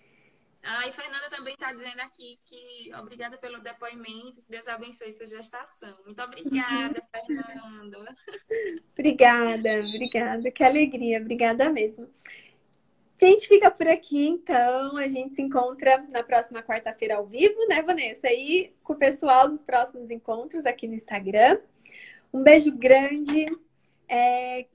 Ah, 0.65 0.87
e 0.87 0.93
Fernanda 0.93 1.29
também 1.29 1.55
está 1.55 1.73
dizendo 1.73 2.01
aqui 2.03 2.39
que 2.47 2.93
obrigada 2.95 3.37
pelo 3.37 3.61
depoimento, 3.61 4.41
que 4.41 4.51
Deus 4.51 4.69
abençoe 4.69 5.13
sua 5.13 5.27
gestação. 5.27 5.93
Muito 6.07 6.23
obrigada, 6.23 7.03
Fernanda. 7.27 8.15
obrigada, 8.97 9.81
obrigada. 9.81 10.51
Que 10.53 10.63
alegria, 10.63 11.21
obrigada 11.21 11.69
mesmo. 11.69 12.09
A 13.21 13.25
gente 13.25 13.47
fica 13.49 13.71
por 13.71 13.89
aqui, 13.89 14.27
então. 14.27 14.97
A 14.97 15.09
gente 15.09 15.35
se 15.35 15.43
encontra 15.43 16.05
na 16.11 16.23
próxima 16.23 16.63
quarta-feira 16.63 17.17
ao 17.17 17.27
vivo, 17.27 17.67
né, 17.69 17.83
Vanessa? 17.83 18.33
E 18.33 18.73
com 18.83 18.93
o 18.93 18.99
pessoal 18.99 19.49
dos 19.49 19.63
próximos 19.63 20.11
encontros 20.11 20.65
aqui 20.65 20.87
no 20.87 20.95
Instagram. 20.95 21.61
Um 22.33 22.43
beijo 22.43 22.73
grande. 22.73 23.47
É, 24.15 24.67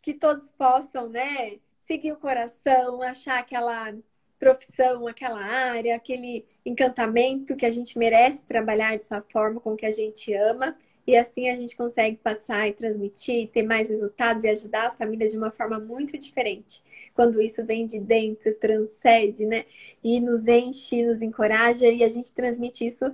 que 0.00 0.14
todos 0.14 0.52
possam, 0.52 1.08
né, 1.08 1.58
seguir 1.80 2.12
o 2.12 2.16
coração, 2.16 3.02
achar 3.02 3.40
aquela 3.40 3.92
profissão, 4.38 5.08
aquela 5.08 5.40
área, 5.44 5.96
aquele 5.96 6.44
encantamento 6.64 7.56
que 7.56 7.66
a 7.66 7.70
gente 7.70 7.98
merece 7.98 8.44
trabalhar 8.44 8.92
dessa 8.92 9.20
forma 9.22 9.60
com 9.60 9.74
que 9.74 9.84
a 9.84 9.90
gente 9.90 10.32
ama. 10.34 10.76
E 11.04 11.16
assim 11.16 11.48
a 11.50 11.56
gente 11.56 11.76
consegue 11.76 12.16
passar 12.16 12.68
e 12.68 12.72
transmitir, 12.72 13.48
ter 13.48 13.64
mais 13.64 13.88
resultados 13.88 14.44
e 14.44 14.48
ajudar 14.48 14.86
as 14.86 14.96
famílias 14.96 15.32
de 15.32 15.38
uma 15.38 15.50
forma 15.50 15.80
muito 15.80 16.16
diferente. 16.16 16.80
Quando 17.14 17.42
isso 17.42 17.66
vem 17.66 17.86
de 17.86 17.98
dentro, 17.98 18.54
transcende, 18.54 19.44
né? 19.44 19.64
E 20.02 20.20
nos 20.20 20.46
enche, 20.46 21.04
nos 21.04 21.22
encoraja 21.22 21.88
e 21.88 22.04
a 22.04 22.08
gente 22.08 22.32
transmite 22.32 22.86
isso 22.86 23.12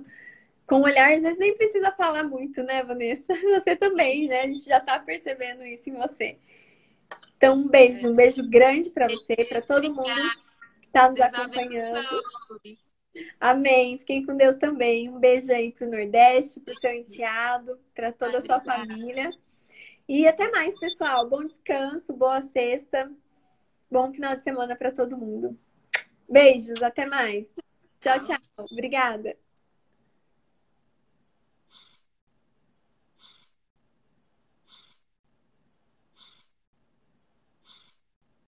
com 0.69 0.81
o 0.81 0.83
olhar, 0.83 1.11
às 1.11 1.23
vezes 1.23 1.39
nem 1.39 1.57
precisa 1.57 1.91
falar 1.91 2.23
muito, 2.23 2.61
né, 2.61 2.83
Vanessa? 2.83 3.25
Você 3.59 3.75
também, 3.75 4.27
né? 4.27 4.41
A 4.41 4.47
gente 4.47 4.63
já 4.63 4.79
tá 4.79 4.99
percebendo 4.99 5.65
isso 5.65 5.89
em 5.89 5.93
você. 5.93 6.37
Então, 7.35 7.55
um 7.55 7.67
beijo, 7.67 8.07
um 8.07 8.15
beijo 8.15 8.47
grande 8.47 8.91
para 8.91 9.07
você, 9.07 9.45
para 9.45 9.61
todo 9.61 9.93
mundo 9.93 10.03
que 10.81 10.87
está 10.87 11.09
nos 11.09 11.19
acompanhando. 11.19 12.21
Amém. 13.39 13.97
Fiquem 13.97 14.25
com 14.25 14.35
Deus 14.35 14.57
também. 14.57 15.09
Um 15.09 15.19
beijo 15.19 15.51
aí 15.51 15.71
pro 15.71 15.89
Nordeste, 15.89 16.59
pro 16.59 16.79
seu 16.79 16.91
enteado, 16.91 17.79
para 17.95 18.11
toda 18.11 18.37
a 18.37 18.41
sua 18.41 18.59
família. 18.59 19.31
E 20.07 20.27
até 20.27 20.51
mais, 20.51 20.77
pessoal. 20.77 21.27
Bom 21.27 21.45
descanso, 21.45 22.13
boa 22.13 22.41
sexta. 22.41 23.09
Bom 23.89 24.11
final 24.13 24.35
de 24.35 24.43
semana 24.43 24.75
para 24.75 24.91
todo 24.91 25.17
mundo. 25.17 25.57
Beijos, 26.29 26.83
até 26.83 27.05
mais. 27.05 27.51
Tchau, 28.01 28.21
tchau. 28.21 28.37
Obrigada. 28.69 29.35